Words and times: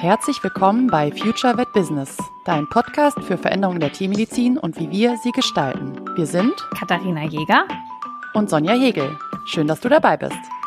Herzlich 0.00 0.42
willkommen 0.42 0.86
bei 0.86 1.12
Future 1.12 1.58
Vet 1.58 1.72
Business, 1.72 2.16
dein 2.46 2.66
Podcast 2.68 3.20
für 3.24 3.36
Veränderungen 3.36 3.80
der 3.80 3.92
Tiermedizin 3.92 4.56
und 4.56 4.78
wie 4.80 4.90
wir 4.90 5.18
sie 5.18 5.32
gestalten. 5.32 6.00
Wir 6.16 6.26
sind 6.26 6.54
Katharina 6.78 7.24
Jäger 7.24 7.66
und 8.32 8.48
Sonja 8.48 8.72
Hegel. 8.72 9.18
Schön, 9.44 9.66
dass 9.66 9.80
du 9.80 9.88
dabei 9.90 10.16
bist. 10.16 10.57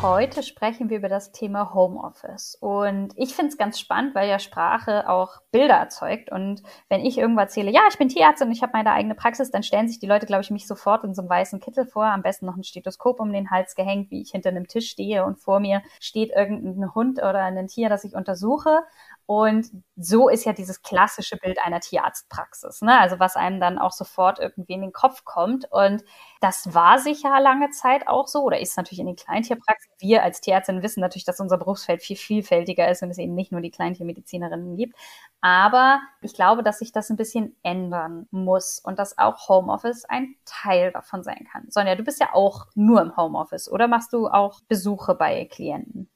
Heute 0.00 0.44
sprechen 0.44 0.90
wir 0.90 0.98
über 0.98 1.08
das 1.08 1.32
Thema 1.32 1.74
Homeoffice. 1.74 2.56
Und 2.60 3.08
ich 3.16 3.34
finde 3.34 3.50
es 3.50 3.58
ganz 3.58 3.80
spannend, 3.80 4.14
weil 4.14 4.28
ja 4.28 4.38
Sprache 4.38 5.08
auch 5.08 5.40
Bilder 5.50 5.74
erzeugt. 5.74 6.30
Und 6.30 6.62
wenn 6.88 7.00
ich 7.00 7.18
irgendwo 7.18 7.40
erzähle, 7.40 7.72
ja, 7.72 7.80
ich 7.90 7.98
bin 7.98 8.08
Tierärztin 8.08 8.46
und 8.46 8.52
ich 8.52 8.62
habe 8.62 8.74
meine 8.74 8.92
eigene 8.92 9.16
Praxis, 9.16 9.50
dann 9.50 9.64
stellen 9.64 9.88
sich 9.88 9.98
die 9.98 10.06
Leute, 10.06 10.26
glaube 10.26 10.42
ich, 10.42 10.52
mich 10.52 10.68
sofort 10.68 11.02
in 11.02 11.14
so 11.14 11.22
einem 11.22 11.30
weißen 11.30 11.58
Kittel 11.58 11.84
vor. 11.84 12.04
Am 12.04 12.22
besten 12.22 12.46
noch 12.46 12.54
ein 12.54 12.62
Stethoskop 12.62 13.18
um 13.18 13.32
den 13.32 13.50
Hals 13.50 13.74
gehängt, 13.74 14.12
wie 14.12 14.22
ich 14.22 14.30
hinter 14.30 14.50
einem 14.50 14.68
Tisch 14.68 14.88
stehe 14.88 15.24
und 15.24 15.40
vor 15.40 15.58
mir 15.58 15.82
steht 15.98 16.30
irgendein 16.30 16.94
Hund 16.94 17.18
oder 17.18 17.42
ein 17.42 17.66
Tier, 17.66 17.88
das 17.88 18.04
ich 18.04 18.14
untersuche. 18.14 18.84
Und 19.28 19.70
so 19.94 20.30
ist 20.30 20.46
ja 20.46 20.54
dieses 20.54 20.80
klassische 20.80 21.36
Bild 21.36 21.58
einer 21.62 21.80
Tierarztpraxis, 21.80 22.80
ne? 22.80 22.98
Also 22.98 23.18
was 23.18 23.36
einem 23.36 23.60
dann 23.60 23.78
auch 23.78 23.92
sofort 23.92 24.38
irgendwie 24.38 24.72
in 24.72 24.80
den 24.80 24.94
Kopf 24.94 25.26
kommt. 25.26 25.70
Und 25.70 26.02
das 26.40 26.72
war 26.72 26.98
sicher 26.98 27.38
lange 27.38 27.68
Zeit 27.68 28.08
auch 28.08 28.26
so 28.26 28.42
oder 28.42 28.58
ist 28.58 28.78
natürlich 28.78 29.00
in 29.00 29.06
den 29.06 29.16
Kleintierpraxen. 29.16 29.92
Wir 29.98 30.22
als 30.22 30.40
Tierärztinnen 30.40 30.82
wissen 30.82 31.02
natürlich, 31.02 31.26
dass 31.26 31.40
unser 31.40 31.58
Berufsfeld 31.58 32.00
viel 32.00 32.16
vielfältiger 32.16 32.90
ist 32.90 33.02
und 33.02 33.10
es 33.10 33.18
eben 33.18 33.34
nicht 33.34 33.52
nur 33.52 33.60
die 33.60 33.70
Kleintiermedizinerinnen 33.70 34.78
gibt. 34.78 34.96
Aber 35.42 36.00
ich 36.22 36.32
glaube, 36.32 36.62
dass 36.62 36.78
sich 36.78 36.92
das 36.92 37.10
ein 37.10 37.18
bisschen 37.18 37.54
ändern 37.62 38.28
muss 38.30 38.80
und 38.82 38.98
dass 38.98 39.18
auch 39.18 39.46
Homeoffice 39.50 40.06
ein 40.06 40.36
Teil 40.46 40.90
davon 40.90 41.22
sein 41.22 41.46
kann. 41.52 41.66
Sonja, 41.68 41.96
du 41.96 42.02
bist 42.02 42.18
ja 42.18 42.32
auch 42.32 42.68
nur 42.74 43.02
im 43.02 43.14
Homeoffice 43.14 43.70
oder 43.70 43.88
machst 43.88 44.14
du 44.14 44.28
auch 44.28 44.62
Besuche 44.68 45.14
bei 45.14 45.44
Klienten? 45.44 46.08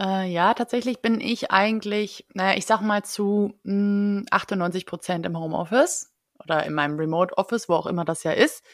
Äh, 0.00 0.30
ja, 0.32 0.54
tatsächlich 0.54 1.02
bin 1.02 1.20
ich 1.20 1.50
eigentlich, 1.50 2.26
naja, 2.34 2.56
ich 2.56 2.64
sag 2.66 2.80
mal 2.80 3.04
zu 3.04 3.58
mh, 3.64 4.24
98 4.30 4.86
Prozent 4.86 5.26
im 5.26 5.38
Homeoffice 5.38 6.12
oder 6.42 6.64
in 6.64 6.72
meinem 6.74 6.98
Remote 6.98 7.36
Office, 7.36 7.68
wo 7.68 7.74
auch 7.74 7.86
immer 7.86 8.04
das 8.04 8.22
ja 8.24 8.32
ist. 8.32 8.64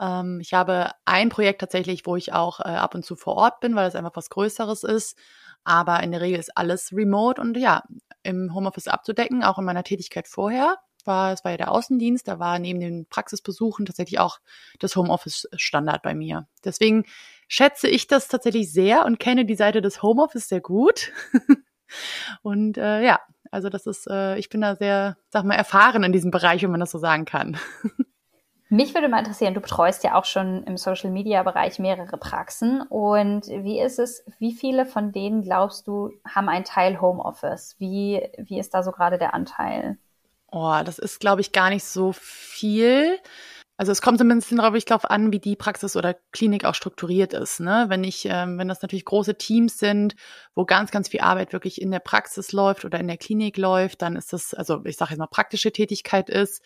Ähm, 0.00 0.40
ich 0.40 0.52
habe 0.54 0.90
ein 1.06 1.30
Projekt 1.30 1.60
tatsächlich, 1.60 2.04
wo 2.06 2.16
ich 2.16 2.32
auch 2.34 2.60
äh, 2.60 2.64
ab 2.64 2.94
und 2.94 3.04
zu 3.04 3.16
vor 3.16 3.36
Ort 3.36 3.60
bin, 3.60 3.74
weil 3.76 3.88
es 3.88 3.94
einfach 3.96 4.14
was 4.14 4.28
Größeres 4.30 4.84
ist. 4.84 5.16
Aber 5.64 6.02
in 6.02 6.12
der 6.12 6.20
Regel 6.20 6.38
ist 6.38 6.56
alles 6.56 6.92
remote 6.92 7.40
und 7.40 7.56
ja, 7.56 7.82
im 8.22 8.54
Homeoffice 8.54 8.88
abzudecken, 8.88 9.42
auch 9.44 9.58
in 9.58 9.64
meiner 9.64 9.84
Tätigkeit 9.84 10.28
vorher 10.28 10.76
war, 11.04 11.32
es 11.32 11.42
war 11.44 11.52
ja 11.52 11.56
der 11.56 11.72
Außendienst, 11.72 12.28
da 12.28 12.38
war 12.38 12.58
neben 12.58 12.80
den 12.80 13.06
Praxisbesuchen 13.08 13.86
tatsächlich 13.86 14.20
auch 14.20 14.38
das 14.78 14.94
Homeoffice 14.94 15.48
Standard 15.56 16.02
bei 16.02 16.14
mir. 16.14 16.46
Deswegen 16.64 17.04
schätze 17.48 17.88
ich 17.88 18.06
das 18.06 18.28
tatsächlich 18.28 18.72
sehr 18.72 19.04
und 19.04 19.18
kenne 19.18 19.44
die 19.44 19.56
Seite 19.56 19.82
des 19.82 20.02
Homeoffice 20.02 20.48
sehr 20.48 20.60
gut. 20.60 21.12
und 22.42 22.78
äh, 22.78 23.02
ja, 23.02 23.20
also 23.50 23.70
das 23.70 23.86
ist, 23.86 24.06
äh, 24.08 24.36
ich 24.36 24.50
bin 24.50 24.60
da 24.60 24.76
sehr, 24.76 25.16
sag 25.30 25.44
mal, 25.44 25.54
erfahren 25.54 26.04
in 26.04 26.12
diesem 26.12 26.30
Bereich, 26.30 26.62
wenn 26.62 26.70
man 26.70 26.80
das 26.80 26.90
so 26.90 26.98
sagen 26.98 27.24
kann. 27.24 27.56
Mich 28.70 28.92
würde 28.92 29.08
mal 29.08 29.20
interessieren, 29.20 29.54
du 29.54 29.62
betreust 29.62 30.04
ja 30.04 30.14
auch 30.14 30.26
schon 30.26 30.62
im 30.64 30.76
Social 30.76 31.10
Media 31.10 31.42
Bereich 31.42 31.78
mehrere 31.78 32.18
Praxen. 32.18 32.82
Und 32.82 33.46
wie 33.46 33.80
ist 33.80 33.98
es, 33.98 34.26
wie 34.38 34.52
viele 34.52 34.84
von 34.84 35.10
denen 35.10 35.40
glaubst 35.40 35.86
du, 35.86 36.10
haben 36.28 36.50
einen 36.50 36.66
Teil 36.66 37.00
Homeoffice? 37.00 37.76
Wie, 37.78 38.28
wie 38.36 38.58
ist 38.58 38.74
da 38.74 38.82
so 38.82 38.92
gerade 38.92 39.16
der 39.16 39.32
Anteil? 39.32 39.96
Oh, 40.50 40.80
das 40.84 40.98
ist, 40.98 41.18
glaube 41.18 41.40
ich, 41.40 41.52
gar 41.52 41.70
nicht 41.70 41.84
so 41.84 42.12
viel. 42.12 43.18
Also 43.80 43.92
es 43.92 44.02
kommt 44.02 44.18
so 44.18 44.24
ein 44.24 44.28
bisschen 44.28 44.56
darauf, 44.56 44.74
ich 44.74 44.86
glaube, 44.86 45.08
an, 45.08 45.32
wie 45.32 45.38
die 45.38 45.54
Praxis 45.54 45.94
oder 45.94 46.14
Klinik 46.32 46.64
auch 46.64 46.74
strukturiert 46.74 47.32
ist. 47.32 47.60
Ne? 47.60 47.86
Wenn 47.88 48.02
ich, 48.02 48.26
ähm, 48.28 48.58
wenn 48.58 48.66
das 48.66 48.82
natürlich 48.82 49.04
große 49.04 49.38
Teams 49.38 49.78
sind, 49.78 50.16
wo 50.56 50.64
ganz, 50.64 50.90
ganz 50.90 51.08
viel 51.08 51.20
Arbeit 51.20 51.52
wirklich 51.52 51.80
in 51.80 51.92
der 51.92 52.00
Praxis 52.00 52.50
läuft 52.50 52.84
oder 52.84 52.98
in 52.98 53.06
der 53.06 53.18
Klinik 53.18 53.56
läuft, 53.56 54.02
dann 54.02 54.16
ist 54.16 54.32
das, 54.32 54.52
also 54.52 54.84
ich 54.84 54.96
sage 54.96 55.12
jetzt 55.12 55.20
mal 55.20 55.28
praktische 55.28 55.70
Tätigkeit 55.70 56.28
ist, 56.28 56.60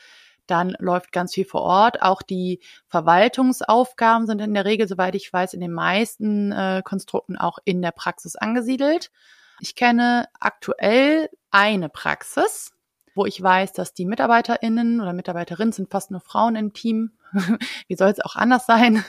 dann 0.47 0.75
läuft 0.79 1.13
ganz 1.13 1.35
viel 1.35 1.45
vor 1.45 1.61
Ort. 1.61 2.01
Auch 2.01 2.23
die 2.23 2.61
Verwaltungsaufgaben 2.89 4.27
sind 4.27 4.41
in 4.41 4.55
der 4.55 4.65
Regel, 4.65 4.89
soweit 4.89 5.15
ich 5.15 5.31
weiß, 5.31 5.53
in 5.53 5.61
den 5.61 5.73
meisten 5.73 6.51
äh, 6.51 6.81
Konstrukten 6.83 7.37
auch 7.37 7.59
in 7.67 7.83
der 7.83 7.93
Praxis 7.93 8.37
angesiedelt. 8.37 9.11
Ich 9.61 9.75
kenne 9.75 10.29
aktuell 10.41 11.29
eine 11.51 11.91
Praxis, 11.91 12.73
wo 13.15 13.27
ich 13.27 13.43
weiß, 13.43 13.73
dass 13.73 13.95
die 13.95 14.07
MitarbeiterInnen 14.07 15.01
oder 15.01 15.13
Mitarbeiterinnen 15.13 15.73
sind 15.73 15.91
fast 15.91 16.11
nur 16.11 16.21
Frauen 16.21 16.57
im 16.57 16.73
Team. 16.73 17.13
Wie 17.89 17.97
soll 17.97 18.09
es 18.09 18.21
auch 18.21 18.37
anders 18.37 18.67
sein? 18.67 19.05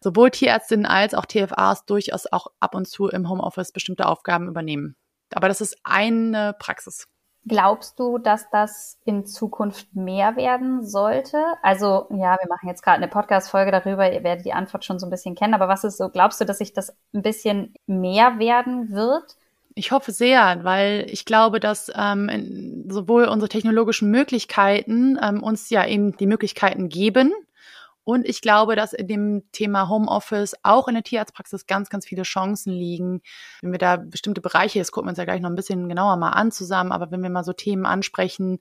Sowohl 0.00 0.30
Tierärztinnen 0.30 0.86
als 0.86 1.14
auch 1.14 1.26
TFAs 1.26 1.86
durchaus 1.86 2.26
auch 2.30 2.48
ab 2.60 2.74
und 2.74 2.86
zu 2.86 3.08
im 3.08 3.28
Homeoffice 3.28 3.72
bestimmte 3.72 4.06
Aufgaben 4.06 4.48
übernehmen. 4.48 4.96
Aber 5.34 5.48
das 5.48 5.60
ist 5.60 5.78
eine 5.84 6.54
Praxis. 6.58 7.08
Glaubst 7.46 7.98
du, 7.98 8.16
dass 8.16 8.48
das 8.48 8.98
in 9.04 9.26
Zukunft 9.26 9.94
mehr 9.94 10.34
werden 10.36 10.86
sollte? 10.86 11.44
Also, 11.60 12.06
ja, 12.10 12.38
wir 12.40 12.48
machen 12.48 12.68
jetzt 12.68 12.82
gerade 12.82 12.96
eine 12.96 13.08
Podcast-Folge 13.08 13.70
darüber, 13.70 14.10
ihr 14.10 14.24
werdet 14.24 14.46
die 14.46 14.54
Antwort 14.54 14.86
schon 14.86 14.98
so 14.98 15.06
ein 15.06 15.10
bisschen 15.10 15.34
kennen, 15.34 15.52
aber 15.52 15.68
was 15.68 15.84
ist 15.84 15.98
so, 15.98 16.08
glaubst 16.08 16.40
du, 16.40 16.46
dass 16.46 16.58
sich 16.58 16.72
das 16.72 16.96
ein 17.12 17.20
bisschen 17.20 17.74
mehr 17.86 18.38
werden 18.38 18.92
wird? 18.92 19.36
Ich 19.76 19.90
hoffe 19.90 20.12
sehr, 20.12 20.62
weil 20.62 21.06
ich 21.08 21.24
glaube, 21.24 21.58
dass 21.58 21.90
ähm, 21.96 22.84
sowohl 22.88 23.24
unsere 23.24 23.48
technologischen 23.48 24.08
Möglichkeiten 24.10 25.18
ähm, 25.20 25.42
uns 25.42 25.68
ja 25.68 25.84
eben 25.84 26.16
die 26.16 26.26
Möglichkeiten 26.26 26.88
geben. 26.88 27.32
Und 28.04 28.28
ich 28.28 28.40
glaube, 28.40 28.76
dass 28.76 28.92
in 28.92 29.08
dem 29.08 29.42
Thema 29.50 29.88
Homeoffice 29.88 30.54
auch 30.62 30.86
in 30.88 30.94
der 30.94 31.02
Tierarztpraxis 31.02 31.66
ganz, 31.66 31.88
ganz 31.88 32.06
viele 32.06 32.22
Chancen 32.22 32.72
liegen. 32.72 33.22
Wenn 33.62 33.72
wir 33.72 33.78
da 33.78 33.96
bestimmte 33.96 34.42
Bereiche, 34.42 34.78
das 34.78 34.92
gucken 34.92 35.08
wir 35.08 35.12
uns 35.12 35.18
ja 35.18 35.24
gleich 35.24 35.40
noch 35.40 35.50
ein 35.50 35.56
bisschen 35.56 35.88
genauer 35.88 36.16
mal 36.18 36.30
an 36.30 36.52
zusammen, 36.52 36.92
aber 36.92 37.10
wenn 37.10 37.22
wir 37.22 37.30
mal 37.30 37.44
so 37.44 37.54
Themen 37.54 37.86
ansprechen 37.86 38.58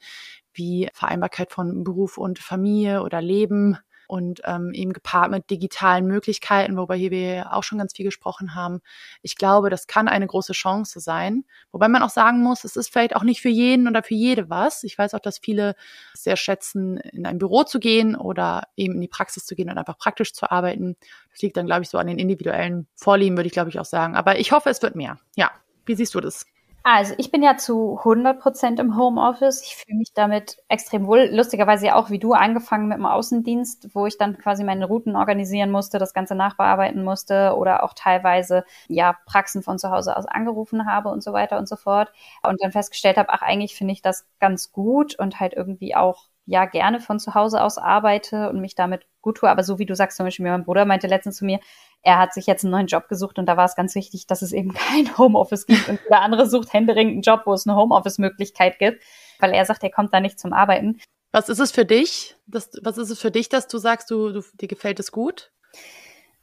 wie 0.54 0.90
Vereinbarkeit 0.94 1.52
von 1.52 1.84
Beruf 1.84 2.18
und 2.18 2.40
Familie 2.40 3.04
oder 3.04 3.22
Leben, 3.22 3.78
und 4.14 4.42
ähm, 4.46 4.74
eben 4.74 4.94
gepaart 4.94 5.32
mit 5.32 5.50
digitalen 5.50 6.06
Möglichkeiten, 6.06 6.78
wobei 6.78 6.98
hier 6.98 7.10
wir 7.10 7.52
auch 7.52 7.64
schon 7.64 7.80
ganz 7.80 7.94
viel 7.94 8.06
gesprochen 8.06 8.54
haben. 8.54 8.82
Ich 9.24 9.38
glaube, 9.38 9.72
das 9.72 9.88
kann 9.88 10.08
eine 10.08 10.28
große 10.28 10.54
Chance 10.54 11.00
sein. 11.00 11.46
Wobei 11.72 11.88
man 11.88 12.04
auch 12.04 12.12
sagen 12.12 12.44
muss, 12.44 12.64
es 12.64 12.76
ist 12.76 12.94
vielleicht 12.94 13.16
auch 13.16 13.24
nicht 13.24 13.42
für 13.42 13.50
jeden 13.50 13.88
oder 13.88 14.04
für 14.04 14.14
jede 14.14 14.52
was. 14.52 14.84
Ich 14.84 15.00
weiß 15.00 15.16
auch, 15.16 15.20
dass 15.20 15.40
viele 15.40 15.74
sehr 16.14 16.36
schätzen, 16.36 16.98
in 16.98 17.26
ein 17.26 17.40
Büro 17.40 17.64
zu 17.64 17.80
gehen 17.80 18.16
oder 18.16 18.68
eben 18.76 18.94
in 18.94 19.02
die 19.02 19.08
Praxis 19.08 19.48
zu 19.48 19.56
gehen 19.56 19.72
und 19.72 19.80
einfach 19.80 19.98
praktisch 19.98 20.34
zu 20.34 20.52
arbeiten. 20.52 20.96
Das 21.32 21.42
liegt 21.42 21.58
dann, 21.58 21.66
glaube 21.66 21.82
ich, 21.82 21.90
so 21.90 21.98
an 21.98 22.06
den 22.06 22.20
individuellen 22.20 22.86
Vorlieben, 22.94 23.36
würde 23.36 23.48
ich, 23.48 23.54
glaube 23.54 23.72
ich, 23.72 23.80
auch 23.80 23.86
sagen. 23.86 24.16
Aber 24.16 24.38
ich 24.38 24.52
hoffe, 24.52 24.70
es 24.70 24.84
wird 24.84 24.96
mehr. 24.96 25.18
Ja. 25.36 25.50
Wie 25.88 25.96
siehst 25.96 26.14
du 26.14 26.22
das? 26.22 26.46
Also 26.86 27.14
ich 27.18 27.32
bin 27.32 27.42
ja 27.42 27.56
zu 27.56 28.04
100 28.04 28.42
Prozent 28.42 28.78
im 28.82 28.98
Homeoffice. 28.98 29.62
Ich 29.64 29.78
fühle 29.78 29.98
mich 30.00 30.12
damit 30.14 30.58
extrem 30.68 31.08
wohl. 31.08 31.30
Lustigerweise 31.32 31.86
ja 31.86 31.96
auch 31.96 32.10
wie 32.10 32.20
du 32.20 32.34
angefangen 32.34 32.90
mit 32.90 32.98
dem 32.98 33.06
Außendienst, 33.06 33.96
wo 33.96 34.06
ich 34.06 34.18
dann 34.18 34.38
quasi 34.38 34.66
meine 34.66 34.86
Routen 34.86 35.16
organisieren 35.16 35.72
musste, 35.72 35.98
das 35.98 36.14
Ganze 36.14 36.36
nachbearbeiten 36.36 37.02
musste 37.06 37.56
oder 37.56 37.84
auch 37.84 37.94
teilweise 37.94 38.66
ja 38.90 39.16
Praxen 39.26 39.64
von 39.64 39.80
zu 39.80 39.92
Hause 39.92 40.18
aus 40.18 40.26
angerufen 40.26 40.86
habe 40.86 41.08
und 41.08 41.24
so 41.24 41.32
weiter 41.32 41.58
und 41.58 41.70
so 41.70 41.78
fort. 41.78 42.12
Und 42.46 42.62
dann 42.62 42.74
festgestellt 42.74 43.16
habe, 43.18 43.30
ach 43.30 43.42
eigentlich 43.42 43.76
finde 43.76 43.94
ich 43.94 44.02
das 44.02 44.26
ganz 44.42 44.74
gut 44.74 45.18
und 45.18 45.40
halt 45.40 45.54
irgendwie 45.54 45.96
auch 45.96 46.26
ja 46.46 46.66
gerne 46.66 47.00
von 47.00 47.18
zu 47.18 47.34
Hause 47.34 47.62
aus 47.64 47.78
arbeite 47.78 48.50
und 48.50 48.60
mich 48.60 48.76
damit 48.76 49.06
gut 49.24 49.38
tue. 49.38 49.50
Aber 49.50 49.64
so 49.64 49.80
wie 49.80 49.88
du 49.88 49.96
sagst, 49.96 50.18
zum 50.18 50.28
Beispiel, 50.28 50.46
mein 50.46 50.64
Bruder 50.64 50.86
meinte 50.86 51.08
letztens 51.08 51.38
zu 51.38 51.46
mir, 51.46 51.60
er 52.04 52.20
hat 52.20 52.34
sich 52.34 52.46
jetzt 52.46 52.64
einen 52.64 52.72
neuen 52.72 52.88
Job 52.88 53.08
gesucht 53.08 53.40
und 53.40 53.48
da 53.48 53.58
war 53.58 53.66
es 53.66 53.76
ganz 53.76 53.96
wichtig, 53.96 54.28
dass 54.28 54.44
es 54.44 54.52
eben 54.52 54.74
kein 54.74 55.18
Homeoffice 55.18 55.66
gibt 55.66 55.90
und 55.90 56.00
der 56.10 56.22
andere 56.22 56.48
sucht 56.48 56.72
händeringend 56.72 57.14
einen 57.14 57.22
Job, 57.24 57.42
wo 57.46 57.54
es 57.54 57.66
eine 57.66 57.76
Homeoffice-Möglichkeit 57.76 58.78
gibt, 58.78 59.02
weil 59.40 59.52
er 59.52 59.66
sagt, 59.66 59.82
er 59.82 59.90
kommt 59.90 60.14
da 60.14 60.20
nicht 60.20 60.40
zum 60.40 60.54
Arbeiten. 60.54 61.00
Was 61.32 61.50
ist 61.50 61.60
es 61.60 61.72
für 61.72 61.86
dich? 61.86 62.36
Das, 62.46 62.70
was 62.84 63.00
ist 63.00 63.10
es 63.10 63.20
für 63.20 63.32
dich, 63.32 63.50
dass 63.50 63.68
du 63.68 63.80
sagst, 63.80 64.12
du, 64.12 64.32
du 64.32 64.42
dir 64.54 64.68
gefällt 64.68 65.00
es 65.00 65.12
gut? 65.12 65.52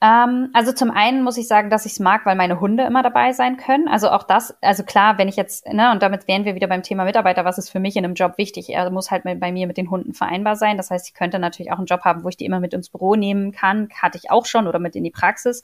Ähm, 0.02 0.48
also 0.54 0.72
zum 0.72 0.90
einen 0.90 1.22
muss 1.22 1.36
ich 1.36 1.46
sagen, 1.46 1.68
dass 1.68 1.84
ich 1.84 1.92
es 1.92 2.00
mag, 2.00 2.24
weil 2.24 2.34
meine 2.34 2.58
Hunde 2.60 2.84
immer 2.84 3.02
dabei 3.02 3.32
sein 3.32 3.58
können. 3.58 3.86
Also 3.86 4.10
auch 4.10 4.22
das, 4.22 4.56
also 4.62 4.82
klar, 4.82 5.18
wenn 5.18 5.28
ich 5.28 5.36
jetzt, 5.36 5.66
ne, 5.66 5.90
und 5.92 6.02
damit 6.02 6.26
wären 6.26 6.46
wir 6.46 6.54
wieder 6.54 6.68
beim 6.68 6.82
Thema 6.82 7.04
Mitarbeiter, 7.04 7.44
was 7.44 7.58
ist 7.58 7.68
für 7.68 7.80
mich 7.80 7.96
in 7.96 8.04
einem 8.04 8.14
Job 8.14 8.38
wichtig? 8.38 8.70
Er 8.70 8.90
muss 8.90 9.10
halt 9.10 9.24
bei 9.24 9.52
mir 9.52 9.66
mit 9.66 9.76
den 9.76 9.90
Hunden 9.90 10.14
vereinbar 10.14 10.56
sein. 10.56 10.78
Das 10.78 10.90
heißt, 10.90 11.08
ich 11.08 11.14
könnte 11.14 11.38
natürlich 11.38 11.70
auch 11.72 11.78
einen 11.78 11.86
Job 11.86 12.00
haben, 12.02 12.24
wo 12.24 12.28
ich 12.28 12.38
die 12.38 12.46
immer 12.46 12.60
mit 12.60 12.72
ins 12.72 12.88
Büro 12.88 13.14
nehmen 13.14 13.52
kann. 13.52 13.88
Hatte 14.00 14.16
ich 14.16 14.30
auch 14.30 14.46
schon 14.46 14.66
oder 14.66 14.78
mit 14.78 14.96
in 14.96 15.04
die 15.04 15.10
Praxis. 15.10 15.62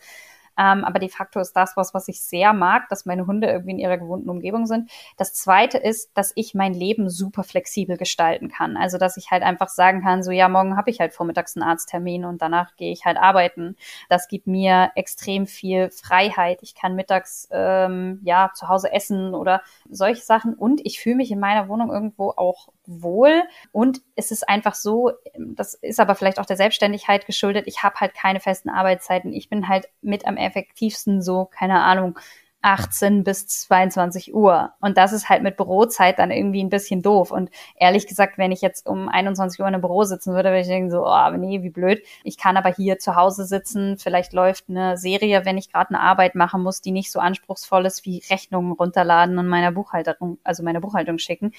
Ähm, 0.58 0.84
aber 0.84 0.98
de 0.98 1.08
facto 1.08 1.40
ist 1.40 1.52
das 1.52 1.76
was, 1.76 1.94
was 1.94 2.08
ich 2.08 2.20
sehr 2.22 2.52
mag, 2.52 2.88
dass 2.88 3.06
meine 3.06 3.26
Hunde 3.26 3.48
irgendwie 3.48 3.72
in 3.72 3.78
ihrer 3.78 3.98
gewohnten 3.98 4.30
Umgebung 4.30 4.66
sind. 4.66 4.90
Das 5.16 5.34
zweite 5.34 5.78
ist, 5.78 6.16
dass 6.16 6.32
ich 6.34 6.54
mein 6.54 6.74
Leben 6.74 7.10
super 7.10 7.42
flexibel 7.42 7.96
gestalten 7.96 8.48
kann. 8.48 8.76
Also, 8.76 8.98
dass 8.98 9.16
ich 9.16 9.30
halt 9.30 9.42
einfach 9.42 9.68
sagen 9.68 10.02
kann, 10.02 10.22
so 10.22 10.30
ja, 10.30 10.48
morgen 10.48 10.76
habe 10.76 10.90
ich 10.90 11.00
halt 11.00 11.12
vormittags 11.12 11.56
einen 11.56 11.68
Arzttermin 11.68 12.24
und 12.24 12.42
danach 12.42 12.76
gehe 12.76 12.92
ich 12.92 13.04
halt 13.04 13.16
arbeiten. 13.16 13.76
Das 14.08 14.28
gibt 14.28 14.46
mir 14.46 14.90
extrem 14.94 15.46
viel 15.46 15.90
Freiheit. 15.90 16.58
Ich 16.62 16.74
kann 16.74 16.94
mittags 16.94 17.48
ähm, 17.50 18.20
ja 18.22 18.50
zu 18.54 18.68
Hause 18.68 18.92
essen 18.92 19.34
oder 19.34 19.62
solche 19.88 20.22
Sachen 20.22 20.54
und 20.54 20.80
ich 20.84 21.00
fühle 21.00 21.16
mich 21.16 21.30
in 21.30 21.40
meiner 21.40 21.68
Wohnung 21.68 21.90
irgendwo 21.90 22.30
auch 22.30 22.68
wohl 22.86 23.42
und 23.72 24.00
es 24.14 24.30
ist 24.30 24.48
einfach 24.48 24.74
so, 24.74 25.12
das 25.36 25.74
ist 25.74 26.00
aber 26.00 26.14
vielleicht 26.14 26.38
auch 26.38 26.46
der 26.46 26.56
Selbstständigkeit 26.56 27.26
geschuldet, 27.26 27.66
ich 27.66 27.82
habe 27.82 27.96
halt 27.96 28.14
keine 28.14 28.40
festen 28.40 28.70
Arbeitszeiten. 28.70 29.32
Ich 29.32 29.48
bin 29.48 29.68
halt 29.68 29.88
mit 30.02 30.26
am 30.26 30.36
effektivsten 30.46 31.22
so, 31.22 31.46
keine 31.46 31.82
Ahnung, 31.82 32.18
18 32.66 33.22
bis 33.22 33.46
22 33.46 34.34
Uhr. 34.34 34.72
Und 34.80 34.98
das 34.98 35.12
ist 35.12 35.28
halt 35.28 35.44
mit 35.44 35.56
Bürozeit 35.56 36.18
dann 36.18 36.32
irgendwie 36.32 36.64
ein 36.64 36.68
bisschen 36.68 37.00
doof. 37.00 37.30
Und 37.30 37.50
ehrlich 37.76 38.08
gesagt, 38.08 38.38
wenn 38.38 38.50
ich 38.50 38.60
jetzt 38.60 38.88
um 38.88 39.08
21 39.08 39.60
Uhr 39.60 39.68
in 39.68 39.74
einem 39.74 39.82
Büro 39.82 40.02
sitzen 40.02 40.34
würde, 40.34 40.48
würde 40.48 40.62
ich 40.62 40.66
denken 40.66 40.90
so, 40.90 41.06
oh, 41.06 41.30
nee, 41.36 41.62
wie 41.62 41.70
blöd. 41.70 42.02
Ich 42.24 42.36
kann 42.36 42.56
aber 42.56 42.70
hier 42.70 42.98
zu 42.98 43.14
Hause 43.14 43.44
sitzen. 43.44 43.98
Vielleicht 43.98 44.32
läuft 44.32 44.64
eine 44.68 44.96
Serie, 44.96 45.44
wenn 45.44 45.58
ich 45.58 45.72
gerade 45.72 45.90
eine 45.90 46.00
Arbeit 46.00 46.34
machen 46.34 46.62
muss, 46.62 46.80
die 46.80 46.90
nicht 46.90 47.12
so 47.12 47.20
anspruchsvoll 47.20 47.86
ist 47.86 48.04
wie 48.04 48.22
Rechnungen 48.28 48.72
runterladen 48.72 49.38
und 49.38 49.46
meiner 49.46 49.70
Buchhaltung, 49.70 50.38
also 50.42 50.64
meine 50.64 50.80
Buchhaltung 50.80 51.18
schicken. 51.18 51.52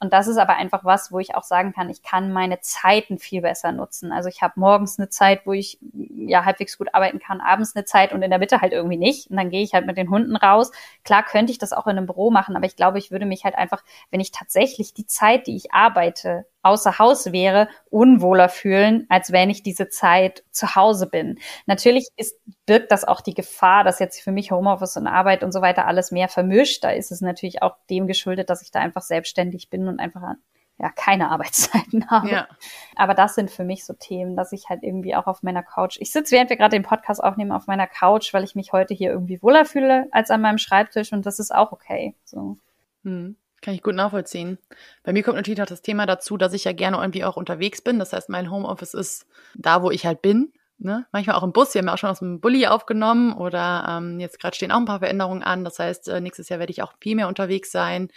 Und 0.00 0.12
das 0.12 0.28
ist 0.28 0.36
aber 0.36 0.56
einfach 0.56 0.84
was, 0.84 1.10
wo 1.10 1.18
ich 1.18 1.34
auch 1.34 1.42
sagen 1.42 1.72
kann, 1.72 1.90
ich 1.90 2.02
kann 2.02 2.32
meine 2.32 2.60
Zeiten 2.60 3.18
viel 3.18 3.42
besser 3.42 3.72
nutzen. 3.72 4.12
Also 4.12 4.28
ich 4.28 4.42
habe 4.42 4.54
morgens 4.56 4.98
eine 4.98 5.08
Zeit, 5.08 5.44
wo 5.44 5.52
ich 5.52 5.78
ja 5.92 6.44
halbwegs 6.44 6.78
gut 6.78 6.94
arbeiten 6.94 7.18
kann, 7.18 7.40
abends 7.40 7.74
eine 7.74 7.84
Zeit 7.84 8.12
und 8.12 8.22
in 8.22 8.30
der 8.30 8.38
Mitte 8.38 8.60
halt 8.60 8.72
irgendwie 8.72 8.96
nicht. 8.96 9.28
Und 9.28 9.36
dann 9.36 9.50
gehe 9.50 9.62
ich 9.62 9.74
halt 9.74 9.86
mit 9.86 9.96
den 9.96 10.10
Hunden 10.10 10.36
raus. 10.36 10.70
Klar 11.02 11.24
könnte 11.24 11.50
ich 11.50 11.58
das 11.58 11.72
auch 11.72 11.86
in 11.86 11.96
einem 11.96 12.06
Büro 12.06 12.30
machen, 12.30 12.54
aber 12.54 12.66
ich 12.66 12.76
glaube, 12.76 12.98
ich 12.98 13.10
würde 13.10 13.26
mich 13.26 13.44
halt 13.44 13.56
einfach, 13.56 13.82
wenn 14.10 14.20
ich 14.20 14.30
tatsächlich 14.30 14.94
die 14.94 15.06
Zeit, 15.06 15.48
die 15.48 15.56
ich 15.56 15.72
arbeite, 15.72 16.46
außer 16.62 16.98
Haus 16.98 17.32
wäre, 17.32 17.68
unwohler 17.90 18.48
fühlen, 18.48 19.06
als 19.08 19.32
wenn 19.32 19.50
ich 19.50 19.62
diese 19.62 19.88
Zeit 19.88 20.44
zu 20.50 20.74
Hause 20.74 21.08
bin. 21.08 21.38
Natürlich 21.66 22.08
ist, 22.16 22.36
birgt 22.66 22.92
das 22.92 23.04
auch 23.04 23.20
die 23.20 23.34
Gefahr, 23.34 23.84
dass 23.84 23.98
jetzt 23.98 24.20
für 24.20 24.32
mich 24.32 24.50
Homeoffice 24.50 24.96
und 24.96 25.06
Arbeit 25.06 25.44
und 25.44 25.52
so 25.52 25.60
weiter 25.62 25.86
alles 25.86 26.10
mehr 26.10 26.28
vermischt. 26.28 26.84
Da 26.84 26.90
ist 26.90 27.12
es 27.12 27.20
natürlich 27.20 27.62
auch 27.62 27.76
dem 27.90 28.06
geschuldet, 28.06 28.50
dass 28.50 28.62
ich 28.62 28.70
da 28.70 28.80
einfach 28.80 29.02
selbstständig 29.02 29.70
bin 29.70 29.88
und 29.88 30.00
einfach 30.00 30.34
ja, 30.78 30.90
keine 30.90 31.30
Arbeitszeiten 31.30 32.06
habe. 32.10 32.30
Ja. 32.30 32.48
Aber 32.96 33.14
das 33.14 33.34
sind 33.34 33.50
für 33.50 33.64
mich 33.64 33.84
so 33.84 33.92
Themen, 33.94 34.36
dass 34.36 34.52
ich 34.52 34.68
halt 34.68 34.82
irgendwie 34.82 35.14
auch 35.14 35.26
auf 35.26 35.42
meiner 35.42 35.62
Couch, 35.62 35.98
ich 36.00 36.12
sitze, 36.12 36.34
während 36.34 36.50
wir 36.50 36.56
gerade 36.56 36.76
den 36.76 36.84
Podcast 36.84 37.22
aufnehmen, 37.22 37.52
auf 37.52 37.66
meiner 37.66 37.86
Couch, 37.86 38.32
weil 38.32 38.44
ich 38.44 38.54
mich 38.54 38.72
heute 38.72 38.94
hier 38.94 39.10
irgendwie 39.10 39.42
wohler 39.42 39.64
fühle 39.64 40.06
als 40.12 40.30
an 40.30 40.40
meinem 40.40 40.58
Schreibtisch 40.58 41.12
und 41.12 41.26
das 41.26 41.38
ist 41.38 41.54
auch 41.54 41.72
okay. 41.72 42.14
So. 42.24 42.58
Hm. 43.04 43.36
Kann 43.60 43.74
ich 43.74 43.82
gut 43.82 43.94
nachvollziehen. 43.94 44.58
Bei 45.02 45.12
mir 45.12 45.22
kommt 45.22 45.36
natürlich 45.36 45.60
auch 45.60 45.66
das 45.66 45.82
Thema 45.82 46.06
dazu, 46.06 46.36
dass 46.36 46.52
ich 46.52 46.64
ja 46.64 46.72
gerne 46.72 46.98
irgendwie 46.98 47.24
auch 47.24 47.36
unterwegs 47.36 47.82
bin. 47.82 47.98
Das 47.98 48.12
heißt, 48.12 48.28
mein 48.28 48.50
Homeoffice 48.50 48.94
ist 48.94 49.26
da, 49.54 49.82
wo 49.82 49.90
ich 49.90 50.06
halt 50.06 50.22
bin. 50.22 50.52
Ne? 50.80 51.06
Manchmal 51.10 51.34
auch 51.34 51.42
im 51.42 51.52
Bus. 51.52 51.74
Wir 51.74 51.80
haben 51.80 51.88
ja 51.88 51.94
auch 51.94 51.98
schon 51.98 52.10
aus 52.10 52.20
dem 52.20 52.40
Bulli 52.40 52.68
aufgenommen 52.68 53.32
oder 53.32 53.84
ähm, 53.88 54.20
jetzt 54.20 54.38
gerade 54.38 54.54
stehen 54.54 54.70
auch 54.70 54.76
ein 54.76 54.84
paar 54.84 55.00
Veränderungen 55.00 55.42
an. 55.42 55.64
Das 55.64 55.80
heißt, 55.80 56.08
äh, 56.08 56.20
nächstes 56.20 56.48
Jahr 56.48 56.60
werde 56.60 56.70
ich 56.70 56.82
auch 56.82 56.92
viel 57.00 57.16
mehr 57.16 57.26
unterwegs 57.26 57.72
sein, 57.72 58.10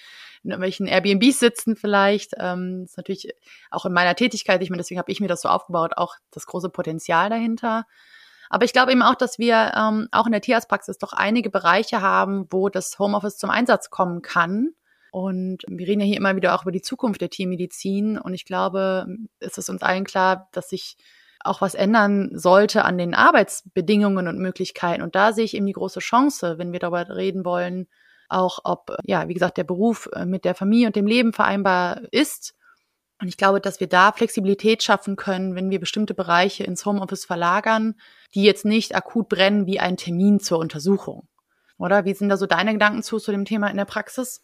in 0.43 0.51
irgendwelchen 0.51 0.85
Airbnbs 0.85 1.39
sitzen 1.39 1.75
vielleicht. 1.75 2.33
Ähm, 2.37 2.83
ist 2.85 2.97
natürlich 2.97 3.33
auch 3.71 3.85
in 3.85 3.93
meiner 3.93 4.15
Tätigkeit, 4.15 4.61
ich 4.61 4.69
meine, 4.69 4.81
deswegen 4.81 4.99
habe 4.99 5.11
ich 5.11 5.19
mir 5.19 5.27
das 5.27 5.41
so 5.41 5.49
aufgebaut, 5.49 5.93
auch 5.97 6.15
das 6.29 6.45
große 6.45 6.69
Potenzial 6.69 7.31
dahinter. 7.31 7.87
Aber 8.51 8.65
ich 8.65 8.73
glaube 8.73 8.91
eben 8.91 9.01
auch, 9.01 9.15
dass 9.15 9.39
wir 9.39 9.71
ähm, 9.75 10.07
auch 10.11 10.27
in 10.27 10.31
der 10.31 10.41
Tierarztpraxis 10.41 10.99
doch 10.99 11.13
einige 11.13 11.49
Bereiche 11.49 12.01
haben, 12.01 12.45
wo 12.51 12.69
das 12.69 12.99
Homeoffice 12.99 13.37
zum 13.37 13.49
Einsatz 13.49 13.89
kommen 13.89 14.21
kann 14.21 14.75
und 15.11 15.63
wir 15.67 15.87
reden 15.87 15.99
ja 15.99 16.07
hier 16.07 16.17
immer 16.17 16.35
wieder 16.37 16.55
auch 16.55 16.63
über 16.63 16.71
die 16.71 16.81
Zukunft 16.81 17.19
der 17.19 17.29
Tiermedizin. 17.29 18.17
Und 18.17 18.33
ich 18.33 18.45
glaube, 18.45 19.05
es 19.39 19.57
ist 19.57 19.69
uns 19.69 19.83
allen 19.83 20.05
klar, 20.05 20.47
dass 20.53 20.69
sich 20.69 20.95
auch 21.43 21.59
was 21.59 21.75
ändern 21.75 22.29
sollte 22.33 22.85
an 22.85 22.97
den 22.97 23.13
Arbeitsbedingungen 23.13 24.27
und 24.27 24.39
Möglichkeiten. 24.39 25.01
Und 25.01 25.15
da 25.15 25.33
sehe 25.33 25.43
ich 25.43 25.53
eben 25.53 25.65
die 25.65 25.73
große 25.73 25.99
Chance, 25.99 26.57
wenn 26.57 26.71
wir 26.71 26.79
darüber 26.79 27.15
reden 27.15 27.43
wollen, 27.43 27.87
auch 28.29 28.59
ob, 28.63 28.95
ja, 29.03 29.27
wie 29.27 29.33
gesagt, 29.33 29.57
der 29.57 29.65
Beruf 29.65 30.07
äh, 30.13 30.25
mit 30.25 30.45
der 30.45 30.55
Familie 30.55 30.87
und 30.87 30.95
dem 30.95 31.07
Leben 31.07 31.33
vereinbar 31.33 32.01
ist. 32.11 32.55
Und 33.19 33.27
ich 33.27 33.35
glaube, 33.35 33.59
dass 33.59 33.81
wir 33.81 33.87
da 33.87 34.13
Flexibilität 34.13 34.81
schaffen 34.81 35.17
können, 35.17 35.55
wenn 35.55 35.69
wir 35.69 35.79
bestimmte 35.79 36.13
Bereiche 36.13 36.63
ins 36.63 36.85
Homeoffice 36.85 37.25
verlagern, 37.25 37.95
die 38.33 38.43
jetzt 38.43 38.63
nicht 38.63 38.95
akut 38.95 39.27
brennen 39.27 39.65
wie 39.65 39.79
ein 39.79 39.97
Termin 39.97 40.39
zur 40.39 40.59
Untersuchung. 40.59 41.27
Oder 41.77 42.05
wie 42.05 42.13
sind 42.13 42.29
da 42.29 42.37
so 42.37 42.45
deine 42.45 42.73
Gedanken 42.73 43.03
zu, 43.03 43.19
zu 43.19 43.31
dem 43.31 43.43
Thema 43.43 43.67
in 43.67 43.77
der 43.77 43.85
Praxis? 43.85 44.41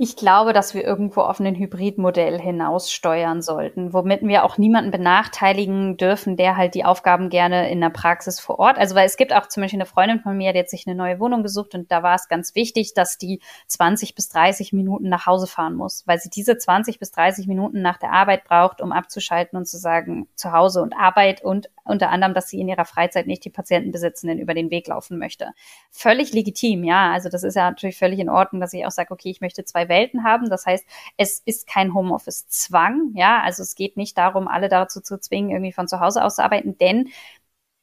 Ich 0.00 0.14
glaube, 0.14 0.52
dass 0.52 0.74
wir 0.74 0.84
irgendwo 0.84 1.22
auf 1.22 1.40
ein 1.40 1.56
Hybridmodell 1.56 2.40
hinaussteuern 2.40 3.42
sollten, 3.42 3.92
womit 3.92 4.22
wir 4.22 4.44
auch 4.44 4.56
niemanden 4.56 4.92
benachteiligen 4.92 5.96
dürfen, 5.96 6.36
der 6.36 6.56
halt 6.56 6.76
die 6.76 6.84
Aufgaben 6.84 7.30
gerne 7.30 7.68
in 7.68 7.80
der 7.80 7.90
Praxis 7.90 8.38
vor 8.38 8.60
Ort. 8.60 8.78
Also, 8.78 8.94
weil 8.94 9.06
es 9.06 9.16
gibt 9.16 9.32
auch 9.32 9.48
zum 9.48 9.64
Beispiel 9.64 9.78
eine 9.78 9.86
Freundin 9.86 10.20
von 10.20 10.36
mir, 10.36 10.52
die 10.52 10.60
hat 10.60 10.70
sich 10.70 10.86
eine 10.86 10.94
neue 10.94 11.18
Wohnung 11.18 11.42
gesucht 11.42 11.74
und 11.74 11.90
da 11.90 12.04
war 12.04 12.14
es 12.14 12.28
ganz 12.28 12.54
wichtig, 12.54 12.94
dass 12.94 13.18
die 13.18 13.40
20 13.66 14.14
bis 14.14 14.28
30 14.28 14.72
Minuten 14.72 15.08
nach 15.08 15.26
Hause 15.26 15.48
fahren 15.48 15.74
muss, 15.74 16.06
weil 16.06 16.20
sie 16.20 16.30
diese 16.30 16.56
20 16.56 17.00
bis 17.00 17.10
30 17.10 17.48
Minuten 17.48 17.82
nach 17.82 17.98
der 17.98 18.12
Arbeit 18.12 18.44
braucht, 18.44 18.80
um 18.80 18.92
abzuschalten 18.92 19.58
und 19.58 19.66
zu 19.66 19.78
sagen, 19.78 20.28
zu 20.36 20.52
Hause 20.52 20.80
und 20.80 20.94
Arbeit 20.94 21.42
und 21.42 21.70
unter 21.82 22.10
anderem, 22.10 22.34
dass 22.34 22.48
sie 22.48 22.60
in 22.60 22.68
ihrer 22.68 22.84
Freizeit 22.84 23.26
nicht 23.26 23.44
die 23.44 23.50
Patientenbesitzenden 23.50 24.38
über 24.38 24.54
den 24.54 24.70
Weg 24.70 24.86
laufen 24.86 25.18
möchte. 25.18 25.48
Völlig 25.90 26.32
legitim, 26.32 26.84
ja. 26.84 27.10
Also 27.12 27.30
das 27.30 27.42
ist 27.42 27.56
ja 27.56 27.68
natürlich 27.68 27.98
völlig 27.98 28.20
in 28.20 28.28
Ordnung, 28.28 28.60
dass 28.60 28.74
ich 28.74 28.86
auch 28.86 28.90
sage, 28.90 29.10
okay, 29.10 29.30
ich 29.30 29.40
möchte 29.40 29.64
zwei 29.64 29.87
Welten 29.88 30.24
haben. 30.24 30.50
Das 30.50 30.66
heißt, 30.66 30.84
es 31.16 31.40
ist 31.44 31.66
kein 31.66 31.94
Homeoffice-Zwang, 31.94 33.12
ja. 33.14 33.42
Also 33.42 33.62
es 33.62 33.74
geht 33.74 33.96
nicht 33.96 34.16
darum, 34.18 34.48
alle 34.48 34.68
dazu 34.68 35.00
zu 35.00 35.18
zwingen, 35.18 35.50
irgendwie 35.50 35.72
von 35.72 35.88
zu 35.88 36.00
Hause 36.00 36.24
aus 36.24 36.36
zu 36.36 36.44
arbeiten, 36.44 36.78
denn 36.78 37.10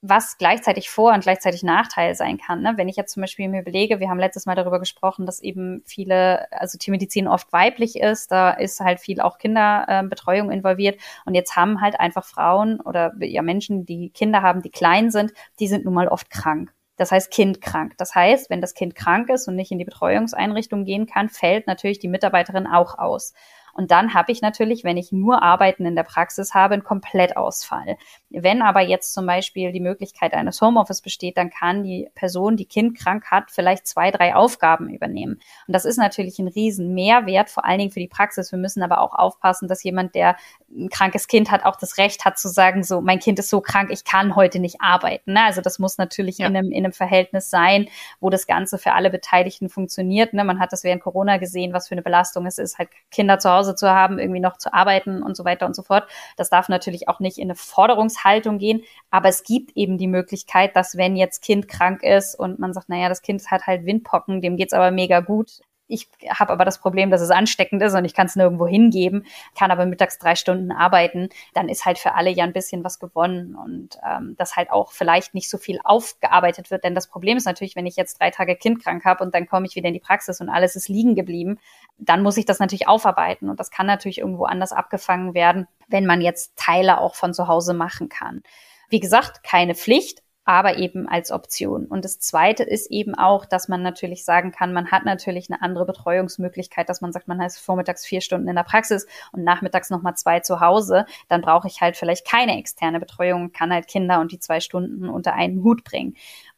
was 0.07 0.38
gleichzeitig 0.38 0.90
Vor- 0.90 1.13
und 1.13 1.22
gleichzeitig 1.22 1.63
Nachteil 1.63 2.16
sein 2.16 2.38
kann. 2.38 2.62
Ne? 2.62 2.74
Wenn 2.75 2.90
ich 2.90 2.96
jetzt 2.96 3.13
zum 3.13 3.22
Beispiel 3.22 3.48
mir 3.50 3.62
überlege, 3.62 4.00
wir 4.00 4.10
haben 4.10 4.19
letztes 4.19 4.46
Mal 4.46 4.56
darüber 4.56 4.80
gesprochen, 4.80 5.25
dass 5.25 5.42
eben 5.42 5.81
viele, 5.86 6.52
also 6.52 6.78
Tiermedizin 6.78 7.28
oft 7.28 7.52
weiblich 7.54 8.00
ist, 8.00 8.31
da 8.31 8.51
ist 8.51 8.80
halt 8.80 9.00
viel 9.00 9.19
auch 9.22 9.38
Kinderbetreuung 9.38 10.51
äh, 10.51 10.54
involviert 10.54 11.00
und 11.25 11.34
jetzt 11.34 11.56
haben 11.56 11.81
halt 11.81 12.00
einfach 12.00 12.25
Frauen 12.25 12.80
oder 12.81 13.13
ja 13.19 13.42
Menschen, 13.42 13.86
die 13.86 14.10
Kinder 14.12 14.42
haben, 14.42 14.62
die 14.62 14.72
klein 14.72 15.12
sind, 15.12 15.34
die 15.60 15.68
sind 15.68 15.86
nun 15.86 15.94
mal 15.94 16.08
oft 16.08 16.30
krank. 16.30 16.72
Das 16.97 17.12
heißt 17.12 17.31
Kind 17.31 17.62
krank. 17.62 17.94
Das 17.97 18.15
heißt, 18.15 18.50
wenn 18.50 18.62
das 18.62 18.74
Kind 18.74 18.95
krank 18.95 19.30
ist 19.30 19.47
und 19.47 19.56
nicht 19.56 19.71
in 19.71 19.80
die 19.80 19.86
Betreuungseinrichtung 19.86 20.86
gehen 20.86 21.06
kann, 21.07 21.30
fällt 21.30 21.68
natürlich 21.68 22.00
die 22.00 22.07
Mitarbeiterin 22.07 22.68
auch 22.68 22.97
aus. 22.97 23.33
Und 23.75 23.92
dann 23.92 24.13
habe 24.13 24.31
ich 24.31 24.42
natürlich, 24.42 24.86
wenn 24.86 24.95
ich 24.95 25.12
nur 25.12 25.44
Arbeiten 25.44 25.86
in 25.86 25.95
der 25.95 26.04
Praxis 26.04 26.54
habe, 26.54 26.74
einen 26.75 26.83
Komplettausfall. 26.83 27.98
Wenn 28.30 28.62
aber 28.62 28.81
jetzt 28.81 29.13
zum 29.13 29.25
Beispiel 29.25 29.74
die 29.74 29.81
Möglichkeit 29.81 30.33
eines 30.33 30.62
Homeoffice 30.62 31.01
besteht, 31.01 31.38
dann 31.38 31.50
kann 31.50 31.83
die 31.83 32.10
Person, 32.16 32.56
die 32.56 32.66
Kind 32.66 32.98
krank 32.98 33.25
hat, 33.30 33.51
vielleicht 33.51 33.86
zwei, 33.86 34.12
drei 34.12 34.33
Aufgaben 34.33 34.89
übernehmen. 34.89 35.42
Und 35.68 35.74
das 35.74 35.83
ist 35.83 35.98
natürlich 35.98 36.39
ein 36.39 36.48
riesen 36.48 36.94
Mehrwert, 36.94 37.50
vor 37.50 37.66
allen 37.66 37.80
Dingen 37.80 37.92
für 37.92 38.00
die 38.00 38.07
Praxis. 38.07 38.54
Wir 38.54 38.60
müssen 38.60 38.81
aber 38.81 39.01
auch 39.01 39.13
aufpassen, 39.13 39.68
dass 39.68 39.83
jemand, 39.83 40.16
der 40.16 40.38
ein 40.69 40.89
krankes 40.89 41.27
Kind 41.27 41.51
hat, 41.51 41.65
auch 41.65 41.75
das 41.75 41.98
Recht 41.98 42.24
hat 42.24 42.39
zu 42.39 42.48
sagen, 42.48 42.82
so, 42.84 43.01
mein 43.01 43.20
Kind 43.20 43.39
ist 43.39 43.50
so 43.50 43.60
krank, 43.60 43.89
ich 43.91 44.05
kann 44.05 44.38
heute 44.38 44.60
nicht 44.60 44.79
arbeiten. 44.79 45.34
Ne? 45.34 45.44
Also 45.44 45.60
das 45.60 45.79
muss 45.79 45.98
natürlich 45.98 46.38
ja. 46.38 46.48
in, 46.48 46.55
einem, 46.55 46.72
in 46.72 46.86
einem 46.86 46.94
Verhältnis 46.94 47.50
sein, 47.50 47.89
wo 48.22 48.29
das 48.29 48.48
Ganze 48.48 48.77
für 48.77 48.94
alle 48.94 49.10
Beteiligten 49.10 49.67
funktioniert. 49.67 50.34
Ne? 50.34 50.46
Man 50.46 50.60
hat 50.60 50.72
das 50.72 50.86
während 50.86 51.03
Corona 51.03 51.38
gesehen, 51.38 51.74
was 51.74 51.89
für 51.89 51.96
eine 51.96 52.03
Belastung 52.03 52.46
es 52.46 52.58
ist, 52.58 52.77
halt 52.77 52.89
Kinder 53.12 53.38
zu 53.38 53.50
Hause 53.50 53.64
zu 53.74 53.89
haben, 53.89 54.19
irgendwie 54.19 54.39
noch 54.39 54.57
zu 54.57 54.74
arbeiten 54.74 55.24
und 55.24 55.36
so 55.36 55.45
weiter 55.45 55.65
und 55.65 55.75
so 55.75 55.84
fort. 55.84 56.07
Das 56.38 56.50
darf 56.50 56.69
natürlich 56.69 57.07
auch 57.07 57.19
nicht 57.19 57.38
in 57.38 57.45
eine 57.45 57.55
Forderungshaltung 57.55 58.57
gehen, 58.57 58.84
aber 59.12 59.29
es 59.29 59.43
gibt 59.43 59.75
eben 59.75 59.98
die 59.98 60.07
Möglichkeit, 60.07 60.75
dass 60.75 60.98
wenn 60.98 61.15
jetzt 61.15 61.41
Kind 61.41 61.67
krank 61.67 62.03
ist 62.03 62.36
und 62.38 62.60
man 62.60 62.74
sagt, 62.74 62.89
naja, 62.89 63.10
das 63.10 63.22
Kind 63.22 63.50
hat 63.50 63.67
halt 63.67 63.86
Windpocken, 63.86 64.41
dem 64.41 64.57
geht's 64.57 64.74
aber 64.74 64.91
mega 64.91 65.19
gut, 65.19 65.62
ich 65.88 66.10
habe 66.30 66.51
aber 66.51 66.65
das 66.65 66.80
Problem, 66.80 67.12
dass 67.12 67.22
es 67.22 67.30
ansteckend 67.30 67.82
ist 67.82 67.94
und 67.94 68.06
ich 68.06 68.13
kann 68.13 68.27
es 68.27 68.36
nirgendwo 68.36 68.68
hingeben, 68.68 69.25
kann 69.58 69.72
aber 69.72 69.86
mittags 69.86 70.18
drei 70.18 70.36
Stunden 70.36 70.72
arbeiten, 70.72 71.30
dann 71.54 71.70
ist 71.70 71.86
halt 71.86 72.00
für 72.00 72.15
alle 72.15 72.32
ja 72.32 72.44
ein 72.44 72.54
bisschen 72.54 72.84
was 72.84 73.00
gewonnen 73.00 73.56
und 73.56 73.98
ähm, 74.04 74.36
dass 74.38 74.56
halt 74.56 74.72
auch 74.72 74.92
vielleicht 74.92 75.34
nicht 75.34 75.50
so 75.50 75.58
viel 75.58 75.80
aufgearbeitet 75.84 76.72
wird. 76.72 76.84
Denn 76.84 76.96
das 76.96 77.08
Problem 77.08 77.38
ist 77.38 77.46
natürlich, 77.46 77.75
wenn 77.75 77.86
ich 77.86 77.96
jetzt 77.96 78.20
drei 78.20 78.32
Tage 78.32 78.56
kindkrank 78.56 79.06
habe 79.06 79.24
und 79.24 79.36
dann 79.36 79.48
komme 79.48 79.68
ich 79.68 79.75
wieder 79.75 79.88
in 79.88 79.94
die 79.94 80.00
Praxis 80.00 80.42
und 80.42 80.50
alles 80.50 80.75
ist 80.75 80.89
liegen 80.89 81.15
geblieben, 81.15 81.60
dann 81.98 82.24
muss 82.24 82.38
ich 82.38 82.46
das 82.46 82.60
natürlich 82.60 82.88
aufarbeiten 82.88 83.50
und 83.50 83.60
das 83.60 83.72
kann 83.72 83.86
natürlich 83.86 84.20
irgendwo 84.20 84.46
anders 84.46 84.72
abgefangen 84.72 85.34
werden, 85.34 85.68
wenn 85.88 86.06
man 86.06 86.22
jetzt 86.22 86.56
Teile 86.56 87.00
auch 87.00 87.15
von 87.15 87.34
zu 87.34 87.48
Hause 87.48 87.74
machen 87.74 88.10
kann. 88.10 88.42
Wie 88.89 89.00
gesagt, 89.00 89.44
keine 89.44 89.75
Pflicht, 89.75 90.22
aber 90.46 90.78
eben 90.78 91.10
als 91.10 91.32
Option. 91.32 91.88
Und 91.88 92.06
das 92.06 92.20
Zweite 92.20 92.64
ist 92.64 92.92
eben 92.92 93.16
auch, 93.16 93.46
dass 93.46 93.68
man 93.68 93.82
natürlich 93.82 94.24
sagen 94.24 94.52
kann, 94.52 94.74
man 94.74 94.92
hat 94.92 95.04
natürlich 95.04 95.50
eine 95.50 95.62
andere 95.62 95.86
Betreuungsmöglichkeit, 95.86 96.88
dass 96.88 97.02
man 97.02 97.12
sagt, 97.12 97.28
man 97.28 97.42
heißt 97.42 97.60
vormittags 97.60 98.06
vier 98.06 98.22
Stunden 98.22 98.48
in 98.48 98.56
der 98.56 98.64
Praxis 98.64 99.08
und 99.32 99.44
nachmittags 99.44 99.90
nochmal 99.90 100.16
zwei 100.16 100.40
zu 100.42 100.60
Hause. 100.60 101.06
Dann 101.30 101.42
brauche 101.42 101.68
ich 101.68 101.82
halt 101.82 101.98
vielleicht 101.98 102.28
keine 102.28 102.58
externe 102.60 103.00
Betreuung, 103.00 103.52
kann 103.52 103.74
halt 103.74 103.88
Kinder 103.88 104.20
und 104.22 104.32
die 104.32 104.40
zwei 104.40 104.60
Stunden 104.60 105.10
unter 105.10 105.34
einen 105.34 105.64
Hut 105.64 105.84
bringen. 105.84 106.16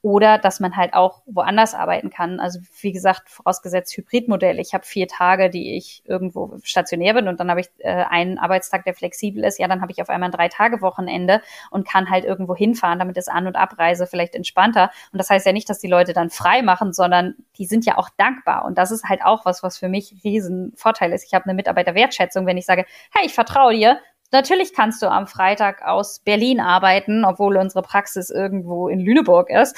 oder 0.08 0.38
dass 0.38 0.60
man 0.60 0.75
halt 0.77 0.94
auch 0.94 1.22
woanders 1.25 1.74
arbeiten 1.74 2.10
kann. 2.10 2.39
Also 2.39 2.60
wie 2.82 2.91
gesagt, 2.91 3.29
vorausgesetzt 3.29 3.96
Hybridmodell. 3.98 4.60
Ich 4.60 4.74
habe 4.74 4.86
vier 4.86 5.08
Tage, 5.08 5.50
die 5.50 5.75
ich 5.75 6.03
irgendwo 6.06 6.58
stationär 6.63 7.13
bin 7.13 7.27
und 7.27 7.39
dann 7.39 7.50
habe 7.50 7.62
ich 7.62 7.70
äh, 7.79 7.89
einen 7.89 8.38
Arbeitstag, 8.38 8.86
der 8.86 8.94
flexibel 8.94 9.44
ist. 9.44 9.60
Ja, 9.60 9.67
dann 9.67 9.82
habe 9.82 9.91
ich 9.91 10.01
auf 10.01 10.10
einmal 10.10 10.29
ein 10.29 10.34
Drei-Tage-Wochenende 10.34 11.41
und 11.72 11.88
kann 11.88 12.10
halt 12.10 12.25
irgendwo 12.25 12.56
hinfahren. 12.56 13.00
Damit 13.00 13.17
ist 13.17 13.29
An- 13.29 13.48
und 13.48 13.56
Abreise 13.77 14.07
vielleicht 14.07 14.36
entspannter. 14.36 14.91
Und 15.12 15.19
das 15.19 15.29
heißt 15.29 15.46
ja 15.46 15.53
nicht, 15.53 15.69
dass 15.69 15.79
die 15.79 15.88
Leute 15.88 16.13
dann 16.13 16.29
frei 16.29 16.62
machen, 16.62 16.93
sondern 16.93 17.36
die 17.57 17.65
sind 17.65 17.86
ja 17.86 17.98
auch 17.98 18.10
dankbar. 18.17 18.65
Und 18.65 18.77
das 18.77 18.91
ist 18.91 19.05
halt 19.05 19.22
auch 19.24 19.46
was, 19.46 19.63
was 19.63 19.77
für 19.77 19.89
mich 19.89 20.15
riesen 20.24 20.74
Vorteil 20.75 21.13
ist. 21.13 21.25
Ich 21.25 21.34
habe 21.34 21.46
eine 21.46 21.53
Mitarbeiterwertschätzung, 21.53 22.46
wenn 22.46 22.57
ich 22.57 22.65
sage, 22.65 22.86
hey, 23.15 23.25
ich 23.25 23.34
vertraue 23.34 23.74
dir, 23.74 24.00
Natürlich 24.29 24.74
kannst 24.74 25.01
du 25.01 25.10
am 25.10 25.25
Freitag 25.25 25.84
aus 25.84 26.19
Berlin 26.19 26.60
arbeiten, 26.60 27.24
obwohl 27.24 27.55
unsere 27.55 27.81
Praxis 27.81 28.29
irgendwo 28.29 28.89
in 28.89 29.00
Lüneburg 29.00 29.50
ist. 29.50 29.74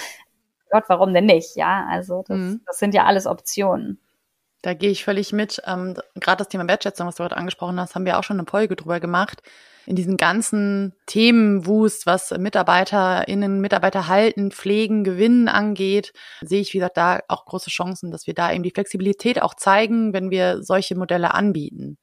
Gott, 0.72 0.86
warum 0.88 1.14
denn 1.14 1.28
nicht? 1.28 1.56
Ja, 1.56 1.86
also 1.88 2.24
das, 2.28 2.36
mhm. 2.36 2.62
das 2.66 2.80
sind 2.80 2.96
ja 2.96 3.06
alles 3.06 3.28
Optionen. 3.28 4.00
Da 4.64 4.74
gehe 4.74 4.90
ich 4.90 5.04
völlig 5.04 5.32
mit. 5.34 5.62
Ähm, 5.68 5.96
Gerade 6.16 6.40
das 6.40 6.50
Thema 6.50 6.68
Wertschätzung, 6.68 7.06
was 7.06 7.16
du 7.16 7.24
heute 7.24 7.38
angesprochen 7.38 7.80
hast, 7.80 7.94
haben 7.94 8.06
wir 8.06 8.18
auch 8.18 8.24
schon 8.24 8.40
eine 8.40 8.48
Folge 8.48 8.76
drüber 8.76 9.00
gemacht. 9.00 9.44
In 9.90 9.96
diesen 9.96 10.18
ganzen 10.18 10.94
Themenwust, 11.08 12.06
was 12.06 12.30
MitarbeiterInnen, 12.30 13.60
Mitarbeiter 13.60 14.08
halten, 14.08 14.52
pflegen, 14.52 15.04
gewinnen 15.04 15.48
angeht, 15.48 16.14
sehe 16.42 16.62
ich, 16.62 16.72
wie 16.76 16.78
gesagt, 16.78 16.98
da 16.98 17.22
auch 17.28 17.46
große 17.46 17.72
Chancen, 17.72 18.12
dass 18.12 18.28
wir 18.28 18.36
da 18.36 18.54
eben 18.54 18.62
die 18.62 18.70
Flexibilität 18.70 19.42
auch 19.42 19.56
zeigen, 19.56 20.14
wenn 20.14 20.30
wir 20.30 20.62
solche 20.62 20.96
Modelle 20.96 21.34
anbieten. 21.34 21.98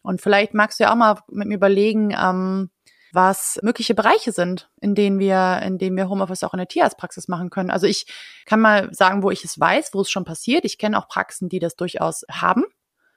Und 0.00 0.22
vielleicht 0.22 0.54
magst 0.54 0.80
du 0.80 0.84
ja 0.84 0.92
auch 0.92 0.96
mal 0.96 1.18
mit 1.30 1.46
mir 1.46 1.56
überlegen, 1.56 2.16
ähm, 2.18 2.70
was 3.12 3.58
mögliche 3.62 3.94
Bereiche 3.94 4.32
sind, 4.32 4.70
in 4.80 4.94
denen 4.94 5.18
wir, 5.18 5.60
in 5.62 5.76
denen 5.76 5.94
wir 5.98 6.08
Homeoffice 6.08 6.42
auch 6.42 6.54
in 6.54 6.58
der 6.58 6.68
Tierarztpraxis 6.68 7.28
machen 7.28 7.50
können. 7.50 7.70
Also 7.70 7.86
ich 7.86 8.06
kann 8.46 8.60
mal 8.60 8.88
sagen, 8.94 9.22
wo 9.22 9.30
ich 9.30 9.44
es 9.44 9.60
weiß, 9.60 9.90
wo 9.92 10.00
es 10.00 10.10
schon 10.10 10.24
passiert. 10.24 10.64
Ich 10.64 10.78
kenne 10.78 10.98
auch 10.98 11.06
Praxen, 11.06 11.50
die 11.50 11.58
das 11.58 11.76
durchaus 11.76 12.24
haben. 12.30 12.64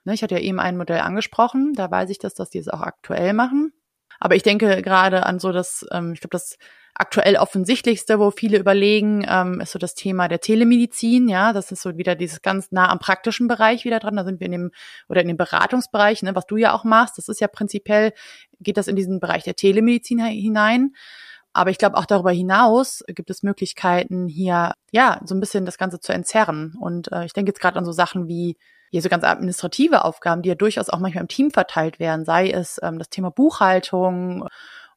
Ne, 0.04 0.14
ich 0.14 0.24
hatte 0.24 0.36
ja 0.36 0.42
eben 0.42 0.60
ein 0.60 0.76
Modell 0.76 1.00
angesprochen, 1.00 1.72
da 1.74 1.90
weiß 1.90 2.10
ich 2.10 2.20
das, 2.20 2.34
dass 2.34 2.50
die 2.50 2.58
es 2.58 2.68
auch 2.68 2.82
aktuell 2.82 3.32
machen. 3.32 3.72
Aber 4.20 4.36
ich 4.36 4.44
denke 4.44 4.82
gerade 4.82 5.26
an 5.26 5.40
so 5.40 5.52
das, 5.52 5.86
ähm, 5.92 6.14
ich 6.14 6.22
glaube, 6.22 6.32
das 6.32 6.58
aktuell 7.00 7.38
offensichtlichste, 7.38 8.20
wo 8.20 8.30
viele 8.30 8.58
überlegen, 8.58 9.26
ähm, 9.28 9.62
ist 9.62 9.72
so 9.72 9.80
das 9.80 9.96
Thema 9.96 10.28
der 10.28 10.42
Telemedizin. 10.42 11.30
Ja, 11.30 11.54
das 11.54 11.72
ist 11.72 11.82
so 11.82 11.98
wieder 11.98 12.16
dieses 12.16 12.42
ganz 12.42 12.72
nah 12.72 12.90
am 12.90 13.00
praktischen 13.00 13.48
Bereich 13.48 13.86
wieder 13.86 14.00
dran. 14.00 14.18
Da 14.18 14.26
sind 14.26 14.42
wir 14.42 14.46
in 14.46 14.52
dem 14.52 14.72
oder 15.08 15.22
in 15.22 15.30
dem 15.30 15.38
Beratungsbereich, 15.38 16.24
ne, 16.24 16.36
was 16.36 16.46
du 16.46 16.58
ja 16.58 16.74
auch 16.74 16.84
machst. 16.84 17.18
Das 17.18 17.30
ist 17.30 17.40
ja 17.40 17.48
prinzipiell 17.48 18.12
geht 18.60 18.76
das 18.76 18.90
in 18.90 18.98
diesen 18.98 19.22
Bereich 19.22 19.46
der 19.46 19.56
Telemedizin 19.56 20.20
hinein. 20.26 20.92
Aber 21.54 21.72
ich 21.72 21.78
glaube, 21.78 21.98
auch 21.98 22.06
darüber 22.06 22.32
hinaus 22.32 23.04
gibt 23.08 23.30
es 23.30 23.44
Möglichkeiten, 23.44 24.28
hier 24.28 24.74
ja 24.92 25.20
so 25.24 25.34
ein 25.34 25.40
bisschen 25.40 25.66
das 25.66 25.78
Ganze 25.78 26.00
zu 26.00 26.12
entzerren. 26.12 26.76
Und 26.80 27.12
äh, 27.12 27.26
ich 27.26 27.34
denke 27.34 27.50
jetzt 27.50 27.62
gerade 27.62 27.80
an 27.80 27.86
so 27.86 27.92
Sachen 27.92 28.28
wie 28.28 28.58
hier 28.90 29.02
so 29.02 29.10
ganz 29.10 29.24
administrative 29.24 30.04
Aufgaben, 30.06 30.42
die 30.42 30.50
ja 30.50 30.56
durchaus 30.56 30.90
auch 30.90 31.00
manchmal 31.00 31.22
im 31.22 31.28
Team 31.28 31.52
verteilt 31.52 32.00
werden, 32.00 32.26
sei 32.26 32.50
es 32.50 32.80
ähm, 32.84 33.00
das 33.00 33.10
Thema 33.10 33.32
Buchhaltung 33.32 34.48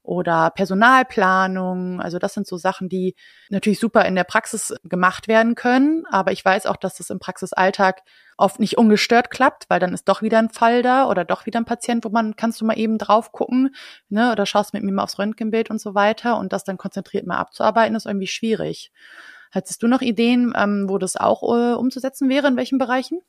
oder 0.02 0.50
Personalplanung. 0.50 2.00
Also 2.00 2.18
das 2.18 2.34
sind 2.34 2.46
so 2.46 2.56
Sachen, 2.56 2.88
die 2.88 3.14
natürlich 3.50 3.78
super 3.78 4.04
in 4.04 4.16
der 4.16 4.24
Praxis 4.24 4.74
gemacht 4.82 5.28
werden 5.28 5.54
können. 5.54 6.04
Aber 6.10 6.32
ich 6.32 6.44
weiß 6.44 6.66
auch, 6.66 6.76
dass 6.76 6.96
das 6.96 7.10
im 7.10 7.20
Praxisalltag 7.20 8.02
oft 8.36 8.58
nicht 8.58 8.78
ungestört 8.78 9.30
klappt, 9.30 9.66
weil 9.68 9.78
dann 9.78 9.94
ist 9.94 10.08
doch 10.08 10.22
wieder 10.22 10.38
ein 10.38 10.50
Fall 10.50 10.82
da 10.82 11.08
oder 11.08 11.24
doch 11.24 11.46
wieder 11.46 11.60
ein 11.60 11.64
Patient, 11.64 12.04
wo 12.04 12.08
man, 12.08 12.34
kannst 12.34 12.60
du 12.60 12.64
mal 12.64 12.78
eben 12.78 12.98
drauf 12.98 13.30
gucken, 13.30 13.74
ne, 14.08 14.32
oder 14.32 14.46
schaust 14.46 14.74
mit 14.74 14.82
mir 14.82 14.92
mal 14.92 15.04
aufs 15.04 15.18
Röntgenbild 15.18 15.70
und 15.70 15.80
so 15.80 15.94
weiter 15.94 16.36
und 16.38 16.52
das 16.52 16.64
dann 16.64 16.78
konzentriert 16.78 17.26
mal 17.26 17.38
abzuarbeiten, 17.38 17.94
ist 17.94 18.06
irgendwie 18.06 18.26
schwierig. 18.26 18.90
Hättest 19.52 19.82
du 19.82 19.86
noch 19.86 20.00
Ideen, 20.00 20.52
ähm, 20.56 20.86
wo 20.88 20.98
das 20.98 21.16
auch 21.16 21.42
äh, 21.42 21.74
umzusetzen 21.74 22.28
wäre, 22.28 22.48
in 22.48 22.56
welchen 22.56 22.78
Bereichen? 22.78 23.20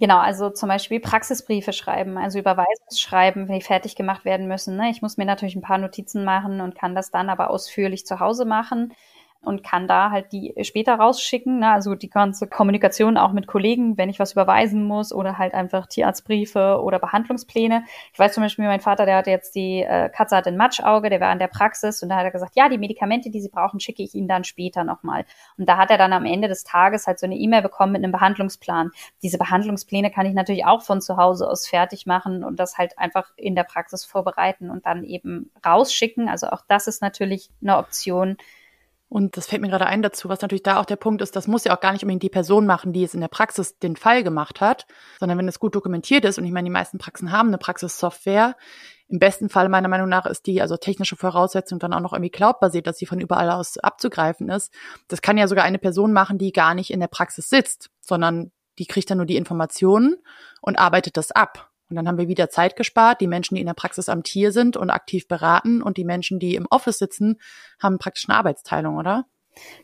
Genau, 0.00 0.18
also 0.18 0.50
zum 0.50 0.68
Beispiel 0.68 1.00
Praxisbriefe 1.00 1.72
schreiben, 1.72 2.18
also 2.18 2.38
Überweisungsschreiben, 2.38 3.48
wenn 3.48 3.56
die 3.58 3.64
fertig 3.64 3.96
gemacht 3.96 4.24
werden 4.24 4.46
müssen. 4.46 4.76
Ne? 4.76 4.90
Ich 4.90 5.02
muss 5.02 5.16
mir 5.16 5.24
natürlich 5.24 5.56
ein 5.56 5.62
paar 5.62 5.78
Notizen 5.78 6.24
machen 6.24 6.60
und 6.60 6.76
kann 6.76 6.94
das 6.94 7.10
dann 7.10 7.28
aber 7.28 7.50
ausführlich 7.50 8.06
zu 8.06 8.20
Hause 8.20 8.44
machen 8.44 8.92
und 9.40 9.62
kann 9.62 9.86
da 9.86 10.10
halt 10.10 10.32
die 10.32 10.54
später 10.62 10.96
rausschicken. 10.96 11.60
Ne? 11.60 11.70
Also 11.70 11.94
die 11.94 12.10
ganze 12.10 12.48
Kommunikation 12.48 13.16
auch 13.16 13.32
mit 13.32 13.46
Kollegen, 13.46 13.96
wenn 13.96 14.10
ich 14.10 14.18
was 14.18 14.32
überweisen 14.32 14.84
muss 14.84 15.12
oder 15.12 15.38
halt 15.38 15.54
einfach 15.54 15.86
Tierarztbriefe 15.86 16.80
oder 16.82 16.98
Behandlungspläne. 16.98 17.84
Ich 18.12 18.18
weiß 18.18 18.34
zum 18.34 18.42
Beispiel, 18.42 18.66
mein 18.66 18.80
Vater, 18.80 19.06
der 19.06 19.16
hatte 19.16 19.30
jetzt 19.30 19.54
die 19.54 19.82
äh, 19.82 20.08
Katze 20.10 20.36
hat 20.36 20.46
ein 20.46 20.56
Matschauge, 20.56 21.08
der 21.08 21.20
war 21.20 21.32
in 21.32 21.38
der 21.38 21.46
Praxis 21.46 22.02
und 22.02 22.08
da 22.08 22.16
hat 22.16 22.24
er 22.24 22.32
gesagt, 22.32 22.56
ja, 22.56 22.68
die 22.68 22.78
Medikamente, 22.78 23.30
die 23.30 23.40
sie 23.40 23.48
brauchen, 23.48 23.78
schicke 23.78 24.02
ich 24.02 24.14
ihnen 24.14 24.28
dann 24.28 24.42
später 24.42 24.82
nochmal. 24.82 25.24
Und 25.56 25.68
da 25.68 25.76
hat 25.76 25.90
er 25.90 25.98
dann 25.98 26.12
am 26.12 26.24
Ende 26.24 26.48
des 26.48 26.64
Tages 26.64 27.06
halt 27.06 27.20
so 27.20 27.26
eine 27.26 27.36
E-Mail 27.36 27.62
bekommen 27.62 27.92
mit 27.92 28.02
einem 28.02 28.12
Behandlungsplan. 28.12 28.90
Diese 29.22 29.38
Behandlungspläne 29.38 30.10
kann 30.10 30.26
ich 30.26 30.34
natürlich 30.34 30.66
auch 30.66 30.82
von 30.82 31.00
zu 31.00 31.16
Hause 31.16 31.48
aus 31.48 31.68
fertig 31.68 32.06
machen 32.06 32.42
und 32.42 32.58
das 32.58 32.76
halt 32.76 32.98
einfach 32.98 33.30
in 33.36 33.54
der 33.54 33.64
Praxis 33.64 34.04
vorbereiten 34.04 34.68
und 34.68 34.84
dann 34.84 35.04
eben 35.04 35.52
rausschicken. 35.64 36.28
Also 36.28 36.48
auch 36.48 36.62
das 36.66 36.88
ist 36.88 37.02
natürlich 37.02 37.50
eine 37.62 37.78
Option, 37.78 38.36
und 39.08 39.36
das 39.36 39.46
fällt 39.46 39.62
mir 39.62 39.68
gerade 39.68 39.86
ein 39.86 40.02
dazu, 40.02 40.28
was 40.28 40.42
natürlich 40.42 40.62
da 40.62 40.78
auch 40.78 40.84
der 40.84 40.96
Punkt 40.96 41.22
ist, 41.22 41.34
das 41.34 41.48
muss 41.48 41.64
ja 41.64 41.74
auch 41.74 41.80
gar 41.80 41.92
nicht 41.92 42.02
unbedingt 42.02 42.22
die 42.22 42.28
Person 42.28 42.66
machen, 42.66 42.92
die 42.92 43.04
es 43.04 43.14
in 43.14 43.20
der 43.20 43.28
Praxis 43.28 43.78
den 43.78 43.96
Fall 43.96 44.22
gemacht 44.22 44.60
hat, 44.60 44.86
sondern 45.18 45.38
wenn 45.38 45.48
es 45.48 45.60
gut 45.60 45.74
dokumentiert 45.74 46.24
ist, 46.24 46.38
und 46.38 46.44
ich 46.44 46.52
meine, 46.52 46.66
die 46.66 46.72
meisten 46.72 46.98
Praxen 46.98 47.32
haben 47.32 47.48
eine 47.48 47.58
Praxissoftware, 47.58 48.54
im 49.08 49.18
besten 49.18 49.48
Fall 49.48 49.70
meiner 49.70 49.88
Meinung 49.88 50.10
nach 50.10 50.26
ist 50.26 50.46
die, 50.46 50.60
also 50.60 50.76
technische 50.76 51.16
Voraussetzung 51.16 51.78
dann 51.78 51.94
auch 51.94 52.00
noch 52.00 52.12
irgendwie 52.12 52.30
cloudbasiert, 52.30 52.86
dass 52.86 52.98
sie 52.98 53.06
von 53.06 53.20
überall 53.20 53.50
aus 53.50 53.78
abzugreifen 53.78 54.50
ist. 54.50 54.70
Das 55.08 55.22
kann 55.22 55.38
ja 55.38 55.48
sogar 55.48 55.64
eine 55.64 55.78
Person 55.78 56.12
machen, 56.12 56.36
die 56.36 56.52
gar 56.52 56.74
nicht 56.74 56.90
in 56.90 57.00
der 57.00 57.06
Praxis 57.08 57.48
sitzt, 57.48 57.88
sondern 58.02 58.52
die 58.78 58.86
kriegt 58.86 59.10
dann 59.10 59.16
nur 59.16 59.26
die 59.26 59.36
Informationen 59.36 60.16
und 60.60 60.78
arbeitet 60.78 61.16
das 61.16 61.32
ab. 61.32 61.70
Und 61.88 61.96
dann 61.96 62.06
haben 62.06 62.18
wir 62.18 62.28
wieder 62.28 62.50
Zeit 62.50 62.76
gespart. 62.76 63.20
Die 63.20 63.26
Menschen, 63.26 63.54
die 63.54 63.60
in 63.60 63.66
der 63.66 63.74
Praxis 63.74 64.08
am 64.08 64.22
Tier 64.22 64.52
sind 64.52 64.76
und 64.76 64.90
aktiv 64.90 65.26
beraten 65.26 65.82
und 65.82 65.96
die 65.96 66.04
Menschen, 66.04 66.38
die 66.38 66.54
im 66.54 66.66
Office 66.70 66.98
sitzen, 66.98 67.40
haben 67.80 67.98
praktisch 67.98 68.28
eine 68.28 68.38
Arbeitsteilung, 68.38 68.96
oder? 68.96 69.24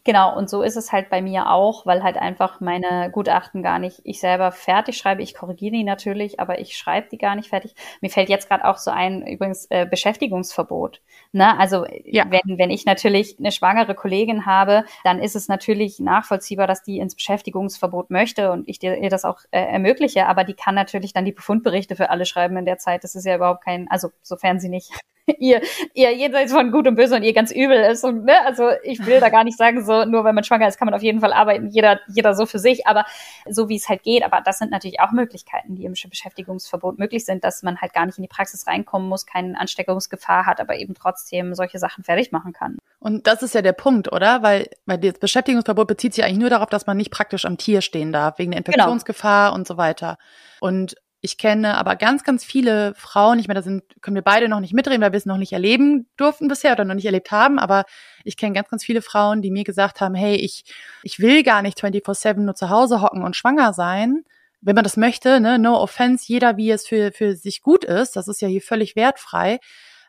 Genau, 0.04 0.36
und 0.36 0.50
so 0.50 0.62
ist 0.62 0.76
es 0.76 0.92
halt 0.92 1.10
bei 1.10 1.22
mir 1.22 1.50
auch, 1.50 1.86
weil 1.86 2.02
halt 2.02 2.16
einfach 2.16 2.60
meine 2.60 3.10
Gutachten 3.10 3.62
gar 3.62 3.78
nicht 3.78 4.00
ich 4.04 4.20
selber 4.20 4.52
fertig 4.52 4.96
schreibe. 4.96 5.22
Ich 5.22 5.34
korrigiere 5.34 5.72
die 5.72 5.84
natürlich, 5.84 6.40
aber 6.40 6.58
ich 6.58 6.76
schreibe 6.76 7.08
die 7.10 7.18
gar 7.18 7.34
nicht 7.36 7.48
fertig. 7.48 7.74
Mir 8.00 8.10
fällt 8.10 8.28
jetzt 8.28 8.48
gerade 8.48 8.64
auch 8.64 8.78
so 8.78 8.90
ein, 8.90 9.26
übrigens, 9.26 9.66
äh, 9.70 9.86
Beschäftigungsverbot. 9.86 11.00
Ne? 11.32 11.58
Also 11.58 11.86
ja. 12.04 12.24
wenn, 12.30 12.58
wenn 12.58 12.70
ich 12.70 12.84
natürlich 12.86 13.36
eine 13.38 13.52
schwangere 13.52 13.94
Kollegin 13.94 14.46
habe, 14.46 14.84
dann 15.04 15.20
ist 15.20 15.36
es 15.36 15.48
natürlich 15.48 16.00
nachvollziehbar, 16.00 16.66
dass 16.66 16.82
die 16.82 16.98
ins 16.98 17.14
Beschäftigungsverbot 17.14 18.10
möchte 18.10 18.52
und 18.52 18.68
ich 18.68 18.78
dir, 18.78 18.96
ihr 18.98 19.10
das 19.10 19.24
auch 19.24 19.40
äh, 19.50 19.60
ermögliche, 19.60 20.26
aber 20.26 20.44
die 20.44 20.54
kann 20.54 20.74
natürlich 20.74 21.12
dann 21.12 21.24
die 21.24 21.32
Befundberichte 21.32 21.96
für 21.96 22.10
alle 22.10 22.26
schreiben 22.26 22.56
in 22.56 22.64
der 22.66 22.78
Zeit. 22.78 23.04
Das 23.04 23.14
ist 23.14 23.24
ja 23.24 23.36
überhaupt 23.36 23.64
kein, 23.64 23.90
also 23.90 24.10
sofern 24.22 24.60
sie 24.60 24.68
nicht 24.68 24.90
ihr, 25.38 25.62
ihr 25.94 26.14
jenseits 26.14 26.52
von 26.52 26.70
Gut 26.70 26.86
und 26.86 26.96
Böse 26.96 27.16
und 27.16 27.22
ihr 27.22 27.32
ganz 27.32 27.50
übel 27.50 27.76
ist. 27.76 28.04
Und, 28.04 28.24
ne, 28.24 28.44
also 28.44 28.70
ich 28.82 29.04
will 29.06 29.20
da 29.20 29.28
gar 29.28 29.44
nicht 29.44 29.56
sagen, 29.56 29.84
so 29.84 30.04
nur 30.04 30.24
wenn 30.24 30.34
man 30.34 30.44
schwanger 30.44 30.68
ist, 30.68 30.78
kann 30.78 30.86
man 30.86 30.94
auf 30.94 31.02
jeden 31.02 31.20
Fall 31.20 31.32
arbeiten, 31.32 31.68
jeder, 31.68 32.00
jeder 32.08 32.34
so 32.34 32.46
für 32.46 32.58
sich, 32.58 32.86
aber 32.86 33.04
so 33.48 33.68
wie 33.68 33.76
es 33.76 33.88
halt 33.88 34.02
geht. 34.02 34.24
Aber 34.24 34.40
das 34.44 34.58
sind 34.58 34.70
natürlich 34.70 35.00
auch 35.00 35.12
Möglichkeiten, 35.12 35.76
die 35.76 35.84
im 35.84 35.92
Beschäftigungsverbot 35.92 36.98
möglich 36.98 37.24
sind, 37.24 37.44
dass 37.44 37.62
man 37.62 37.80
halt 37.80 37.92
gar 37.92 38.06
nicht 38.06 38.18
in 38.18 38.22
die 38.22 38.28
Praxis 38.28 38.66
reinkommen 38.66 39.08
muss, 39.08 39.26
keine 39.26 39.58
Ansteckungsgefahr 39.58 40.46
hat, 40.46 40.60
aber 40.60 40.76
eben 40.76 40.94
trotzdem 40.94 41.54
solche 41.54 41.78
Sachen 41.78 42.04
fertig 42.04 42.32
machen 42.32 42.52
kann. 42.52 42.78
Und 43.00 43.26
das 43.26 43.42
ist 43.42 43.54
ja 43.54 43.62
der 43.62 43.72
Punkt, 43.72 44.12
oder? 44.12 44.42
Weil, 44.42 44.68
weil 44.86 44.98
das 44.98 45.18
Beschäftigungsverbot 45.18 45.86
bezieht 45.86 46.14
sich 46.14 46.24
eigentlich 46.24 46.38
nur 46.38 46.50
darauf, 46.50 46.70
dass 46.70 46.86
man 46.86 46.96
nicht 46.96 47.10
praktisch 47.10 47.44
am 47.44 47.58
Tier 47.58 47.80
stehen 47.80 48.12
darf, 48.12 48.38
wegen 48.38 48.52
der 48.52 48.62
genau. 48.62 48.74
Infektionsgefahr 48.74 49.48
genau. 49.48 49.58
und 49.58 49.66
so 49.66 49.76
weiter. 49.76 50.18
Und 50.60 50.96
ich 51.24 51.38
kenne 51.38 51.78
aber 51.78 51.96
ganz, 51.96 52.22
ganz 52.22 52.44
viele 52.44 52.92
Frauen, 52.96 53.38
ich 53.38 53.48
meine, 53.48 53.60
da 53.60 53.64
sind, 53.64 53.82
können 54.02 54.14
wir 54.14 54.22
beide 54.22 54.46
noch 54.46 54.60
nicht 54.60 54.74
mitreden, 54.74 55.00
weil 55.00 55.12
wir 55.12 55.16
es 55.16 55.24
noch 55.24 55.38
nicht 55.38 55.54
erleben 55.54 56.06
durften 56.18 56.48
bisher 56.48 56.72
oder 56.72 56.84
noch 56.84 56.94
nicht 56.94 57.06
erlebt 57.06 57.30
haben, 57.30 57.58
aber 57.58 57.84
ich 58.24 58.36
kenne 58.36 58.52
ganz, 58.52 58.68
ganz 58.68 58.84
viele 58.84 59.00
Frauen, 59.00 59.40
die 59.40 59.50
mir 59.50 59.64
gesagt 59.64 60.02
haben, 60.02 60.14
hey, 60.14 60.36
ich, 60.36 60.64
ich 61.02 61.20
will 61.20 61.42
gar 61.42 61.62
nicht 61.62 61.82
24-7 61.82 62.40
nur 62.40 62.54
zu 62.54 62.68
Hause 62.68 63.00
hocken 63.00 63.22
und 63.22 63.36
schwanger 63.36 63.72
sein. 63.72 64.24
Wenn 64.60 64.74
man 64.74 64.84
das 64.84 64.98
möchte, 64.98 65.40
ne, 65.40 65.58
no 65.58 65.80
offense, 65.80 66.26
jeder 66.28 66.58
wie 66.58 66.70
es 66.70 66.86
für, 66.86 67.10
für 67.10 67.36
sich 67.36 67.62
gut 67.62 67.84
ist, 67.84 68.16
das 68.16 68.28
ist 68.28 68.42
ja 68.42 68.48
hier 68.48 68.60
völlig 68.60 68.94
wertfrei. 68.94 69.60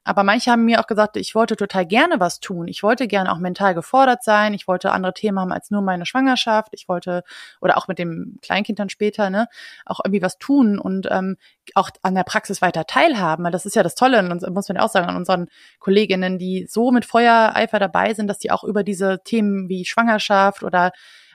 Aber 0.06 0.24
manche 0.24 0.52
haben 0.52 0.66
mir 0.66 0.80
auch 0.80 0.88
gesagt, 0.88 1.18
ich 1.18 1.34
wollte 1.34 1.56
total 1.56 1.86
gerne 1.86 2.20
was 2.20 2.40
tun. 2.40 2.68
Ich 2.68 2.84
wollte 2.84 3.08
gerne 3.08 3.32
auch 3.32 3.40
mental 3.40 3.74
gefordert 3.74 4.24
sein. 4.24 4.54
Ich 4.54 4.68
wollte 4.68 4.92
andere 4.92 5.14
Themen 5.14 5.40
haben 5.40 5.52
als 5.52 5.72
nur 5.72 5.82
meine 5.82 6.06
Schwangerschaft. 6.06 6.70
Ich 6.74 6.88
wollte, 6.88 7.24
oder 7.60 7.78
auch 7.78 7.88
mit 7.88 7.98
dem 7.98 8.38
Kleinkind 8.44 8.78
dann 8.78 8.90
später, 8.90 9.32
ne, 9.32 9.48
auch 9.84 10.00
irgendwie 10.06 10.22
was 10.22 10.38
tun 10.38 10.78
und 10.78 11.08
ähm, 11.10 11.38
auch 11.74 11.90
an 12.04 12.14
der 12.14 12.24
Praxis 12.24 12.62
weiter 12.62 12.86
teilhaben. 12.86 13.44
Weil 13.44 13.52
das 13.52 13.66
ist 13.66 13.76
ja 13.76 13.82
das 13.82 13.96
Tolle, 13.96 14.20
und 14.20 14.48
muss 14.54 14.70
man 14.70 14.78
ja 14.78 14.84
auch 14.84 14.90
sagen, 14.92 15.08
an 15.08 15.16
unseren 15.18 15.48
Kolleginnen, 15.80 16.38
die 16.38 16.68
so 16.70 16.92
mit 16.92 17.06
Feuereifer 17.06 17.80
dabei 17.80 18.14
sind, 18.14 18.28
dass 18.28 18.38
die 18.38 18.52
auch 18.52 18.64
über 18.64 18.84
diese 18.84 19.24
Themen 19.24 19.70
wie 19.70 19.86
Schwangerschaft 19.86 20.62
oder 20.62 20.92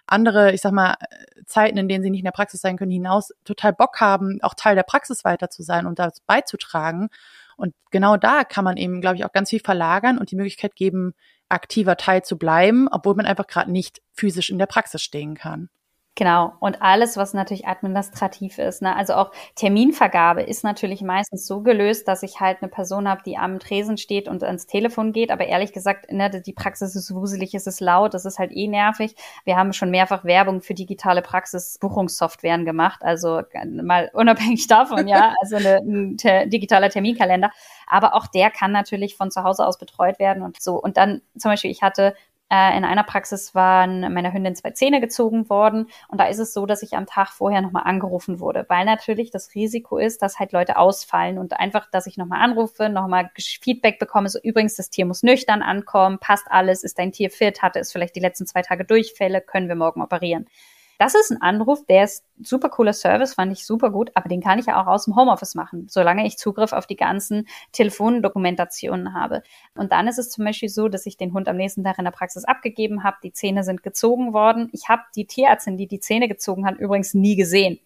andere, 0.07 0.53
ich 0.53 0.61
sag 0.61 0.73
mal, 0.73 0.95
Zeiten, 1.47 1.79
in 1.79 1.89
denen 1.89 2.03
sie 2.03 2.11
nicht 2.11 2.21
in 2.21 2.25
der 2.25 2.33
Praxis 2.33 2.61
sein 2.61 2.77
können, 2.77 2.91
hinaus 2.91 3.33
total 3.45 3.73
Bock 3.73 4.01
haben, 4.01 4.39
auch 4.43 4.55
Teil 4.55 4.77
der 4.77 4.83
Praxis 4.85 5.25
weiter 5.25 5.51
zu 5.51 5.63
sein 5.63 5.87
und 5.87 5.99
dazu 5.99 6.23
beizutragen. 6.27 7.09
Und 7.61 7.75
genau 7.91 8.17
da 8.17 8.45
kann 8.45 8.65
man 8.65 8.77
eben, 8.77 9.01
glaube 9.01 9.17
ich, 9.17 9.25
auch 9.25 9.33
ganz 9.33 9.51
viel 9.51 9.61
verlagern 9.61 10.19
und 10.19 10.31
die 10.31 10.37
Möglichkeit 10.37 10.75
geben, 10.75 11.13
aktiver 11.51 11.97
Teil 11.97 12.23
zu 12.23 12.39
bleiben, 12.39 12.89
obwohl 12.91 13.15
man 13.15 13.27
einfach 13.27 13.47
gerade 13.47 13.71
nicht 13.71 14.01
physisch 14.13 14.51
in 14.51 14.59
der 14.59 14.67
Praxis 14.67 15.03
stehen 15.03 15.35
kann. 15.35 15.69
Genau. 16.17 16.53
Und 16.59 16.83
alles, 16.83 17.17
was 17.17 17.35
natürlich 17.35 17.67
administrativ 17.67 18.59
ist, 18.59 18.83
ne? 18.83 18.95
also 18.95 19.15
auch 19.15 19.31
Terminvergabe 19.55 20.43
ist 20.43 20.65
natürlich 20.65 21.03
meistens 21.03 21.47
so 21.47 21.63
gelöst, 21.63 22.09
dass 22.09 22.23
ich 22.23 22.41
halt 22.41 22.59
eine 22.61 22.69
Person 22.69 23.09
habe, 23.09 23.23
die 23.25 23.39
am 23.39 23.59
Tresen 23.59 23.97
steht 23.97 24.29
und 24.29 24.43
ans 24.43 24.67
Telefon 24.67 25.13
geht. 25.13 25.31
Aber 25.31 25.47
ehrlich 25.47 25.73
gesagt, 25.73 26.11
ne, 26.13 26.29
die 26.29 26.53
Praxis 26.53 26.97
ist 26.97 27.15
wuselig, 27.15 27.55
es 27.55 27.67
ist 27.67 27.81
laut, 27.81 28.13
es 28.15 28.25
ist 28.25 28.39
halt 28.39 28.51
eh 28.53 28.67
nervig. 28.67 29.15
Wir 29.45 29.57
haben 29.57 29.73
schon 29.73 29.91
mehrfach 29.91 30.25
Werbung 30.25 30.61
für 30.61 30.75
digitale 30.75 31.23
Praxisbuchungssoftwaren 31.23 32.65
gemacht. 32.65 33.01
Also 33.03 33.43
mal 33.65 34.11
unabhängig 34.13 34.67
davon, 34.69 35.07
ja, 35.07 35.35
also 35.41 35.57
eine, 35.57 35.77
ein 35.77 36.17
te 36.19 36.49
digitaler 36.49 36.91
Terminkalender. 36.91 37.51
Aber 37.87 38.15
auch 38.15 38.27
der 38.27 38.51
kann 38.51 38.73
natürlich 38.73 39.17
von 39.17 39.31
zu 39.31 39.43
Hause 39.43 39.67
aus 39.67 39.79
betreut 39.79 40.19
werden 40.19 40.43
und 40.43 40.61
so. 40.61 40.75
Und 40.77 40.97
dann 40.97 41.23
zum 41.39 41.51
Beispiel, 41.53 41.71
ich 41.71 41.83
hatte 41.83 42.15
äh, 42.51 42.77
in 42.77 42.85
einer 42.85 43.05
Praxis 43.05 43.55
waren 43.55 44.13
meiner 44.13 44.33
Hündin 44.33 44.55
zwei 44.55 44.73
Zähne 44.73 45.01
gezogen 45.01 45.49
worden 45.49 45.87
und 46.09 46.19
da 46.19 46.27
ist 46.27 46.39
es 46.39 46.53
so, 46.53 46.67
dass 46.67 46.83
ich 46.83 46.95
am 46.95 47.07
Tag 47.07 47.29
vorher 47.31 47.63
nochmal 47.63 47.85
angerufen 47.85 48.41
wurde, 48.41 48.67
weil 48.69 48.85
natürlich 48.85 49.31
das 49.31 49.55
Risiko 49.55 49.99
ist, 49.99 50.23
dass 50.23 50.39
halt 50.39 50.53
Leute 50.53 50.77
ausfallen 50.77 51.39
und 51.39 51.53
einfach, 51.59 51.89
dass 51.91 52.07
ich 52.07 52.17
nochmal 52.17 52.41
anrufe, 52.41 52.89
nochmal 52.89 53.31
Feedback 53.39 53.99
bekomme, 53.99 54.29
so 54.29 54.39
übrigens, 54.43 54.75
das 54.77 54.91
Tier 54.91 55.07
muss 55.07 55.23
nüchtern 55.23 55.63
ankommen, 55.63 56.19
passt 56.19 56.51
alles, 56.51 56.83
ist 56.83 56.99
dein 56.99 57.13
Tier 57.13 57.31
fit, 57.31 57.63
hatte 57.63 57.79
es 57.79 57.93
vielleicht 57.93 58.17
die 58.17 58.21
letzten 58.21 58.47
zwei 58.47 58.63
Tage 58.63 58.85
Durchfälle, 58.85 59.41
können 59.41 59.69
wir 59.69 59.77
morgen 59.77 60.03
operieren. 60.03 60.47
Das 61.01 61.15
ist 61.15 61.31
ein 61.31 61.41
Anruf, 61.41 61.87
der 61.87 62.05
ist 62.05 62.27
super 62.43 62.69
cooler 62.69 62.93
Service, 62.93 63.33
fand 63.33 63.51
ich 63.53 63.65
super 63.65 63.89
gut, 63.89 64.11
aber 64.17 64.29
den 64.29 64.43
kann 64.43 64.59
ich 64.59 64.67
ja 64.67 64.79
auch 64.79 64.87
aus 64.87 65.07
dem 65.07 65.17
Homeoffice 65.17 65.55
machen, 65.55 65.87
solange 65.89 66.27
ich 66.27 66.37
Zugriff 66.37 66.75
auf 66.75 66.87
die 66.87 66.97
ganzen 66.97 67.49
Telefondokumentationen 67.73 69.15
habe. 69.15 69.43
Und 69.75 69.93
dann 69.93 70.09
ist 70.09 70.19
es 70.19 70.29
zum 70.29 70.45
Beispiel 70.45 70.69
so, 70.69 70.89
dass 70.89 71.07
ich 71.07 71.17
den 71.17 71.33
Hund 71.33 71.49
am 71.49 71.57
nächsten 71.57 71.85
Tag 71.85 71.97
in 71.97 72.05
der 72.05 72.11
Praxis 72.11 72.45
abgegeben 72.45 73.03
habe, 73.03 73.17
die 73.25 73.33
Zähne 73.33 73.65
sind 73.65 73.83
gezogen 73.83 74.35
worden. 74.35 74.69
Ich 74.73 74.91
habe 74.91 75.01
die 75.17 75.25
Tierärztin, 75.25 75.79
die 75.79 75.87
die 75.87 76.01
Zähne 76.01 76.29
gezogen 76.29 76.67
hat, 76.67 76.77
übrigens 76.77 77.15
nie 77.15 77.35
gesehen 77.35 77.81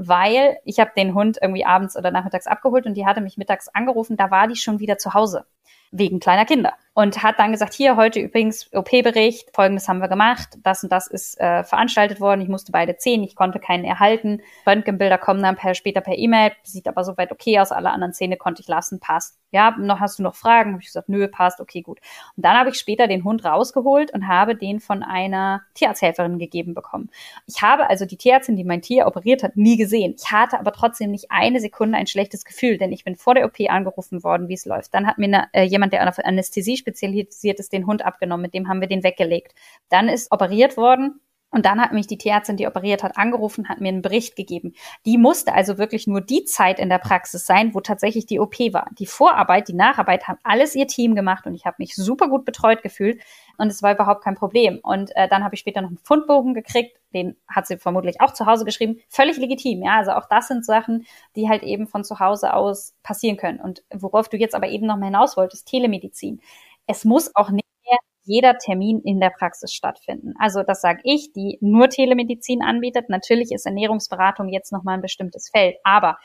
weil 0.00 0.58
ich 0.64 0.78
habe 0.78 0.92
den 0.96 1.12
Hund 1.12 1.38
irgendwie 1.42 1.64
abends 1.64 1.96
oder 1.96 2.12
nachmittags 2.12 2.46
abgeholt 2.46 2.86
und 2.86 2.94
die 2.94 3.04
hatte 3.04 3.20
mich 3.20 3.36
mittags 3.36 3.66
angerufen, 3.66 4.16
da 4.16 4.30
war 4.30 4.46
die 4.46 4.54
schon 4.54 4.78
wieder 4.78 4.96
zu 4.96 5.12
Hause 5.12 5.44
wegen 5.90 6.20
kleiner 6.20 6.44
Kinder 6.44 6.74
und 6.94 7.22
hat 7.22 7.38
dann 7.38 7.52
gesagt, 7.52 7.74
hier 7.74 7.96
heute 7.96 8.18
übrigens 8.18 8.68
OP-Bericht, 8.72 9.54
folgendes 9.54 9.88
haben 9.88 10.00
wir 10.00 10.08
gemacht, 10.08 10.58
das 10.62 10.82
und 10.82 10.90
das 10.90 11.06
ist 11.06 11.38
äh, 11.40 11.62
veranstaltet 11.62 12.20
worden, 12.20 12.40
ich 12.40 12.48
musste 12.48 12.72
beide 12.72 12.96
Zähne, 12.96 13.24
ich 13.24 13.36
konnte 13.36 13.60
keinen 13.60 13.84
erhalten, 13.84 14.42
Röntgenbilder 14.66 15.16
kommen 15.16 15.42
dann 15.42 15.56
per, 15.56 15.74
später 15.74 16.00
per 16.00 16.18
E-Mail, 16.18 16.52
sieht 16.64 16.88
aber 16.88 17.04
soweit 17.04 17.30
okay 17.30 17.60
aus, 17.60 17.70
alle 17.70 17.90
anderen 17.90 18.12
Zähne 18.12 18.36
konnte 18.36 18.62
ich 18.62 18.68
lassen, 18.68 18.98
passt. 18.98 19.37
Ja, 19.50 19.74
noch 19.78 20.00
hast 20.00 20.18
du 20.18 20.22
noch 20.22 20.34
Fragen? 20.34 20.72
Habe 20.72 20.82
ich 20.82 20.88
gesagt, 20.88 21.08
nö, 21.08 21.26
passt, 21.26 21.60
okay, 21.60 21.80
gut. 21.80 22.00
Und 22.36 22.44
dann 22.44 22.56
habe 22.56 22.68
ich 22.68 22.76
später 22.76 23.06
den 23.06 23.24
Hund 23.24 23.44
rausgeholt 23.44 24.12
und 24.12 24.28
habe 24.28 24.54
den 24.54 24.78
von 24.78 25.02
einer 25.02 25.62
Tierarzthelferin 25.74 26.38
gegeben 26.38 26.74
bekommen. 26.74 27.10
Ich 27.46 27.62
habe 27.62 27.88
also 27.88 28.04
die 28.04 28.18
Tierärztin, 28.18 28.56
die 28.56 28.64
mein 28.64 28.82
Tier 28.82 29.06
operiert 29.06 29.42
hat, 29.42 29.56
nie 29.56 29.78
gesehen. 29.78 30.14
Ich 30.18 30.30
hatte 30.30 30.60
aber 30.60 30.72
trotzdem 30.72 31.10
nicht 31.10 31.30
eine 31.30 31.60
Sekunde 31.60 31.96
ein 31.96 32.06
schlechtes 32.06 32.44
Gefühl, 32.44 32.76
denn 32.76 32.92
ich 32.92 33.04
bin 33.04 33.16
vor 33.16 33.34
der 33.34 33.46
OP 33.46 33.58
angerufen 33.68 34.22
worden, 34.22 34.48
wie 34.48 34.54
es 34.54 34.66
läuft. 34.66 34.92
Dann 34.92 35.06
hat 35.06 35.16
mir 35.16 35.26
eine, 35.26 35.48
äh, 35.52 35.64
jemand, 35.64 35.94
der 35.94 36.06
auf 36.06 36.18
Anästhesie 36.18 36.76
spezialisiert 36.76 37.58
ist, 37.58 37.72
den 37.72 37.86
Hund 37.86 38.04
abgenommen, 38.04 38.42
mit 38.42 38.54
dem 38.54 38.68
haben 38.68 38.80
wir 38.80 38.88
den 38.88 39.02
weggelegt. 39.02 39.54
Dann 39.88 40.08
ist 40.08 40.30
operiert 40.30 40.76
worden. 40.76 41.20
Und 41.50 41.64
dann 41.64 41.80
hat 41.80 41.92
mich 41.92 42.06
die 42.06 42.18
Tierärztin, 42.18 42.58
die 42.58 42.66
operiert 42.66 43.02
hat, 43.02 43.16
angerufen, 43.16 43.68
hat 43.68 43.80
mir 43.80 43.88
einen 43.88 44.02
Bericht 44.02 44.36
gegeben. 44.36 44.74
Die 45.06 45.16
musste 45.16 45.54
also 45.54 45.78
wirklich 45.78 46.06
nur 46.06 46.20
die 46.20 46.44
Zeit 46.44 46.78
in 46.78 46.90
der 46.90 46.98
Praxis 46.98 47.46
sein, 47.46 47.74
wo 47.74 47.80
tatsächlich 47.80 48.26
die 48.26 48.38
OP 48.38 48.58
war. 48.72 48.90
Die 48.98 49.06
Vorarbeit, 49.06 49.68
die 49.68 49.74
Nacharbeit 49.74 50.28
haben 50.28 50.38
alles 50.42 50.74
ihr 50.74 50.86
Team 50.86 51.14
gemacht 51.14 51.46
und 51.46 51.54
ich 51.54 51.64
habe 51.64 51.76
mich 51.78 51.94
super 51.94 52.28
gut 52.28 52.44
betreut 52.44 52.82
gefühlt 52.82 53.22
und 53.56 53.68
es 53.68 53.82
war 53.82 53.94
überhaupt 53.94 54.22
kein 54.22 54.34
Problem. 54.34 54.78
Und 54.82 55.14
äh, 55.16 55.26
dann 55.28 55.42
habe 55.42 55.54
ich 55.54 55.60
später 55.60 55.80
noch 55.80 55.88
einen 55.88 55.98
Fundbogen 55.98 56.52
gekriegt, 56.52 56.98
den 57.14 57.36
hat 57.48 57.66
sie 57.66 57.78
vermutlich 57.78 58.20
auch 58.20 58.34
zu 58.34 58.44
Hause 58.44 58.66
geschrieben. 58.66 59.00
Völlig 59.08 59.38
legitim, 59.38 59.82
ja. 59.82 59.96
Also 59.96 60.12
auch 60.12 60.28
das 60.28 60.48
sind 60.48 60.66
Sachen, 60.66 61.06
die 61.34 61.48
halt 61.48 61.62
eben 61.62 61.86
von 61.86 62.04
zu 62.04 62.20
Hause 62.20 62.52
aus 62.52 62.94
passieren 63.02 63.38
können. 63.38 63.60
Und 63.60 63.82
worauf 63.90 64.28
du 64.28 64.36
jetzt 64.36 64.54
aber 64.54 64.68
eben 64.68 64.86
noch 64.86 64.98
mal 64.98 65.06
hinaus 65.06 65.38
wolltest, 65.38 65.66
Telemedizin 65.66 66.42
es 66.88 67.04
muss 67.04 67.30
auch 67.36 67.50
nicht 67.50 67.67
jeder 68.28 68.58
Termin 68.58 69.00
in 69.00 69.20
der 69.20 69.30
Praxis 69.30 69.72
stattfinden. 69.72 70.34
Also 70.38 70.62
das 70.62 70.80
sage 70.80 71.00
ich, 71.02 71.32
die 71.32 71.58
nur 71.60 71.88
Telemedizin 71.88 72.62
anbietet. 72.62 73.08
Natürlich 73.08 73.50
ist 73.52 73.66
Ernährungsberatung 73.66 74.48
jetzt 74.48 74.70
nochmal 74.72 74.94
ein 74.94 75.02
bestimmtes 75.02 75.50
Feld, 75.50 75.76
aber 75.82 76.18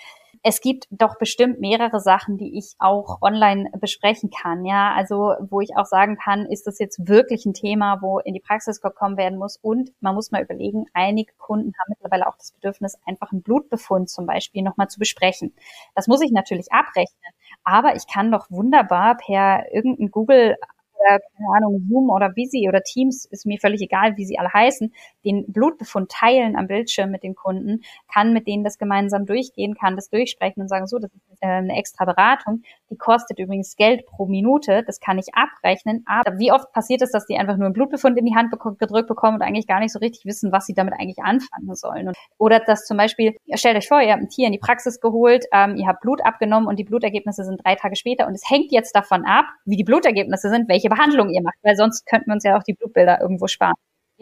es 0.45 0.59
gibt 0.59 0.87
doch 0.91 1.17
bestimmt 1.17 1.61
mehrere 1.61 2.01
Sachen, 2.01 2.37
die 2.37 2.57
ich 2.57 2.75
auch 2.77 3.21
online 3.21 3.69
besprechen 3.79 4.29
kann. 4.29 4.65
Ja, 4.65 4.93
also 4.93 5.35
wo 5.39 5.61
ich 5.61 5.77
auch 5.77 5.85
sagen 5.85 6.17
kann, 6.17 6.45
ist 6.45 6.67
das 6.67 6.79
jetzt 6.79 7.07
wirklich 7.07 7.45
ein 7.45 7.53
Thema, 7.53 8.01
wo 8.01 8.19
in 8.19 8.33
die 8.33 8.41
Praxis 8.41 8.81
gekommen 8.81 9.15
werden 9.15 9.39
muss? 9.39 9.57
Und 9.61 9.91
man 10.01 10.15
muss 10.15 10.31
mal 10.31 10.43
überlegen, 10.43 10.85
einige 10.93 11.31
Kunden 11.37 11.73
haben 11.79 11.89
mittlerweile 11.89 12.27
auch 12.27 12.35
das 12.35 12.51
Bedürfnis, 12.51 12.99
einfach 13.05 13.31
einen 13.31 13.41
Blutbefund 13.41 14.09
zum 14.09 14.25
Beispiel 14.25 14.63
nochmal 14.63 14.89
zu 14.89 14.99
besprechen. 14.99 15.53
Das 15.95 16.07
muss 16.07 16.21
ich 16.21 16.31
natürlich 16.31 16.73
abrechnen. 16.73 17.31
Aber 17.63 17.95
ich 17.95 18.05
kann 18.07 18.29
doch 18.29 18.51
wunderbar 18.51 19.15
per 19.15 19.71
irgendein 19.71 20.11
Google 20.11 20.57
oder, 21.03 21.19
keine 21.37 21.49
Ahnung, 21.57 21.85
Zoom 21.89 22.09
oder 22.09 22.35
Visi 22.35 22.67
oder 22.67 22.81
Teams, 22.81 23.25
ist 23.25 23.45
mir 23.45 23.59
völlig 23.59 23.81
egal, 23.81 24.17
wie 24.17 24.25
sie 24.25 24.39
alle 24.39 24.51
heißen, 24.53 24.93
den 25.25 25.45
Blutbefund 25.51 26.09
teilen 26.11 26.55
am 26.55 26.67
Bildschirm 26.67 27.11
mit 27.11 27.23
den 27.23 27.35
Kunden, 27.35 27.81
kann 28.11 28.33
mit 28.33 28.47
denen 28.47 28.63
das 28.63 28.77
gemeinsam 28.77 29.25
durchgehen, 29.25 29.75
kann 29.75 29.95
das 29.95 30.09
durchsprechen 30.09 30.61
und 30.61 30.67
sagen, 30.69 30.87
so, 30.87 30.99
das 30.99 31.11
ist 31.13 31.41
äh, 31.41 31.47
eine 31.47 31.75
extra 31.77 32.05
Beratung. 32.05 32.63
Die 32.93 32.97
kostet 32.97 33.39
übrigens 33.39 33.75
Geld 33.75 34.05
pro 34.05 34.27
Minute, 34.27 34.83
das 34.85 34.99
kann 34.99 35.17
ich 35.17 35.33
abrechnen. 35.33 36.03
Aber 36.05 36.37
wie 36.37 36.51
oft 36.51 36.71
passiert 36.73 37.01
es, 37.01 37.09
dass 37.09 37.25
die 37.25 37.37
einfach 37.37 37.57
nur 37.57 37.65
einen 37.65 37.73
Blutbefund 37.73 38.19
in 38.19 38.25
die 38.25 38.35
Hand 38.35 38.53
gedrückt 38.77 39.07
bekommen 39.07 39.37
und 39.37 39.41
eigentlich 39.41 39.65
gar 39.65 39.79
nicht 39.79 39.91
so 39.91 39.97
richtig 39.97 40.25
wissen, 40.25 40.51
was 40.51 40.67
sie 40.67 40.75
damit 40.75 40.93
eigentlich 40.93 41.23
anfangen 41.23 41.73
sollen. 41.73 42.09
Und, 42.09 42.17
oder 42.37 42.59
dass 42.59 42.85
zum 42.85 42.97
Beispiel, 42.97 43.35
stellt 43.55 43.77
euch 43.77 43.87
vor, 43.87 43.99
ihr 43.99 44.11
habt 44.11 44.21
ein 44.21 44.29
Tier 44.29 44.45
in 44.45 44.53
die 44.53 44.59
Praxis 44.59 44.99
geholt, 44.99 45.45
ähm, 45.51 45.75
ihr 45.75 45.87
habt 45.87 46.01
Blut 46.01 46.23
abgenommen 46.23 46.67
und 46.67 46.77
die 46.77 46.83
Blutergebnisse 46.83 47.43
sind 47.43 47.65
drei 47.65 47.73
Tage 47.73 47.95
später 47.95 48.27
und 48.27 48.35
es 48.35 48.47
hängt 48.47 48.71
jetzt 48.71 48.95
davon 48.95 49.25
ab, 49.25 49.45
wie 49.65 49.75
die 49.75 49.83
Blutergebnisse 49.83 50.49
sind, 50.49 50.69
welche 50.69 50.89
Behandlung 50.89 51.31
ihr 51.31 51.41
macht, 51.41 51.57
weil 51.63 51.75
sonst 51.75 52.05
könnten 52.05 52.27
wir 52.27 52.35
uns 52.35 52.43
ja 52.43 52.55
auch 52.55 52.63
die 52.63 52.73
Blutbilder 52.73 53.21
irgendwo 53.21 53.47
sparen. 53.47 53.73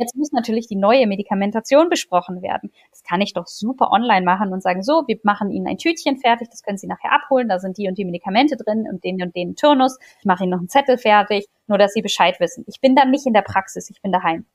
Jetzt 0.02 0.16
muss 0.16 0.32
natürlich 0.32 0.66
die 0.66 0.76
neue 0.76 1.06
Medikamentation 1.06 1.88
besprochen 1.88 2.42
werden. 2.42 2.72
Das 2.90 3.04
kann 3.04 3.22
ich 3.22 3.34
doch 3.34 3.46
super 3.46 3.92
online 3.92 4.26
machen 4.26 4.52
und 4.52 4.64
sagen, 4.64 4.82
so, 4.82 5.04
wir 5.06 5.20
machen 5.22 5.52
Ihnen 5.52 5.68
ein 5.68 5.78
Tütchen 5.78 6.18
fertig, 6.18 6.50
das 6.50 6.64
können 6.64 6.80
Sie 6.80 6.88
nachher 6.88 7.12
abholen, 7.12 7.48
da 7.48 7.60
sind 7.60 7.78
die 7.78 7.88
und 7.88 8.00
die 8.00 8.06
Medikamente 8.06 8.58
drin 8.58 8.88
und 8.92 9.04
den 9.04 9.22
und 9.22 9.36
den 9.36 9.56
Turnus. 9.56 10.00
Ich 10.20 10.26
mache 10.26 10.44
Ihnen 10.44 10.54
noch 10.54 10.58
einen 10.58 10.70
Zettel 10.70 10.98
fertig, 10.98 11.46
nur 11.68 11.78
dass 11.78 11.94
Sie 11.94 12.02
Bescheid 12.02 12.40
wissen. 12.40 12.64
Ich 12.68 12.82
bin 12.82 12.96
dann 12.96 13.12
nicht 13.12 13.28
in 13.28 13.34
der 13.34 13.44
Praxis, 13.44 13.92
ich 13.92 14.02
bin 14.02 14.12
daheim. 14.12 14.48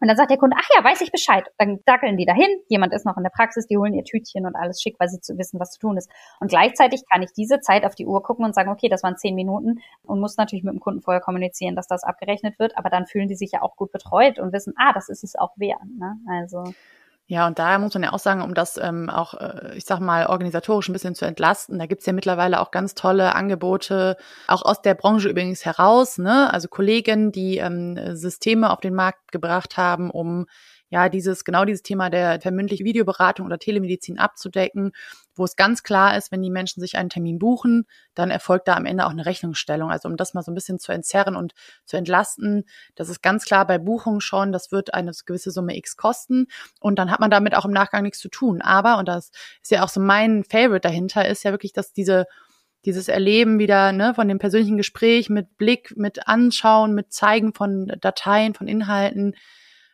Und 0.00 0.08
dann 0.08 0.16
sagt 0.16 0.30
der 0.30 0.38
Kunde, 0.38 0.56
ach 0.58 0.68
ja, 0.76 0.84
weiß 0.84 1.00
ich 1.00 1.10
Bescheid. 1.10 1.44
Dann 1.58 1.80
dackeln 1.84 2.16
die 2.16 2.24
dahin, 2.24 2.48
jemand 2.68 2.92
ist 2.92 3.04
noch 3.04 3.16
in 3.16 3.24
der 3.24 3.30
Praxis, 3.30 3.66
die 3.66 3.76
holen 3.76 3.94
ihr 3.94 4.04
Tütchen 4.04 4.46
und 4.46 4.54
alles 4.54 4.80
schick, 4.80 4.96
weil 4.98 5.08
sie 5.08 5.20
zu 5.20 5.36
wissen, 5.38 5.58
was 5.58 5.72
zu 5.72 5.80
tun 5.80 5.96
ist. 5.96 6.10
Und 6.40 6.48
gleichzeitig 6.48 7.02
kann 7.10 7.22
ich 7.22 7.32
diese 7.32 7.60
Zeit 7.60 7.84
auf 7.84 7.94
die 7.94 8.06
Uhr 8.06 8.22
gucken 8.22 8.44
und 8.44 8.54
sagen, 8.54 8.70
okay, 8.70 8.88
das 8.88 9.02
waren 9.02 9.16
zehn 9.16 9.34
Minuten 9.34 9.80
und 10.02 10.20
muss 10.20 10.36
natürlich 10.36 10.64
mit 10.64 10.74
dem 10.74 10.80
Kunden 10.80 11.02
vorher 11.02 11.20
kommunizieren, 11.20 11.74
dass 11.74 11.88
das 11.88 12.04
abgerechnet 12.04 12.58
wird. 12.58 12.76
Aber 12.78 12.90
dann 12.90 13.06
fühlen 13.06 13.28
die 13.28 13.34
sich 13.34 13.52
ja 13.52 13.62
auch 13.62 13.76
gut 13.76 13.90
betreut 13.90 14.38
und 14.38 14.52
wissen, 14.52 14.74
ah, 14.76 14.92
das 14.92 15.08
ist 15.08 15.24
es 15.24 15.34
auch 15.34 15.52
wert. 15.56 15.84
Ne? 15.98 16.16
Also 16.28 16.64
ja, 17.30 17.46
und 17.46 17.58
da 17.58 17.78
muss 17.78 17.92
man 17.92 18.04
ja 18.04 18.12
auch 18.14 18.18
sagen, 18.18 18.40
um 18.40 18.54
das 18.54 18.78
ähm, 18.78 19.10
auch, 19.10 19.34
äh, 19.34 19.76
ich 19.76 19.84
sag 19.84 20.00
mal, 20.00 20.26
organisatorisch 20.26 20.88
ein 20.88 20.94
bisschen 20.94 21.14
zu 21.14 21.26
entlasten, 21.26 21.78
da 21.78 21.84
gibt's 21.84 22.06
ja 22.06 22.14
mittlerweile 22.14 22.58
auch 22.58 22.70
ganz 22.70 22.94
tolle 22.94 23.34
Angebote, 23.34 24.16
auch 24.46 24.62
aus 24.62 24.80
der 24.80 24.94
Branche 24.94 25.28
übrigens 25.28 25.66
heraus, 25.66 26.16
ne? 26.16 26.50
Also 26.50 26.68
Kollegen, 26.68 27.30
die 27.30 27.58
ähm, 27.58 28.16
Systeme 28.16 28.70
auf 28.70 28.80
den 28.80 28.94
Markt 28.94 29.30
gebracht 29.30 29.76
haben, 29.76 30.10
um 30.10 30.46
ja, 30.88 31.10
dieses, 31.10 31.44
genau 31.44 31.66
dieses 31.66 31.82
Thema 31.82 32.08
der 32.08 32.40
vermündliche 32.40 32.84
Videoberatung 32.84 33.44
oder 33.44 33.58
Telemedizin 33.58 34.18
abzudecken, 34.18 34.92
wo 35.38 35.44
es 35.44 35.56
ganz 35.56 35.82
klar 35.82 36.16
ist, 36.16 36.32
wenn 36.32 36.42
die 36.42 36.50
Menschen 36.50 36.80
sich 36.80 36.96
einen 36.96 37.10
Termin 37.10 37.38
buchen, 37.38 37.86
dann 38.14 38.30
erfolgt 38.30 38.68
da 38.68 38.74
am 38.74 38.86
Ende 38.86 39.06
auch 39.06 39.10
eine 39.10 39.26
Rechnungsstellung. 39.26 39.90
Also 39.90 40.08
um 40.08 40.16
das 40.16 40.34
mal 40.34 40.42
so 40.42 40.50
ein 40.50 40.54
bisschen 40.54 40.78
zu 40.78 40.92
entzerren 40.92 41.36
und 41.36 41.54
zu 41.84 41.96
entlasten, 41.96 42.64
das 42.94 43.08
ist 43.08 43.22
ganz 43.22 43.44
klar 43.44 43.66
bei 43.66 43.78
Buchungen 43.78 44.20
schon, 44.20 44.52
das 44.52 44.72
wird 44.72 44.94
eine 44.94 45.12
gewisse 45.24 45.50
Summe 45.50 45.76
X 45.76 45.96
kosten 45.96 46.46
und 46.80 46.98
dann 46.98 47.10
hat 47.10 47.20
man 47.20 47.30
damit 47.30 47.54
auch 47.54 47.64
im 47.64 47.72
Nachgang 47.72 48.02
nichts 48.02 48.18
zu 48.18 48.28
tun. 48.28 48.60
Aber, 48.60 48.98
und 48.98 49.08
das 49.08 49.30
ist 49.62 49.70
ja 49.70 49.84
auch 49.84 49.88
so 49.88 50.00
mein 50.00 50.44
Favorite 50.44 50.86
dahinter, 50.86 51.26
ist 51.28 51.44
ja 51.44 51.50
wirklich, 51.50 51.72
dass 51.72 51.92
diese 51.92 52.26
dieses 52.84 53.08
Erleben 53.08 53.58
wieder 53.58 53.92
ne, 53.92 54.14
von 54.14 54.28
dem 54.28 54.38
persönlichen 54.38 54.76
Gespräch 54.76 55.28
mit 55.28 55.56
Blick, 55.56 55.96
mit 55.96 56.28
Anschauen, 56.28 56.94
mit 56.94 57.12
Zeigen 57.12 57.52
von 57.52 57.92
Dateien, 58.00 58.54
von 58.54 58.68
Inhalten, 58.68 59.34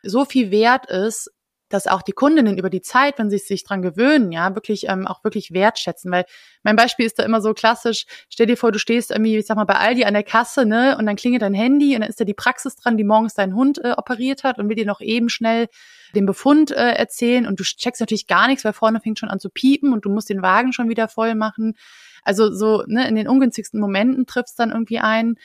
so 0.03 0.23
viel 0.23 0.51
wert 0.51 0.85
ist, 0.85 1.31
dass 1.75 1.87
auch 1.87 2.01
die 2.01 2.13
Kundinnen 2.13 2.57
über 2.57 2.69
die 2.69 2.81
Zeit, 2.81 3.19
wenn 3.19 3.29
sie 3.29 3.37
sich 3.37 3.65
dran 3.65 3.81
gewöhnen, 3.81 4.31
ja, 4.31 4.55
wirklich 4.55 4.87
ähm, 4.87 5.05
auch 5.05 5.23
wirklich 5.25 5.51
wertschätzen. 5.51 6.09
Weil 6.09 6.25
mein 6.63 6.77
Beispiel 6.77 7.05
ist 7.05 7.19
da 7.19 7.23
immer 7.23 7.41
so 7.41 7.53
klassisch, 7.53 8.05
stell 8.29 8.47
dir 8.47 8.55
vor, 8.55 8.71
du 8.71 8.79
stehst 8.79 9.11
irgendwie, 9.11 9.37
ich 9.37 9.45
sag 9.45 9.57
mal, 9.57 9.65
bei 9.65 9.75
Aldi 9.75 10.05
an 10.05 10.13
der 10.13 10.23
Kasse, 10.23 10.65
ne, 10.65 10.97
und 10.97 11.05
dann 11.05 11.17
klingelt 11.17 11.41
dein 11.41 11.53
Handy 11.53 11.93
und 11.93 12.01
dann 12.01 12.09
ist 12.09 12.19
da 12.19 12.23
die 12.23 12.33
Praxis 12.33 12.77
dran, 12.77 12.95
die 12.95 13.03
morgens 13.03 13.33
deinen 13.33 13.55
Hund 13.55 13.83
äh, 13.83 13.91
operiert 13.97 14.43
hat 14.45 14.57
und 14.57 14.69
will 14.69 14.75
dir 14.77 14.85
noch 14.85 15.01
eben 15.01 15.27
schnell 15.27 15.67
den 16.15 16.25
Befund 16.25 16.71
äh, 16.71 16.93
erzählen 16.93 17.45
und 17.45 17.59
du 17.59 17.63
checkst 17.63 17.99
natürlich 17.99 18.27
gar 18.27 18.47
nichts, 18.47 18.63
weil 18.63 18.73
vorne 18.73 19.01
fängt 19.01 19.19
schon 19.19 19.29
an 19.29 19.39
zu 19.39 19.49
piepen 19.49 19.91
und 19.91 20.05
du 20.05 20.09
musst 20.09 20.29
den 20.29 20.41
Wagen 20.41 20.71
schon 20.71 20.87
wieder 20.87 21.09
voll 21.09 21.35
machen. 21.35 21.75
Also 22.23 22.51
so, 22.53 22.83
ne, 22.87 23.07
in 23.07 23.15
den 23.15 23.27
ungünstigsten 23.27 23.79
Momenten 23.79 24.25
triffst 24.25 24.57
dann 24.59 24.71
irgendwie 24.71 24.99
ein. 24.99 25.35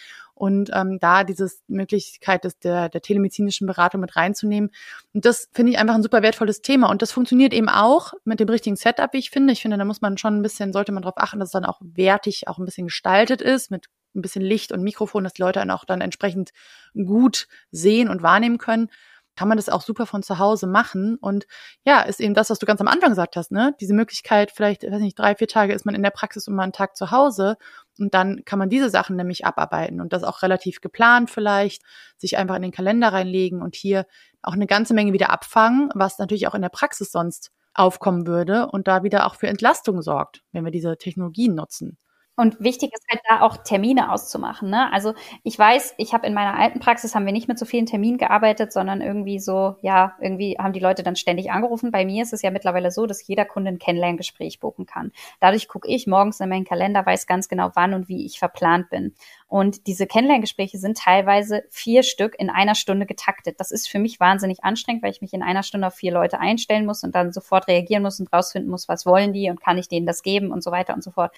Und 0.40 0.70
ähm, 0.72 0.98
da 0.98 1.22
diese 1.22 1.50
Möglichkeit 1.68 2.44
des, 2.44 2.58
der, 2.58 2.88
der 2.88 3.02
telemedizinischen 3.02 3.66
Beratung 3.66 4.00
mit 4.00 4.16
reinzunehmen. 4.16 4.70
Und 5.12 5.26
das 5.26 5.50
finde 5.52 5.72
ich 5.72 5.78
einfach 5.78 5.94
ein 5.94 6.02
super 6.02 6.22
wertvolles 6.22 6.62
Thema. 6.62 6.88
Und 6.88 7.02
das 7.02 7.12
funktioniert 7.12 7.52
eben 7.52 7.68
auch 7.68 8.14
mit 8.24 8.40
dem 8.40 8.48
richtigen 8.48 8.76
Setup, 8.76 9.12
wie 9.12 9.18
ich 9.18 9.28
finde. 9.28 9.52
Ich 9.52 9.60
finde, 9.60 9.76
da 9.76 9.84
muss 9.84 10.00
man 10.00 10.16
schon 10.16 10.38
ein 10.38 10.42
bisschen, 10.42 10.72
sollte 10.72 10.92
man 10.92 11.02
darauf 11.02 11.18
achten, 11.18 11.40
dass 11.40 11.50
es 11.50 11.52
dann 11.52 11.66
auch 11.66 11.78
wertig 11.82 12.48
auch 12.48 12.56
ein 12.56 12.64
bisschen 12.64 12.86
gestaltet 12.86 13.42
ist, 13.42 13.70
mit 13.70 13.88
ein 14.14 14.22
bisschen 14.22 14.40
Licht 14.40 14.72
und 14.72 14.82
Mikrofon, 14.82 15.24
dass 15.24 15.34
die 15.34 15.42
Leute 15.42 15.58
dann 15.58 15.70
auch 15.70 15.84
dann 15.84 16.00
entsprechend 16.00 16.52
gut 16.94 17.46
sehen 17.70 18.08
und 18.08 18.22
wahrnehmen 18.22 18.56
können 18.56 18.88
kann 19.36 19.48
man 19.48 19.56
das 19.56 19.70
auch 19.70 19.80
super 19.80 20.04
von 20.04 20.22
zu 20.22 20.38
Hause 20.38 20.66
machen. 20.66 21.16
Und 21.16 21.46
ja, 21.84 22.02
ist 22.02 22.20
eben 22.20 22.34
das, 22.34 22.50
was 22.50 22.58
du 22.58 22.66
ganz 22.66 22.80
am 22.82 22.88
Anfang 22.88 23.08
gesagt 23.08 23.36
hast, 23.36 23.52
ne? 23.52 23.74
Diese 23.80 23.94
Möglichkeit, 23.94 24.50
vielleicht, 24.50 24.82
weiß 24.82 25.00
nicht, 25.00 25.18
drei, 25.18 25.34
vier 25.34 25.48
Tage 25.48 25.72
ist 25.72 25.86
man 25.86 25.94
in 25.94 26.02
der 26.02 26.10
Praxis 26.10 26.46
und 26.46 26.54
mal 26.54 26.64
einen 26.64 26.72
Tag 26.72 26.94
zu 26.94 27.10
Hause. 27.10 27.56
Und 28.00 28.14
dann 28.14 28.44
kann 28.44 28.58
man 28.58 28.70
diese 28.70 28.90
Sachen 28.90 29.16
nämlich 29.16 29.44
abarbeiten 29.44 30.00
und 30.00 30.12
das 30.12 30.24
auch 30.24 30.42
relativ 30.42 30.80
geplant 30.80 31.30
vielleicht, 31.30 31.82
sich 32.16 32.38
einfach 32.38 32.56
in 32.56 32.62
den 32.62 32.72
Kalender 32.72 33.12
reinlegen 33.12 33.62
und 33.62 33.74
hier 33.76 34.06
auch 34.42 34.54
eine 34.54 34.66
ganze 34.66 34.94
Menge 34.94 35.12
wieder 35.12 35.30
abfangen, 35.30 35.90
was 35.94 36.18
natürlich 36.18 36.48
auch 36.48 36.54
in 36.54 36.62
der 36.62 36.70
Praxis 36.70 37.12
sonst 37.12 37.52
aufkommen 37.74 38.26
würde 38.26 38.66
und 38.66 38.88
da 38.88 39.02
wieder 39.02 39.26
auch 39.26 39.34
für 39.34 39.48
Entlastung 39.48 40.02
sorgt, 40.02 40.42
wenn 40.52 40.64
wir 40.64 40.72
diese 40.72 40.96
Technologien 40.96 41.54
nutzen. 41.54 41.98
Und 42.40 42.58
wichtig 42.58 42.94
ist 42.94 43.04
halt 43.10 43.20
da 43.28 43.42
auch 43.42 43.58
Termine 43.58 44.10
auszumachen. 44.10 44.70
Ne? 44.70 44.90
Also 44.94 45.12
ich 45.42 45.58
weiß, 45.58 45.92
ich 45.98 46.14
habe 46.14 46.26
in 46.26 46.32
meiner 46.32 46.58
alten 46.58 46.80
Praxis 46.80 47.14
haben 47.14 47.26
wir 47.26 47.34
nicht 47.34 47.48
mit 47.48 47.58
so 47.58 47.66
vielen 47.66 47.84
Terminen 47.84 48.16
gearbeitet, 48.16 48.72
sondern 48.72 49.02
irgendwie 49.02 49.38
so, 49.38 49.76
ja, 49.82 50.16
irgendwie 50.22 50.56
haben 50.58 50.72
die 50.72 50.80
Leute 50.80 51.02
dann 51.02 51.16
ständig 51.16 51.50
angerufen. 51.50 51.90
Bei 51.90 52.06
mir 52.06 52.22
ist 52.22 52.32
es 52.32 52.40
ja 52.40 52.50
mittlerweile 52.50 52.92
so, 52.92 53.04
dass 53.04 53.26
jeder 53.26 53.44
Kunde 53.44 53.70
ein 53.70 53.78
Kennenlerngespräch 53.78 54.58
buchen 54.58 54.86
kann. 54.86 55.12
Dadurch 55.40 55.68
gucke 55.68 55.86
ich 55.86 56.06
morgens 56.06 56.40
in 56.40 56.48
meinen 56.48 56.64
Kalender, 56.64 57.04
weiß 57.04 57.26
ganz 57.26 57.46
genau, 57.46 57.72
wann 57.74 57.92
und 57.92 58.08
wie 58.08 58.24
ich 58.24 58.38
verplant 58.38 58.88
bin. 58.88 59.14
Und 59.46 59.86
diese 59.86 60.06
Kennenlerngespräche 60.06 60.78
sind 60.78 60.96
teilweise 60.96 61.64
vier 61.68 62.04
Stück 62.04 62.36
in 62.38 62.48
einer 62.48 62.74
Stunde 62.74 63.04
getaktet. 63.04 63.60
Das 63.60 63.70
ist 63.70 63.86
für 63.86 63.98
mich 63.98 64.18
wahnsinnig 64.18 64.64
anstrengend, 64.64 65.02
weil 65.02 65.10
ich 65.10 65.20
mich 65.20 65.34
in 65.34 65.42
einer 65.42 65.62
Stunde 65.62 65.88
auf 65.88 65.94
vier 65.94 66.12
Leute 66.12 66.40
einstellen 66.40 66.86
muss 66.86 67.02
und 67.02 67.14
dann 67.14 67.32
sofort 67.32 67.68
reagieren 67.68 68.02
muss 68.02 68.18
und 68.18 68.32
rausfinden 68.32 68.70
muss, 68.70 68.88
was 68.88 69.04
wollen 69.04 69.34
die 69.34 69.50
und 69.50 69.60
kann 69.60 69.76
ich 69.76 69.88
denen 69.88 70.06
das 70.06 70.22
geben 70.22 70.52
und 70.52 70.62
so 70.62 70.70
weiter 70.70 70.94
und 70.94 71.04
so 71.04 71.10
fort. 71.10 71.32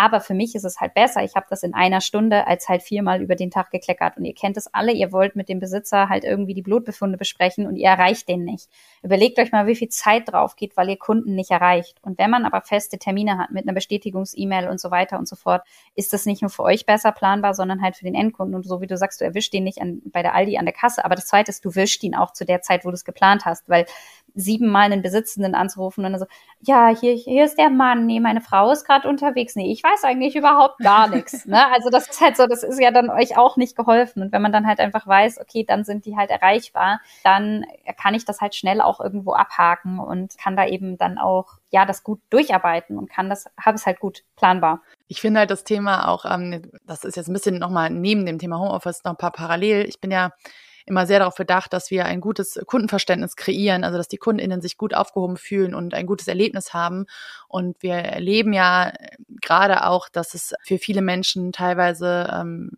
Aber 0.00 0.20
für 0.20 0.32
mich 0.32 0.54
ist 0.54 0.62
es 0.62 0.80
halt 0.80 0.94
besser. 0.94 1.24
Ich 1.24 1.34
habe 1.34 1.46
das 1.50 1.64
in 1.64 1.74
einer 1.74 2.00
Stunde 2.00 2.46
als 2.46 2.68
halt 2.68 2.84
viermal 2.84 3.20
über 3.20 3.34
den 3.34 3.50
Tag 3.50 3.72
gekleckert. 3.72 4.16
Und 4.16 4.24
ihr 4.24 4.32
kennt 4.32 4.56
es 4.56 4.72
alle, 4.72 4.92
ihr 4.92 5.10
wollt 5.10 5.34
mit 5.34 5.48
dem 5.48 5.58
Besitzer 5.58 6.08
halt 6.08 6.22
irgendwie 6.22 6.54
die 6.54 6.62
Blutbefunde 6.62 7.18
besprechen 7.18 7.66
und 7.66 7.74
ihr 7.74 7.88
erreicht 7.88 8.28
den 8.28 8.44
nicht. 8.44 8.68
Überlegt 9.02 9.40
euch 9.40 9.50
mal, 9.50 9.66
wie 9.66 9.74
viel 9.74 9.88
Zeit 9.88 10.30
drauf 10.30 10.54
geht, 10.54 10.76
weil 10.76 10.88
ihr 10.88 10.98
Kunden 10.98 11.34
nicht 11.34 11.50
erreicht. 11.50 11.98
Und 12.02 12.16
wenn 12.20 12.30
man 12.30 12.44
aber 12.44 12.60
feste 12.60 12.96
Termine 12.96 13.38
hat 13.38 13.50
mit 13.50 13.64
einer 13.64 13.74
Bestätigungs-E-Mail 13.74 14.68
und 14.68 14.80
so 14.80 14.92
weiter 14.92 15.18
und 15.18 15.26
so 15.26 15.34
fort, 15.34 15.62
ist 15.96 16.12
das 16.12 16.26
nicht 16.26 16.42
nur 16.42 16.50
für 16.50 16.62
euch 16.62 16.86
besser 16.86 17.10
planbar, 17.10 17.54
sondern 17.54 17.82
halt 17.82 17.96
für 17.96 18.04
den 18.04 18.14
Endkunden. 18.14 18.54
Und 18.54 18.68
so 18.68 18.80
wie 18.80 18.86
du 18.86 18.96
sagst, 18.96 19.20
du 19.20 19.24
erwischt 19.24 19.52
den 19.52 19.64
nicht 19.64 19.82
an, 19.82 20.00
bei 20.04 20.22
der 20.22 20.32
Aldi 20.32 20.58
an 20.58 20.64
der 20.64 20.74
Kasse. 20.74 21.04
Aber 21.04 21.16
das 21.16 21.26
zweite 21.26 21.50
ist, 21.50 21.64
du 21.64 21.74
wischst 21.74 22.04
ihn 22.04 22.14
auch 22.14 22.32
zu 22.32 22.44
der 22.44 22.62
Zeit, 22.62 22.84
wo 22.84 22.90
du 22.90 22.94
es 22.94 23.04
geplant 23.04 23.46
hast, 23.46 23.68
weil 23.68 23.84
siebenmal 24.38 24.84
einen 24.84 25.02
Besitzenden 25.02 25.54
anzurufen 25.54 26.04
und 26.04 26.12
dann 26.12 26.20
so, 26.20 26.26
ja, 26.60 26.88
hier, 26.88 27.14
hier 27.14 27.44
ist 27.44 27.58
der 27.58 27.70
Mann, 27.70 28.06
nee, 28.06 28.20
meine 28.20 28.40
Frau 28.40 28.70
ist 28.70 28.84
gerade 28.84 29.08
unterwegs, 29.08 29.56
nee, 29.56 29.72
ich 29.72 29.82
weiß 29.82 30.04
eigentlich 30.04 30.36
überhaupt 30.36 30.78
gar 30.78 31.08
nichts. 31.14 31.44
Ne? 31.44 31.66
Also 31.72 31.90
das 31.90 32.08
ist 32.08 32.20
halt 32.20 32.36
so, 32.36 32.46
das 32.46 32.62
ist 32.62 32.80
ja 32.80 32.90
dann 32.90 33.10
euch 33.10 33.36
auch 33.36 33.56
nicht 33.56 33.76
geholfen. 33.76 34.22
Und 34.22 34.32
wenn 34.32 34.42
man 34.42 34.52
dann 34.52 34.66
halt 34.66 34.78
einfach 34.78 35.06
weiß, 35.06 35.40
okay, 35.40 35.64
dann 35.64 35.84
sind 35.84 36.06
die 36.06 36.16
halt 36.16 36.30
erreichbar, 36.30 37.00
dann 37.24 37.66
kann 38.00 38.14
ich 38.14 38.24
das 38.24 38.40
halt 38.40 38.54
schnell 38.54 38.80
auch 38.80 39.00
irgendwo 39.00 39.32
abhaken 39.32 39.98
und 39.98 40.38
kann 40.38 40.56
da 40.56 40.66
eben 40.66 40.98
dann 40.98 41.18
auch 41.18 41.58
ja 41.70 41.84
das 41.84 42.04
gut 42.04 42.20
durcharbeiten 42.30 42.96
und 42.96 43.10
kann 43.10 43.28
das, 43.28 43.46
habe 43.60 43.74
es 43.74 43.86
halt 43.86 43.98
gut 43.98 44.22
planbar. 44.36 44.82
Ich 45.08 45.20
finde 45.20 45.40
halt 45.40 45.50
das 45.50 45.64
Thema 45.64 46.08
auch, 46.08 46.24
ähm, 46.24 46.62
das 46.86 47.04
ist 47.04 47.16
jetzt 47.16 47.28
ein 47.28 47.32
bisschen 47.32 47.58
nochmal 47.58 47.90
neben 47.90 48.24
dem 48.24 48.38
Thema 48.38 48.58
Homeoffice 48.58 49.02
noch 49.04 49.12
ein 49.12 49.18
paar 49.18 49.32
parallel. 49.32 49.86
Ich 49.88 50.00
bin 50.00 50.10
ja 50.10 50.30
immer 50.88 51.06
sehr 51.06 51.20
darauf 51.20 51.36
bedacht, 51.36 51.72
dass 51.72 51.90
wir 51.90 52.06
ein 52.06 52.20
gutes 52.20 52.60
Kundenverständnis 52.66 53.36
kreieren, 53.36 53.84
also 53.84 53.96
dass 53.96 54.08
die 54.08 54.16
KundInnen 54.16 54.60
sich 54.60 54.76
gut 54.76 54.94
aufgehoben 54.94 55.36
fühlen 55.36 55.74
und 55.74 55.94
ein 55.94 56.06
gutes 56.06 56.28
Erlebnis 56.28 56.74
haben. 56.74 57.06
Und 57.46 57.82
wir 57.82 57.94
erleben 57.94 58.52
ja 58.52 58.92
gerade 59.40 59.86
auch, 59.86 60.08
dass 60.08 60.34
es 60.34 60.54
für 60.62 60.78
viele 60.78 61.02
Menschen 61.02 61.52
teilweise 61.52 62.28
ähm, 62.32 62.70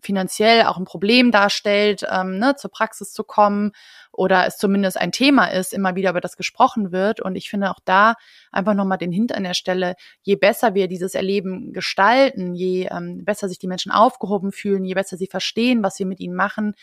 finanziell 0.00 0.66
auch 0.66 0.76
ein 0.76 0.84
Problem 0.84 1.32
darstellt, 1.32 2.06
ähm, 2.10 2.38
ne, 2.38 2.54
zur 2.56 2.70
Praxis 2.70 3.12
zu 3.12 3.24
kommen 3.24 3.72
oder 4.16 4.46
es 4.46 4.56
zumindest 4.56 4.96
ein 4.96 5.12
Thema 5.12 5.46
ist, 5.46 5.72
immer 5.72 5.96
wieder 5.96 6.10
über 6.10 6.20
das 6.20 6.36
gesprochen 6.36 6.92
wird. 6.92 7.20
Und 7.20 7.36
ich 7.36 7.50
finde 7.50 7.70
auch 7.70 7.80
da 7.84 8.14
einfach 8.52 8.74
nochmal 8.74 8.98
den 8.98 9.12
Hint 9.12 9.34
an 9.34 9.44
der 9.44 9.54
Stelle, 9.54 9.96
je 10.22 10.36
besser 10.36 10.74
wir 10.74 10.88
dieses 10.88 11.14
Erleben 11.14 11.72
gestalten, 11.72 12.54
je 12.54 12.88
ähm, 12.90 13.24
besser 13.24 13.48
sich 13.48 13.58
die 13.58 13.66
Menschen 13.66 13.90
aufgehoben 13.90 14.52
fühlen, 14.52 14.84
je 14.84 14.94
besser 14.94 15.16
sie 15.16 15.26
verstehen, 15.26 15.82
was 15.82 15.98
wir 15.98 16.06
mit 16.06 16.20
ihnen 16.20 16.34
machen, 16.34 16.74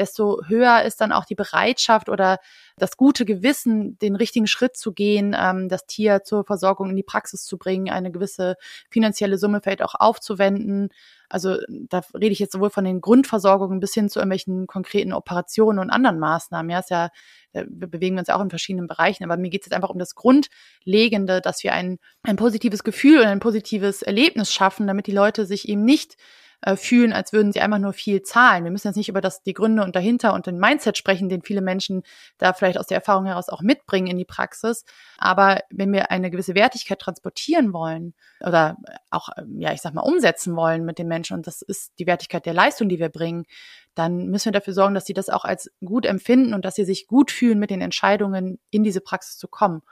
desto 0.00 0.40
höher 0.46 0.82
ist 0.82 1.00
dann 1.00 1.12
auch 1.12 1.24
die 1.24 1.34
Bereitschaft 1.34 2.08
oder 2.08 2.38
das 2.78 2.96
gute 2.96 3.24
Gewissen, 3.24 3.98
den 3.98 4.16
richtigen 4.16 4.46
Schritt 4.46 4.76
zu 4.76 4.92
gehen, 4.92 5.36
ähm, 5.38 5.68
das 5.68 5.86
Tier 5.86 6.24
zur 6.24 6.44
Versorgung 6.44 6.90
in 6.90 6.96
die 6.96 7.02
Praxis 7.02 7.44
zu 7.44 7.58
bringen, 7.58 7.90
eine 7.90 8.10
gewisse 8.10 8.56
finanzielle 8.90 9.38
Summe 9.38 9.60
vielleicht 9.62 9.82
auch 9.82 9.94
aufzuwenden. 9.94 10.88
Also 11.28 11.58
da 11.68 12.02
rede 12.14 12.32
ich 12.32 12.38
jetzt 12.38 12.52
sowohl 12.52 12.70
von 12.70 12.84
den 12.84 13.00
Grundversorgungen 13.00 13.78
bis 13.78 13.94
hin 13.94 14.08
zu 14.08 14.18
irgendwelchen 14.18 14.66
konkreten 14.66 15.12
Operationen 15.12 15.78
und 15.78 15.90
anderen 15.90 16.18
Maßnahmen. 16.18 16.70
Ja, 16.70 16.80
ist 16.80 16.90
ja, 16.90 17.10
wir 17.52 17.86
bewegen 17.86 18.18
uns 18.18 18.28
ja 18.28 18.36
auch 18.36 18.42
in 18.42 18.50
verschiedenen 18.50 18.88
Bereichen, 18.88 19.22
aber 19.22 19.36
mir 19.36 19.50
geht 19.50 19.60
es 19.62 19.66
jetzt 19.66 19.76
einfach 19.76 19.90
um 19.90 19.98
das 19.98 20.14
Grundlegende, 20.14 21.40
dass 21.40 21.62
wir 21.62 21.74
ein, 21.74 21.98
ein 22.22 22.36
positives 22.36 22.82
Gefühl 22.82 23.18
und 23.20 23.26
ein 23.26 23.40
positives 23.40 24.02
Erlebnis 24.02 24.52
schaffen, 24.52 24.86
damit 24.86 25.06
die 25.06 25.12
Leute 25.12 25.46
sich 25.46 25.68
eben 25.68 25.84
nicht 25.84 26.16
äh, 26.62 26.76
fühlen, 26.76 27.12
als 27.12 27.32
würden 27.32 27.52
sie 27.52 27.60
einfach 27.60 27.78
nur 27.78 27.92
viel 27.92 28.22
zahlen. 28.22 28.64
Wir 28.64 28.70
müssen 28.70 28.88
jetzt 28.88 28.96
nicht 28.96 29.08
über 29.08 29.20
das, 29.20 29.42
die 29.42 29.54
Gründe 29.54 29.82
und 29.82 29.96
dahinter 29.96 30.34
und 30.34 30.46
den 30.46 30.58
Mindset 30.58 30.98
sprechen, 30.98 31.28
den 31.28 31.42
viele 31.42 31.62
Menschen 31.62 32.02
da 32.38 32.52
vielleicht 32.52 32.78
aus 32.78 32.86
der 32.86 32.98
Erfahrung 32.98 33.24
heraus 33.26 33.48
auch 33.48 33.62
mitbringen 33.62 34.08
in 34.08 34.18
die 34.18 34.24
Praxis. 34.24 34.84
Aber 35.16 35.60
wenn 35.70 35.92
wir 35.92 36.10
eine 36.10 36.30
gewisse 36.30 36.54
Wertigkeit 36.54 36.98
transportieren 36.98 37.72
wollen 37.72 38.14
oder 38.40 38.76
auch, 39.10 39.30
ja, 39.56 39.72
ich 39.72 39.80
sag 39.80 39.94
mal, 39.94 40.02
umsetzen 40.02 40.54
wollen 40.54 40.84
mit 40.84 40.98
den 40.98 41.08
Menschen 41.08 41.34
und 41.36 41.46
das 41.46 41.62
ist 41.62 41.92
die 41.98 42.06
Wertigkeit 42.06 42.44
der 42.44 42.54
Leistung, 42.54 42.88
die 42.88 42.98
wir 42.98 43.08
bringen, 43.08 43.46
dann 43.94 44.26
müssen 44.28 44.46
wir 44.46 44.52
dafür 44.52 44.74
sorgen, 44.74 44.94
dass 44.94 45.06
sie 45.06 45.14
das 45.14 45.30
auch 45.30 45.44
als 45.44 45.70
gut 45.84 46.06
empfinden 46.06 46.54
und 46.54 46.64
dass 46.64 46.74
sie 46.74 46.84
sich 46.84 47.06
gut 47.06 47.30
fühlen, 47.30 47.58
mit 47.58 47.70
den 47.70 47.80
Entscheidungen 47.80 48.58
in 48.70 48.84
diese 48.84 49.00
Praxis 49.00 49.38
zu 49.38 49.48
kommen. 49.48 49.82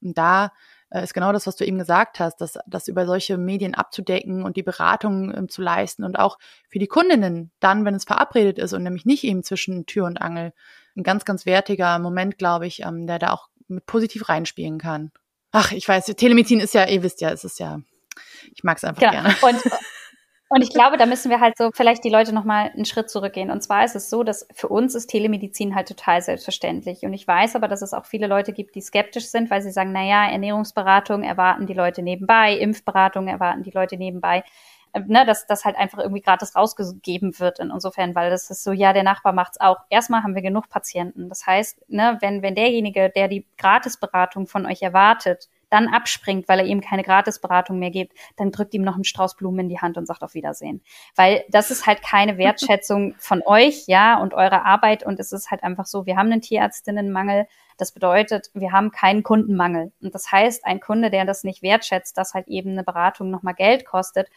Und 0.00 0.18
da 0.18 0.52
ist 1.00 1.14
genau 1.14 1.32
das, 1.32 1.46
was 1.46 1.56
du 1.56 1.64
eben 1.64 1.78
gesagt 1.78 2.20
hast, 2.20 2.40
dass 2.40 2.58
das 2.66 2.88
über 2.88 3.06
solche 3.06 3.38
Medien 3.38 3.74
abzudecken 3.74 4.42
und 4.42 4.56
die 4.56 4.62
Beratung 4.62 5.34
ähm, 5.34 5.48
zu 5.48 5.62
leisten 5.62 6.04
und 6.04 6.18
auch 6.18 6.38
für 6.68 6.78
die 6.78 6.86
Kundinnen 6.86 7.50
dann, 7.60 7.84
wenn 7.84 7.94
es 7.94 8.04
verabredet 8.04 8.58
ist 8.58 8.72
und 8.72 8.82
nämlich 8.82 9.06
nicht 9.06 9.24
eben 9.24 9.42
zwischen 9.42 9.86
Tür 9.86 10.04
und 10.04 10.20
Angel, 10.20 10.52
ein 10.96 11.02
ganz, 11.02 11.24
ganz 11.24 11.46
wertiger 11.46 11.98
Moment, 11.98 12.36
glaube 12.36 12.66
ich, 12.66 12.82
ähm, 12.82 13.06
der 13.06 13.18
da 13.18 13.32
auch 13.32 13.48
mit 13.68 13.86
positiv 13.86 14.28
reinspielen 14.28 14.78
kann. 14.78 15.12
Ach, 15.50 15.72
ich 15.72 15.86
weiß, 15.86 16.06
Telemedizin 16.06 16.60
ist 16.60 16.74
ja, 16.74 16.86
ihr 16.86 17.02
wisst 17.02 17.20
ja, 17.20 17.30
es 17.30 17.44
ist 17.44 17.58
ja, 17.58 17.80
ich 18.54 18.64
mag 18.64 18.76
es 18.76 18.84
einfach 18.84 19.00
genau. 19.00 19.12
gerne. 19.12 19.36
Und 19.42 19.62
Und 20.54 20.60
ich 20.60 20.68
glaube, 20.68 20.98
da 20.98 21.06
müssen 21.06 21.30
wir 21.30 21.40
halt 21.40 21.56
so 21.56 21.70
vielleicht 21.72 22.04
die 22.04 22.10
Leute 22.10 22.34
nochmal 22.34 22.70
einen 22.74 22.84
Schritt 22.84 23.08
zurückgehen. 23.08 23.50
Und 23.50 23.62
zwar 23.62 23.86
ist 23.86 23.96
es 23.96 24.10
so, 24.10 24.22
dass 24.22 24.46
für 24.52 24.68
uns 24.68 24.94
ist 24.94 25.06
Telemedizin 25.06 25.74
halt 25.74 25.88
total 25.88 26.20
selbstverständlich. 26.20 27.04
Und 27.04 27.14
ich 27.14 27.26
weiß 27.26 27.56
aber, 27.56 27.68
dass 27.68 27.80
es 27.80 27.94
auch 27.94 28.04
viele 28.04 28.26
Leute 28.26 28.52
gibt, 28.52 28.74
die 28.74 28.82
skeptisch 28.82 29.28
sind, 29.28 29.48
weil 29.48 29.62
sie 29.62 29.70
sagen, 29.70 29.92
na 29.92 30.04
ja, 30.04 30.30
Ernährungsberatung 30.30 31.22
erwarten 31.22 31.66
die 31.66 31.72
Leute 31.72 32.02
nebenbei, 32.02 32.54
Impfberatung 32.58 33.28
erwarten 33.28 33.62
die 33.62 33.70
Leute 33.70 33.96
nebenbei. 33.96 34.44
Äh, 34.92 35.00
ne, 35.06 35.24
dass 35.24 35.46
das 35.46 35.64
halt 35.64 35.76
einfach 35.76 36.00
irgendwie 36.00 36.20
gratis 36.20 36.54
rausgegeben 36.54 37.38
wird 37.38 37.58
insofern, 37.58 38.14
weil 38.14 38.28
das 38.28 38.50
ist 38.50 38.62
so, 38.62 38.72
ja, 38.72 38.92
der 38.92 39.04
Nachbar 39.04 39.32
macht's 39.32 39.58
auch. 39.58 39.78
Erstmal 39.88 40.22
haben 40.22 40.34
wir 40.34 40.42
genug 40.42 40.68
Patienten. 40.68 41.30
Das 41.30 41.46
heißt, 41.46 41.88
ne, 41.88 42.18
wenn, 42.20 42.42
wenn 42.42 42.54
derjenige, 42.54 43.08
der 43.08 43.28
die 43.28 43.46
Gratisberatung 43.56 44.46
von 44.46 44.66
euch 44.66 44.82
erwartet, 44.82 45.48
dann 45.72 45.88
abspringt, 45.88 46.48
weil 46.48 46.60
er 46.60 46.66
ihm 46.66 46.80
keine 46.80 47.02
Gratisberatung 47.02 47.78
mehr 47.78 47.90
gibt, 47.90 48.12
dann 48.36 48.52
drückt 48.52 48.74
ihm 48.74 48.82
noch 48.82 48.94
einen 48.94 49.04
Strauß 49.04 49.36
Blumen 49.36 49.60
in 49.60 49.68
die 49.68 49.80
Hand 49.80 49.96
und 49.96 50.06
sagt 50.06 50.22
auf 50.22 50.34
Wiedersehen. 50.34 50.82
Weil 51.16 51.44
das 51.48 51.70
ist 51.70 51.86
halt 51.86 52.02
keine 52.02 52.36
Wertschätzung 52.36 53.14
von 53.18 53.42
euch, 53.46 53.84
ja, 53.86 54.20
und 54.20 54.34
eurer 54.34 54.66
Arbeit. 54.66 55.04
Und 55.04 55.18
es 55.18 55.32
ist 55.32 55.50
halt 55.50 55.62
einfach 55.62 55.86
so, 55.86 56.04
wir 56.04 56.16
haben 56.16 56.30
einen 56.30 56.42
Tierärztinnenmangel. 56.42 57.46
Das 57.78 57.92
bedeutet, 57.92 58.50
wir 58.52 58.72
haben 58.72 58.90
keinen 58.90 59.22
Kundenmangel. 59.22 59.92
Und 60.02 60.14
das 60.14 60.30
heißt, 60.30 60.66
ein 60.66 60.80
Kunde, 60.80 61.10
der 61.10 61.24
das 61.24 61.42
nicht 61.42 61.62
wertschätzt, 61.62 62.18
dass 62.18 62.34
halt 62.34 62.48
eben 62.48 62.72
eine 62.72 62.84
Beratung 62.84 63.30
nochmal 63.30 63.54
Geld 63.54 63.86
kostet, 63.86 64.28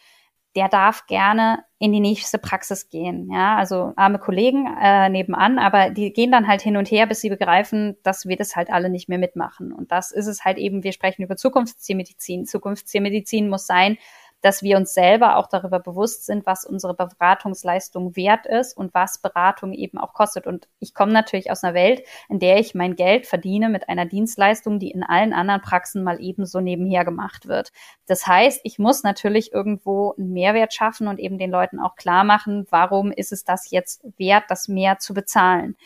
der 0.56 0.68
darf 0.68 1.06
gerne 1.06 1.62
in 1.78 1.92
die 1.92 2.00
nächste 2.00 2.38
Praxis 2.38 2.88
gehen. 2.88 3.30
Ja, 3.30 3.56
also 3.56 3.92
arme 3.96 4.18
Kollegen 4.18 4.66
äh, 4.80 5.10
nebenan, 5.10 5.58
aber 5.58 5.90
die 5.90 6.12
gehen 6.12 6.32
dann 6.32 6.48
halt 6.48 6.62
hin 6.62 6.78
und 6.78 6.90
her, 6.90 7.06
bis 7.06 7.20
sie 7.20 7.28
begreifen, 7.28 7.96
dass 8.02 8.26
wir 8.26 8.36
das 8.36 8.56
halt 8.56 8.70
alle 8.70 8.88
nicht 8.88 9.10
mehr 9.10 9.18
mitmachen. 9.18 9.72
Und 9.72 9.92
das 9.92 10.10
ist 10.10 10.26
es 10.26 10.44
halt 10.44 10.56
eben, 10.56 10.82
wir 10.82 10.92
sprechen 10.92 11.22
über 11.22 11.36
Zukunftstiermedizin. 11.36 12.46
Zukunftstiermedizin 12.46 13.50
muss 13.50 13.66
sein, 13.66 13.98
dass 14.40 14.62
wir 14.62 14.76
uns 14.76 14.94
selber 14.94 15.36
auch 15.36 15.46
darüber 15.48 15.80
bewusst 15.80 16.26
sind, 16.26 16.46
was 16.46 16.64
unsere 16.64 16.94
Beratungsleistung 16.94 18.16
wert 18.16 18.46
ist 18.46 18.76
und 18.76 18.94
was 18.94 19.18
Beratung 19.18 19.72
eben 19.72 19.98
auch 19.98 20.12
kostet. 20.12 20.46
Und 20.46 20.68
ich 20.78 20.94
komme 20.94 21.12
natürlich 21.12 21.50
aus 21.50 21.64
einer 21.64 21.74
Welt, 21.74 22.02
in 22.28 22.38
der 22.38 22.58
ich 22.58 22.74
mein 22.74 22.96
Geld 22.96 23.26
verdiene 23.26 23.68
mit 23.68 23.88
einer 23.88 24.06
Dienstleistung, 24.06 24.78
die 24.78 24.90
in 24.90 25.02
allen 25.02 25.32
anderen 25.32 25.62
Praxen 25.62 26.02
mal 26.02 26.20
ebenso 26.20 26.60
nebenher 26.60 27.04
gemacht 27.04 27.48
wird. 27.48 27.72
Das 28.06 28.26
heißt, 28.26 28.60
ich 28.64 28.78
muss 28.78 29.02
natürlich 29.02 29.52
irgendwo 29.52 30.14
einen 30.16 30.32
Mehrwert 30.32 30.74
schaffen 30.74 31.08
und 31.08 31.18
eben 31.18 31.38
den 31.38 31.50
Leuten 31.50 31.80
auch 31.80 31.96
klar 31.96 32.24
machen, 32.24 32.66
warum 32.70 33.12
ist 33.12 33.32
es 33.32 33.44
das 33.44 33.70
jetzt 33.70 34.04
wert, 34.16 34.44
das 34.48 34.68
mehr 34.68 34.98
zu 34.98 35.14
bezahlen. 35.14 35.76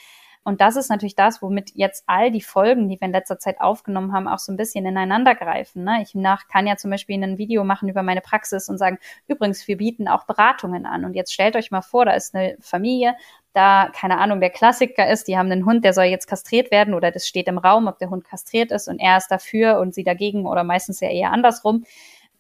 Und 0.43 0.63
das 0.63 0.77
ist 0.77 0.89
natürlich 0.89 1.15
das, 1.15 1.43
womit 1.43 1.73
jetzt 1.75 2.05
all 2.07 2.31
die 2.31 2.41
Folgen, 2.41 2.89
die 2.89 2.99
wir 2.99 3.07
in 3.07 3.13
letzter 3.13 3.39
Zeit 3.39 3.61
aufgenommen 3.61 4.13
haben, 4.13 4.27
auch 4.27 4.39
so 4.39 4.51
ein 4.51 4.57
bisschen 4.57 4.87
ineinander 4.87 5.35
greifen. 5.35 5.85
Ne? 5.85 6.01
Ich 6.03 6.15
nach 6.15 6.49
kann 6.49 6.67
ja 6.67 6.77
zum 6.77 6.91
Beispiel 6.91 7.23
ein 7.23 7.37
Video 7.37 7.63
machen 7.63 7.91
über 7.91 8.03
meine 8.03 8.23
Praxis 8.23 8.69
und 8.71 8.79
sagen, 8.79 8.99
übrigens, 9.29 9.69
wir 9.69 9.77
bieten 9.77 10.09
auch 10.09 10.25
Beratungen 10.25 10.87
an. 10.87 11.05
Und 11.05 11.15
jetzt 11.15 11.35
stellt 11.35 11.57
euch 11.57 11.71
mal 11.71 11.83
vor, 11.83 12.07
da 12.07 12.13
ist 12.13 12.35
eine 12.35 12.57
Familie, 12.61 13.17
da, 13.53 13.91
keine 13.93 14.19
Ahnung, 14.19 14.41
der 14.41 14.51
Klassiker 14.51 15.11
ist, 15.11 15.29
die 15.29 15.37
haben 15.37 15.51
einen 15.51 15.67
Hund, 15.67 15.85
der 15.85 15.93
soll 15.93 16.05
jetzt 16.05 16.27
kastriert 16.27 16.71
werden 16.71 16.95
oder 16.95 17.11
das 17.11 17.27
steht 17.27 17.49
im 17.49 17.59
Raum, 17.59 17.89
ob 17.89 17.99
der 17.99 18.09
Hund 18.09 18.25
kastriert 18.25 18.71
ist 18.71 18.89
und 18.89 19.01
er 19.01 19.17
ist 19.17 19.29
dafür 19.29 19.81
und 19.81 19.93
sie 19.93 20.05
dagegen 20.05 20.47
oder 20.47 20.63
meistens 20.63 21.01
ja 21.01 21.11
eher 21.11 21.33
andersrum. 21.33 21.85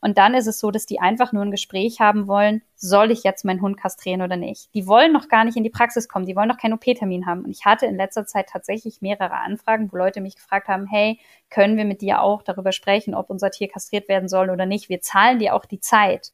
Und 0.01 0.17
dann 0.17 0.35
ist 0.35 0.47
es 0.47 0.59
so, 0.59 0.71
dass 0.71 0.87
die 0.87 1.01
einfach 1.01 1.33
nur 1.33 1.43
ein 1.43 1.51
Gespräch 1.51 2.01
haben 2.01 2.27
wollen, 2.27 2.63
soll 2.75 3.11
ich 3.11 3.23
jetzt 3.23 3.45
meinen 3.45 3.61
Hund 3.61 3.77
kastrieren 3.77 4.23
oder 4.23 4.37
nicht? 4.37 4.75
Die 4.75 4.87
wollen 4.87 5.13
noch 5.13 5.29
gar 5.29 5.45
nicht 5.45 5.57
in 5.57 5.65
die 5.65 5.71
Praxis 5.71 6.09
kommen, 6.09 6.25
die 6.25 6.35
wollen 6.37 6.49
noch 6.49 6.57
keinen 6.57 6.73
OP-Termin 6.73 7.27
haben. 7.27 7.45
Und 7.45 7.51
ich 7.51 7.67
hatte 7.67 7.87
in 7.87 7.97
letzter 7.97 8.25
Zeit 8.25 8.49
tatsächlich 8.49 9.03
mehrere 9.03 9.35
Anfragen, 9.35 9.93
wo 9.93 9.97
Leute 9.97 10.21
mich 10.21 10.37
gefragt 10.37 10.69
haben, 10.69 10.87
hey, 10.87 11.21
können 11.51 11.77
wir 11.77 11.85
mit 11.85 12.01
dir 12.01 12.23
auch 12.23 12.43
darüber 12.43 12.73
sprechen, 12.73 13.15
ob 13.15 13.29
unser 13.29 13.51
Tier 13.51 13.69
kastriert 13.69 14.09
werden 14.09 14.29
soll 14.29 14.49
oder 14.49 14.65
nicht? 14.65 14.89
Wir 14.89 15.03
zahlen 15.03 15.39
dir 15.39 15.55
auch 15.55 15.67
die 15.67 15.81
Zeit. 15.81 16.33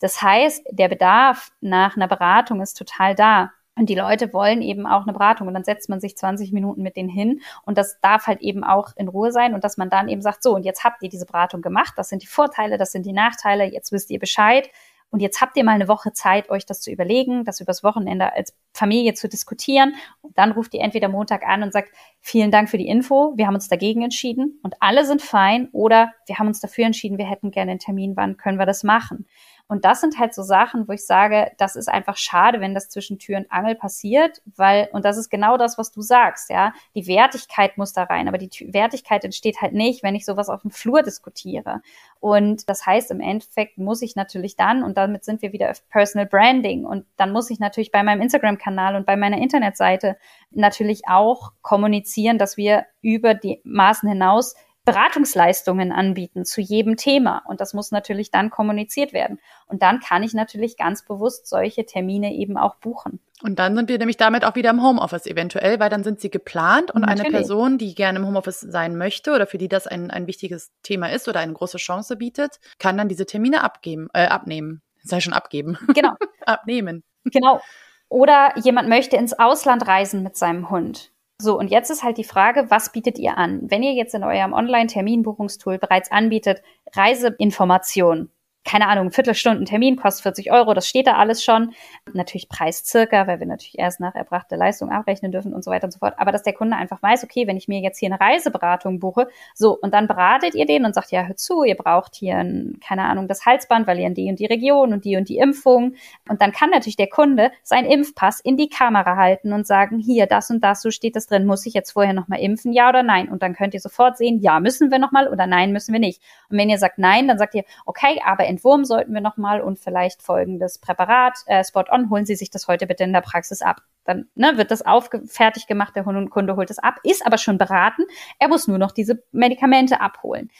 Das 0.00 0.20
heißt, 0.20 0.66
der 0.70 0.88
Bedarf 0.88 1.52
nach 1.60 1.96
einer 1.96 2.08
Beratung 2.08 2.60
ist 2.60 2.74
total 2.74 3.14
da. 3.14 3.52
Und 3.76 3.88
die 3.88 3.94
Leute 3.94 4.32
wollen 4.32 4.62
eben 4.62 4.86
auch 4.86 5.02
eine 5.02 5.12
Beratung. 5.12 5.48
Und 5.48 5.54
dann 5.54 5.64
setzt 5.64 5.88
man 5.88 6.00
sich 6.00 6.16
20 6.16 6.52
Minuten 6.52 6.82
mit 6.82 6.96
denen 6.96 7.08
hin. 7.08 7.40
Und 7.64 7.76
das 7.76 8.00
darf 8.00 8.26
halt 8.26 8.40
eben 8.40 8.62
auch 8.62 8.90
in 8.96 9.08
Ruhe 9.08 9.32
sein. 9.32 9.54
Und 9.54 9.64
dass 9.64 9.76
man 9.76 9.90
dann 9.90 10.08
eben 10.08 10.22
sagt, 10.22 10.42
so 10.42 10.54
und 10.54 10.64
jetzt 10.64 10.84
habt 10.84 11.02
ihr 11.02 11.08
diese 11.08 11.26
Beratung 11.26 11.60
gemacht, 11.60 11.94
das 11.96 12.08
sind 12.08 12.22
die 12.22 12.28
Vorteile, 12.28 12.78
das 12.78 12.92
sind 12.92 13.04
die 13.04 13.12
Nachteile, 13.12 13.64
jetzt 13.64 13.90
wisst 13.92 14.10
ihr 14.10 14.18
Bescheid. 14.18 14.70
Und 15.14 15.20
jetzt 15.20 15.40
habt 15.40 15.56
ihr 15.56 15.62
mal 15.62 15.76
eine 15.76 15.86
Woche 15.86 16.12
Zeit, 16.12 16.50
euch 16.50 16.66
das 16.66 16.80
zu 16.80 16.90
überlegen, 16.90 17.44
das 17.44 17.60
übers 17.60 17.84
Wochenende 17.84 18.32
als 18.32 18.52
Familie 18.72 19.14
zu 19.14 19.28
diskutieren. 19.28 19.94
Und 20.22 20.36
dann 20.36 20.50
ruft 20.50 20.74
ihr 20.74 20.80
entweder 20.80 21.08
Montag 21.08 21.46
an 21.46 21.62
und 21.62 21.72
sagt, 21.72 21.90
vielen 22.20 22.50
Dank 22.50 22.68
für 22.68 22.78
die 22.78 22.88
Info, 22.88 23.32
wir 23.36 23.46
haben 23.46 23.54
uns 23.54 23.68
dagegen 23.68 24.02
entschieden. 24.02 24.58
Und 24.64 24.74
alle 24.80 25.04
sind 25.04 25.22
fein. 25.22 25.68
Oder 25.70 26.12
wir 26.26 26.40
haben 26.40 26.48
uns 26.48 26.58
dafür 26.58 26.86
entschieden, 26.86 27.16
wir 27.16 27.30
hätten 27.30 27.52
gerne 27.52 27.70
einen 27.70 27.78
Termin, 27.78 28.16
wann 28.16 28.36
können 28.36 28.58
wir 28.58 28.66
das 28.66 28.82
machen? 28.82 29.26
Und 29.66 29.86
das 29.86 30.02
sind 30.02 30.18
halt 30.18 30.34
so 30.34 30.42
Sachen, 30.42 30.86
wo 30.88 30.92
ich 30.92 31.06
sage, 31.06 31.50
das 31.56 31.74
ist 31.74 31.88
einfach 31.88 32.18
schade, 32.18 32.60
wenn 32.60 32.74
das 32.74 32.90
zwischen 32.90 33.18
Tür 33.18 33.38
und 33.38 33.50
Angel 33.50 33.74
passiert, 33.74 34.42
weil, 34.56 34.88
und 34.92 35.06
das 35.06 35.16
ist 35.16 35.30
genau 35.30 35.56
das, 35.56 35.78
was 35.78 35.90
du 35.90 36.02
sagst, 36.02 36.50
ja, 36.50 36.74
die 36.94 37.06
Wertigkeit 37.06 37.78
muss 37.78 37.94
da 37.94 38.04
rein, 38.04 38.28
aber 38.28 38.36
die 38.36 38.50
Wertigkeit 38.72 39.24
entsteht 39.24 39.62
halt 39.62 39.72
nicht, 39.72 40.02
wenn 40.02 40.14
ich 40.14 40.26
sowas 40.26 40.50
auf 40.50 40.62
dem 40.62 40.70
Flur 40.70 41.02
diskutiere. 41.02 41.80
Und 42.20 42.68
das 42.68 42.84
heißt, 42.84 43.10
im 43.10 43.20
Endeffekt 43.20 43.78
muss 43.78 44.02
ich 44.02 44.16
natürlich 44.16 44.56
dann, 44.56 44.82
und 44.82 44.98
damit 44.98 45.24
sind 45.24 45.40
wir 45.40 45.52
wieder 45.52 45.70
auf 45.70 45.88
Personal 45.88 46.26
Branding, 46.26 46.84
und 46.84 47.06
dann 47.16 47.32
muss 47.32 47.48
ich 47.48 47.58
natürlich 47.58 47.90
bei 47.90 48.02
meinem 48.02 48.20
Instagram-Kanal 48.20 48.96
und 48.96 49.06
bei 49.06 49.16
meiner 49.16 49.38
Internetseite 49.38 50.18
natürlich 50.50 51.08
auch 51.08 51.52
kommunizieren, 51.62 52.36
dass 52.36 52.58
wir 52.58 52.84
über 53.00 53.32
die 53.32 53.60
Maßen 53.64 54.08
hinaus 54.08 54.54
Beratungsleistungen 54.84 55.92
anbieten 55.92 56.44
zu 56.44 56.60
jedem 56.60 56.96
Thema. 56.96 57.42
Und 57.46 57.60
das 57.60 57.72
muss 57.72 57.90
natürlich 57.90 58.30
dann 58.30 58.50
kommuniziert 58.50 59.12
werden. 59.12 59.38
Und 59.66 59.82
dann 59.82 60.00
kann 60.00 60.22
ich 60.22 60.34
natürlich 60.34 60.76
ganz 60.76 61.04
bewusst 61.04 61.46
solche 61.46 61.86
Termine 61.86 62.34
eben 62.34 62.58
auch 62.58 62.76
buchen. 62.76 63.20
Und 63.42 63.58
dann 63.58 63.74
sind 63.74 63.88
wir 63.88 63.98
nämlich 63.98 64.18
damit 64.18 64.44
auch 64.44 64.54
wieder 64.54 64.70
im 64.70 64.82
Homeoffice 64.82 65.26
eventuell, 65.26 65.80
weil 65.80 65.90
dann 65.90 66.04
sind 66.04 66.20
sie 66.20 66.30
geplant 66.30 66.90
und 66.90 67.02
natürlich. 67.02 67.26
eine 67.26 67.30
Person, 67.30 67.78
die 67.78 67.94
gerne 67.94 68.18
im 68.18 68.26
Homeoffice 68.26 68.60
sein 68.60 68.96
möchte 68.96 69.32
oder 69.32 69.46
für 69.46 69.58
die 69.58 69.68
das 69.68 69.86
ein, 69.86 70.10
ein 70.10 70.26
wichtiges 70.26 70.70
Thema 70.82 71.10
ist 71.10 71.28
oder 71.28 71.40
eine 71.40 71.52
große 71.52 71.78
Chance 71.78 72.16
bietet, 72.16 72.60
kann 72.78 72.96
dann 72.96 73.08
diese 73.08 73.26
Termine 73.26 73.64
abgeben, 73.64 74.08
äh, 74.12 74.26
abnehmen. 74.26 74.82
Sei 75.02 75.20
schon 75.20 75.32
abgeben. 75.32 75.78
Genau. 75.94 76.12
Abnehmen. 76.46 77.02
Genau. 77.24 77.60
Oder 78.08 78.52
jemand 78.58 78.88
möchte 78.88 79.16
ins 79.16 79.38
Ausland 79.38 79.86
reisen 79.86 80.22
mit 80.22 80.36
seinem 80.36 80.70
Hund. 80.70 81.13
So, 81.44 81.58
und 81.58 81.70
jetzt 81.70 81.90
ist 81.90 82.02
halt 82.02 82.16
die 82.16 82.24
Frage, 82.24 82.70
was 82.70 82.90
bietet 82.90 83.18
ihr 83.18 83.36
an? 83.36 83.60
Wenn 83.64 83.82
ihr 83.82 83.92
jetzt 83.92 84.14
in 84.14 84.24
eurem 84.24 84.54
Online-Terminbuchungstool 84.54 85.76
bereits 85.76 86.10
anbietet, 86.10 86.62
Reiseinformationen, 86.94 88.30
keine 88.64 88.88
Ahnung, 88.88 89.10
Viertelstunden 89.10 89.66
Termin 89.66 89.96
kostet 89.96 90.22
40 90.22 90.50
Euro, 90.50 90.72
das 90.72 90.88
steht 90.88 91.06
da 91.06 91.16
alles 91.16 91.44
schon. 91.44 91.74
Natürlich 92.12 92.48
Preis 92.48 92.82
circa, 92.84 93.26
weil 93.26 93.38
wir 93.38 93.46
natürlich 93.46 93.78
erst 93.78 94.00
nach 94.00 94.14
erbrachter 94.14 94.56
Leistung 94.56 94.90
abrechnen 94.90 95.32
dürfen 95.32 95.52
und 95.52 95.62
so 95.62 95.70
weiter 95.70 95.84
und 95.84 95.90
so 95.90 95.98
fort. 95.98 96.14
Aber 96.16 96.32
dass 96.32 96.42
der 96.42 96.54
Kunde 96.54 96.76
einfach 96.76 97.02
weiß, 97.02 97.24
okay, 97.24 97.46
wenn 97.46 97.58
ich 97.58 97.68
mir 97.68 97.80
jetzt 97.80 97.98
hier 97.98 98.08
eine 98.10 98.20
Reiseberatung 98.20 99.00
buche, 99.00 99.28
so, 99.54 99.78
und 99.78 99.92
dann 99.92 100.06
beratet 100.06 100.54
ihr 100.54 100.64
den 100.64 100.86
und 100.86 100.94
sagt, 100.94 101.12
ja, 101.12 101.24
hör 101.24 101.36
zu, 101.36 101.62
ihr 101.62 101.76
braucht 101.76 102.14
hier, 102.14 102.36
ein, 102.36 102.80
keine 102.86 103.04
Ahnung, 103.04 103.28
das 103.28 103.44
Halsband, 103.44 103.86
weil 103.86 103.98
ihr 103.98 104.06
in 104.06 104.14
die 104.14 104.28
und 104.30 104.38
die 104.38 104.46
Region 104.46 104.92
und 104.94 105.04
die 105.04 105.16
und 105.16 105.28
die 105.28 105.36
Impfung. 105.36 105.94
Und 106.28 106.40
dann 106.40 106.52
kann 106.52 106.70
natürlich 106.70 106.96
der 106.96 107.08
Kunde 107.08 107.52
seinen 107.62 107.86
Impfpass 107.86 108.40
in 108.40 108.56
die 108.56 108.70
Kamera 108.70 109.16
halten 109.16 109.52
und 109.52 109.66
sagen, 109.66 109.98
hier, 109.98 110.26
das 110.26 110.50
und 110.50 110.64
das, 110.64 110.80
so 110.80 110.90
steht 110.90 111.16
das 111.16 111.26
drin, 111.26 111.44
muss 111.44 111.66
ich 111.66 111.74
jetzt 111.74 111.92
vorher 111.92 112.14
nochmal 112.14 112.40
impfen, 112.40 112.72
ja 112.72 112.88
oder 112.88 113.02
nein? 113.02 113.28
Und 113.28 113.42
dann 113.42 113.54
könnt 113.54 113.74
ihr 113.74 113.80
sofort 113.80 114.16
sehen, 114.16 114.40
ja, 114.40 114.58
müssen 114.58 114.90
wir 114.90 114.98
nochmal 114.98 115.28
oder 115.28 115.46
nein, 115.46 115.72
müssen 115.72 115.92
wir 115.92 116.00
nicht. 116.00 116.22
Und 116.48 116.56
wenn 116.56 116.70
ihr 116.70 116.78
sagt 116.78 116.98
nein, 116.98 117.28
dann 117.28 117.38
sagt 117.38 117.54
ihr, 117.54 117.64
okay, 117.84 118.20
aber 118.24 118.46
Entwurm 118.54 118.84
sollten 118.84 119.12
wir 119.12 119.20
nochmal 119.20 119.60
und 119.60 119.78
vielleicht 119.78 120.22
folgendes 120.22 120.78
Präparat, 120.78 121.38
äh, 121.46 121.64
Spot-on, 121.64 122.08
holen 122.08 122.24
Sie 122.24 122.36
sich 122.36 122.50
das 122.50 122.68
heute 122.68 122.86
bitte 122.86 123.02
in 123.04 123.12
der 123.12 123.20
Praxis 123.20 123.62
ab. 123.62 123.82
Dann 124.04 124.28
ne, 124.34 124.56
wird 124.56 124.70
das 124.70 124.84
fertig 125.26 125.66
gemacht, 125.66 125.96
der 125.96 126.04
Kunde 126.04 126.56
holt 126.56 126.70
es 126.70 126.78
ab, 126.78 127.00
ist 127.02 127.26
aber 127.26 127.38
schon 127.38 127.58
beraten, 127.58 128.04
er 128.38 128.48
muss 128.48 128.68
nur 128.68 128.78
noch 128.78 128.92
diese 128.92 129.22
Medikamente 129.32 130.00
abholen. 130.00 130.50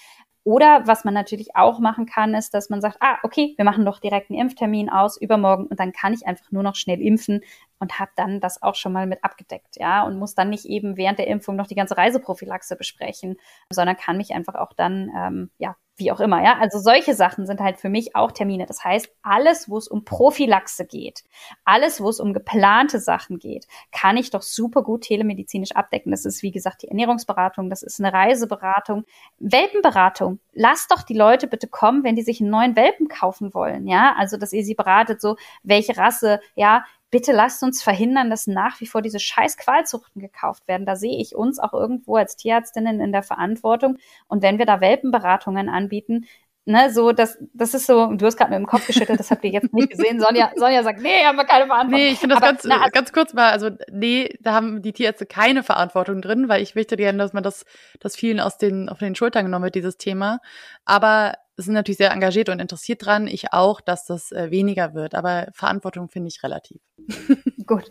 Oder 0.47 0.87
was 0.87 1.05
man 1.05 1.15
natürlich 1.15 1.57
auch 1.57 1.79
machen 1.79 2.05
kann, 2.05 2.35
ist, 2.35 2.53
dass 2.53 2.69
man 2.69 2.83
sagt, 2.83 2.99
ah, 3.01 3.17
okay, 3.23 3.55
wir 3.57 3.65
machen 3.65 3.87
doch 3.87 3.99
direkt 3.99 4.31
einen 4.31 4.41
Impftermin 4.41 4.91
aus 4.91 5.19
übermorgen 5.19 5.67
und 5.67 5.81
dann 5.81 5.93
kann 5.93 6.13
ich 6.13 6.27
einfach 6.27 6.53
nur 6.53 6.63
noch 6.63 6.75
schnell 6.75 7.01
impfen 7.01 7.41
und 7.79 7.99
habe 7.99 8.11
dann 8.17 8.41
das 8.41 8.63
auch 8.63 8.75
schon 8.75 8.93
mal 8.93 9.07
mit 9.07 9.25
abgedeckt, 9.25 9.77
ja, 9.77 10.03
und 10.05 10.19
muss 10.19 10.35
dann 10.35 10.51
nicht 10.51 10.67
eben 10.67 10.99
während 10.99 11.19
der 11.19 11.29
Impfung 11.29 11.57
noch 11.57 11.67
die 11.67 11.75
ganze 11.75 11.97
Reiseprophylaxe 11.97 12.77
besprechen, 12.77 13.37
sondern 13.71 13.97
kann 13.97 14.19
mich 14.19 14.35
einfach 14.35 14.55
auch 14.55 14.75
dann, 14.75 15.11
ähm, 15.17 15.51
ja, 15.57 15.77
wie 15.97 16.11
auch 16.11 16.21
immer, 16.21 16.43
ja. 16.43 16.59
Also 16.59 16.79
solche 16.79 17.15
Sachen 17.15 17.47
sind 17.47 17.61
halt 17.61 17.79
für 17.79 17.89
mich 17.89 18.17
auch 18.17 18.33
Termine. 18.33 18.67
Das 18.67 18.83
heißt, 18.83 19.09
alles, 19.23 19.69
wo 19.69 19.79
es 19.79 19.87
um 19.87 20.05
Prophylaxe 20.05 20.87
geht, 20.87 21.23
alles, 21.65 22.01
wo 22.01 22.09
es 22.09 22.19
um 22.19 22.33
geplante 22.33 22.99
Sachen 22.99 23.39
geht, 23.39 23.67
kann 23.93 24.17
ich 24.17 24.31
doch 24.31 24.43
super 24.43 24.83
gut 24.83 25.03
telemedizinisch 25.03 25.73
abdecken. 25.73 26.11
Das 26.11 26.25
ist, 26.25 26.43
wie 26.43 26.51
gesagt, 26.51 26.83
die 26.83 26.89
Ernährungsberatung, 26.89 27.71
das 27.71 27.83
ist 27.83 28.01
eine 28.01 28.13
Reiseberatung, 28.13 29.05
Welpenberatung. 29.39 30.41
Lasst 30.53 30.91
doch 30.91 31.03
die 31.03 31.15
Leute 31.15 31.47
bitte 31.47 31.69
kommen, 31.69 32.03
wenn 32.03 32.17
die 32.17 32.23
sich 32.23 32.41
einen 32.41 32.51
neuen 32.51 32.77
Welpen 32.77 33.09
kaufen 33.09 33.55
wollen, 33.55 33.87
ja. 33.87 34.15
Also, 34.19 34.37
dass 34.37 34.53
ihr 34.53 34.65
sie 34.65 34.75
beratet, 34.75 35.21
so, 35.21 35.37
welche 35.63 35.97
Rasse, 35.97 36.41
ja, 36.57 36.85
bitte 37.15 37.31
lasst 37.31 37.63
uns 37.63 37.81
verhindern, 37.81 38.29
dass 38.29 38.49
nach 38.49 38.81
wie 38.81 38.89
vor 38.89 39.01
diese 39.01 39.21
scheiß 39.21 39.57
Qualzuchten 39.57 40.21
gekauft 40.21 40.67
werden. 40.67 40.85
Da 40.85 40.97
sehe 40.97 41.17
ich 41.17 41.37
uns 41.37 41.61
auch 41.61 41.73
irgendwo 41.73 42.17
als 42.17 42.35
Tierärztinnen 42.35 43.01
in 43.01 43.13
der 43.13 43.23
Verantwortung. 43.23 43.99
Und 44.27 44.43
wenn 44.43 44.59
wir 44.59 44.67
da 44.67 44.81
Welpenberatungen 44.81 45.69
anbieten, 45.69 46.27
ne, 46.67 46.91
so, 46.93 47.13
das, 47.13 47.39
das 47.53 47.75
ist 47.75 47.87
so, 47.87 48.13
du 48.15 48.27
hast 48.27 48.37
gerade 48.37 48.51
mit 48.51 48.59
dem 48.59 48.67
Kopf 48.67 48.87
geschüttelt, 48.87 49.21
das 49.21 49.31
habt 49.31 49.45
ihr 49.45 49.51
jetzt 49.51 49.73
nicht 49.73 49.91
gesehen. 49.91 50.21
Sonja, 50.21 50.51
Sonja 50.57 50.83
sagt, 50.83 51.01
nee, 51.01 51.25
haben 51.25 51.37
wir 51.37 51.45
keine 51.45 51.67
Verantwortung. 51.67 52.05
Nee, 52.05 52.13
ich 52.13 52.19
finde 52.19 52.35
das 52.35 52.43
Aber, 52.43 52.53
ganz, 52.53 52.65
na, 52.65 52.89
ganz 52.89 53.13
kurz 53.13 53.35
mal, 53.35 53.51
also, 53.51 53.71
nee, 53.91 54.37
da 54.41 54.53
haben 54.53 54.83
die 54.83 54.93
Tierärzte 54.93 55.27
keine 55.27 55.63
Verantwortung 55.63 56.23
drin, 56.23 56.49
weil 56.49 56.63
ich 56.63 56.75
möchte 56.75 56.97
gerne, 56.97 57.19
dass 57.19 57.33
man 57.33 57.43
das, 57.43 57.65
das 58.01 58.17
vielen 58.17 58.41
aus 58.41 58.59
den, 58.59 58.89
auf 58.89 58.99
den 58.99 59.15
Schultern 59.15 59.45
genommen 59.45 59.65
wird, 59.65 59.75
dieses 59.75 59.97
Thema. 59.97 60.41
Aber 60.85 61.35
sind 61.57 61.75
natürlich 61.75 61.99
sehr 61.99 62.11
engagiert 62.11 62.49
und 62.49 62.61
interessiert 62.61 63.05
dran. 63.05 63.27
Ich 63.27 63.53
auch, 63.53 63.81
dass 63.81 64.07
das 64.07 64.33
äh, 64.33 64.51
weniger 64.51 64.95
wird. 64.95 65.15
Aber 65.15 65.49
Verantwortung 65.53 66.09
finde 66.09 66.29
ich 66.29 66.43
relativ. 66.43 66.81
Gut. 67.67 67.85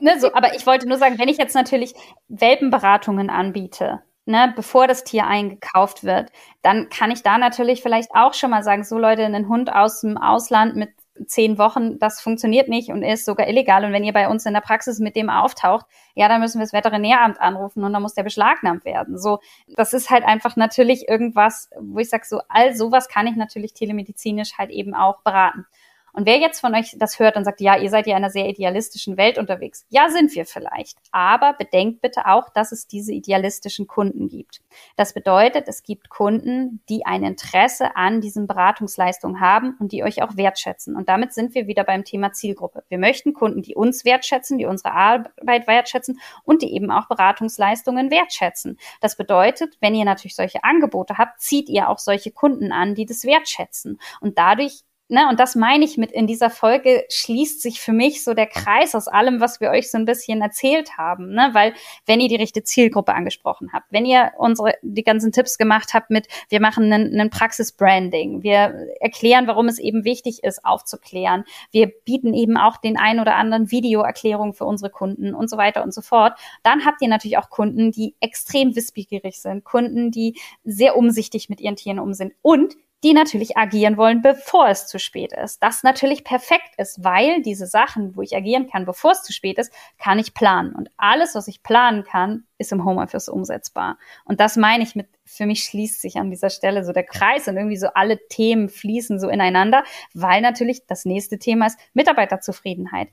ne, 0.00 0.20
so, 0.20 0.32
aber 0.32 0.54
ich 0.54 0.66
wollte 0.66 0.88
nur 0.88 0.98
sagen, 0.98 1.18
wenn 1.18 1.28
ich 1.28 1.38
jetzt 1.38 1.54
natürlich 1.54 1.92
Welpenberatungen 2.28 3.30
anbiete, 3.30 4.00
ne, 4.26 4.52
bevor 4.54 4.86
das 4.86 5.04
Tier 5.04 5.26
eingekauft 5.26 6.04
wird, 6.04 6.30
dann 6.62 6.88
kann 6.88 7.10
ich 7.10 7.22
da 7.22 7.38
natürlich 7.38 7.82
vielleicht 7.82 8.10
auch 8.14 8.34
schon 8.34 8.50
mal 8.50 8.62
sagen, 8.62 8.84
so 8.84 8.98
Leute, 8.98 9.24
einen 9.24 9.48
Hund 9.48 9.72
aus 9.72 10.00
dem 10.00 10.16
Ausland 10.18 10.76
mit 10.76 10.90
zehn 11.26 11.58
Wochen, 11.58 11.98
das 11.98 12.20
funktioniert 12.20 12.68
nicht 12.68 12.90
und 12.90 13.02
ist 13.02 13.24
sogar 13.24 13.48
illegal. 13.48 13.84
Und 13.84 13.92
wenn 13.92 14.04
ihr 14.04 14.12
bei 14.12 14.28
uns 14.28 14.46
in 14.46 14.54
der 14.54 14.60
Praxis 14.60 15.00
mit 15.00 15.16
dem 15.16 15.28
auftaucht, 15.30 15.86
ja, 16.14 16.28
dann 16.28 16.40
müssen 16.40 16.58
wir 16.58 16.64
das 16.64 16.72
Veterinäramt 16.72 17.40
anrufen 17.40 17.84
und 17.84 17.92
dann 17.92 18.02
muss 18.02 18.14
der 18.14 18.22
beschlagnahmt 18.22 18.84
werden. 18.84 19.18
So, 19.18 19.40
das 19.76 19.92
ist 19.92 20.10
halt 20.10 20.24
einfach 20.24 20.56
natürlich 20.56 21.08
irgendwas, 21.08 21.68
wo 21.78 21.98
ich 21.98 22.08
sage, 22.08 22.24
so 22.26 22.40
all 22.48 22.74
sowas 22.74 23.08
kann 23.08 23.26
ich 23.26 23.36
natürlich 23.36 23.74
telemedizinisch 23.74 24.56
halt 24.58 24.70
eben 24.70 24.94
auch 24.94 25.22
beraten. 25.22 25.66
Und 26.12 26.26
wer 26.26 26.38
jetzt 26.38 26.60
von 26.60 26.74
euch 26.74 26.96
das 26.98 27.18
hört 27.18 27.36
und 27.36 27.44
sagt, 27.44 27.60
ja, 27.60 27.76
ihr 27.76 27.90
seid 27.90 28.06
ja 28.06 28.16
in 28.16 28.22
einer 28.22 28.30
sehr 28.30 28.48
idealistischen 28.48 29.16
Welt 29.16 29.38
unterwegs. 29.38 29.84
Ja, 29.88 30.08
sind 30.08 30.34
wir 30.34 30.46
vielleicht. 30.46 30.98
Aber 31.12 31.54
bedenkt 31.54 32.00
bitte 32.00 32.26
auch, 32.26 32.48
dass 32.50 32.72
es 32.72 32.86
diese 32.86 33.12
idealistischen 33.12 33.86
Kunden 33.86 34.28
gibt. 34.28 34.60
Das 34.96 35.14
bedeutet, 35.14 35.68
es 35.68 35.82
gibt 35.82 36.08
Kunden, 36.10 36.82
die 36.88 37.06
ein 37.06 37.22
Interesse 37.22 37.96
an 37.96 38.20
diesen 38.20 38.46
Beratungsleistungen 38.46 39.40
haben 39.40 39.76
und 39.78 39.92
die 39.92 40.04
euch 40.04 40.22
auch 40.22 40.36
wertschätzen. 40.36 40.96
Und 40.96 41.08
damit 41.08 41.32
sind 41.32 41.54
wir 41.54 41.66
wieder 41.66 41.84
beim 41.84 42.04
Thema 42.04 42.32
Zielgruppe. 42.32 42.82
Wir 42.88 42.98
möchten 42.98 43.34
Kunden, 43.34 43.62
die 43.62 43.74
uns 43.74 44.04
wertschätzen, 44.04 44.58
die 44.58 44.66
unsere 44.66 44.92
Arbeit 44.92 45.66
wertschätzen 45.66 46.20
und 46.44 46.62
die 46.62 46.74
eben 46.74 46.90
auch 46.90 47.08
Beratungsleistungen 47.08 48.10
wertschätzen. 48.10 48.78
Das 49.00 49.16
bedeutet, 49.16 49.76
wenn 49.80 49.94
ihr 49.94 50.04
natürlich 50.04 50.36
solche 50.36 50.64
Angebote 50.64 51.18
habt, 51.18 51.40
zieht 51.40 51.68
ihr 51.68 51.88
auch 51.88 51.98
solche 51.98 52.30
Kunden 52.30 52.72
an, 52.72 52.94
die 52.94 53.06
das 53.06 53.24
wertschätzen. 53.24 54.00
Und 54.20 54.38
dadurch 54.38 54.82
ne, 55.10 55.28
und 55.28 55.40
das 55.40 55.54
meine 55.54 55.84
ich 55.84 55.98
mit 55.98 56.12
in 56.12 56.26
dieser 56.26 56.50
Folge 56.50 57.04
schließt 57.10 57.60
sich 57.60 57.80
für 57.80 57.92
mich 57.92 58.24
so 58.24 58.34
der 58.34 58.46
Kreis 58.46 58.94
aus 58.94 59.08
allem, 59.08 59.40
was 59.40 59.60
wir 59.60 59.70
euch 59.70 59.90
so 59.90 59.98
ein 59.98 60.04
bisschen 60.04 60.40
erzählt 60.40 60.96
haben, 60.96 61.32
ne, 61.32 61.50
weil 61.52 61.74
wenn 62.06 62.20
ihr 62.20 62.28
die 62.28 62.36
richtige 62.36 62.64
Zielgruppe 62.64 63.14
angesprochen 63.14 63.70
habt, 63.72 63.86
wenn 63.90 64.06
ihr 64.06 64.32
unsere 64.38 64.74
die 64.82 65.04
ganzen 65.04 65.32
Tipps 65.32 65.58
gemacht 65.58 65.94
habt 65.94 66.10
mit 66.10 66.28
wir 66.48 66.60
machen 66.60 66.92
einen, 66.92 67.30
Praxisbranding, 67.30 68.42
wir 68.42 68.88
erklären, 69.00 69.46
warum 69.46 69.68
es 69.68 69.78
eben 69.78 70.04
wichtig 70.04 70.42
ist 70.42 70.64
aufzuklären, 70.64 71.44
wir 71.70 71.88
bieten 72.04 72.34
eben 72.34 72.56
auch 72.56 72.76
den 72.76 72.96
ein 72.96 73.20
oder 73.20 73.36
anderen 73.36 73.70
Videoerklärung 73.70 74.54
für 74.54 74.64
unsere 74.64 74.90
Kunden 74.90 75.34
und 75.34 75.48
so 75.50 75.56
weiter 75.56 75.82
und 75.82 75.94
so 75.94 76.00
fort, 76.00 76.38
dann 76.62 76.84
habt 76.84 77.02
ihr 77.02 77.08
natürlich 77.08 77.38
auch 77.38 77.50
Kunden, 77.50 77.92
die 77.92 78.14
extrem 78.20 78.74
wissbegierig 78.74 79.40
sind, 79.40 79.64
Kunden, 79.64 80.10
die 80.10 80.38
sehr 80.64 80.96
umsichtig 80.96 81.48
mit 81.48 81.60
ihren 81.60 81.76
Tieren 81.76 81.98
um 81.98 82.14
sind 82.14 82.32
und 82.42 82.76
die 83.02 83.14
natürlich 83.14 83.56
agieren 83.56 83.96
wollen, 83.96 84.20
bevor 84.20 84.68
es 84.68 84.86
zu 84.86 84.98
spät 84.98 85.32
ist. 85.32 85.62
Das 85.62 85.82
natürlich 85.82 86.22
perfekt 86.22 86.74
ist, 86.76 87.02
weil 87.02 87.42
diese 87.42 87.66
Sachen, 87.66 88.14
wo 88.16 88.22
ich 88.22 88.36
agieren 88.36 88.68
kann, 88.68 88.84
bevor 88.84 89.12
es 89.12 89.22
zu 89.22 89.32
spät 89.32 89.58
ist, 89.58 89.72
kann 89.98 90.18
ich 90.18 90.34
planen. 90.34 90.74
Und 90.74 90.90
alles, 90.96 91.34
was 91.34 91.48
ich 91.48 91.62
planen 91.62 92.04
kann, 92.04 92.44
ist 92.58 92.72
im 92.72 92.84
Homeoffice 92.84 93.28
umsetzbar. 93.28 93.98
Und 94.24 94.40
das 94.40 94.56
meine 94.56 94.84
ich 94.84 94.94
mit, 94.94 95.08
für 95.24 95.46
mich 95.46 95.64
schließt 95.64 96.00
sich 96.00 96.16
an 96.16 96.30
dieser 96.30 96.50
Stelle 96.50 96.84
so 96.84 96.92
der 96.92 97.04
Kreis 97.04 97.48
und 97.48 97.56
irgendwie 97.56 97.78
so 97.78 97.88
alle 97.88 98.18
Themen 98.28 98.68
fließen 98.68 99.18
so 99.18 99.28
ineinander, 99.28 99.82
weil 100.12 100.42
natürlich 100.42 100.86
das 100.86 101.06
nächste 101.06 101.38
Thema 101.38 101.66
ist 101.66 101.78
Mitarbeiterzufriedenheit. 101.94 103.08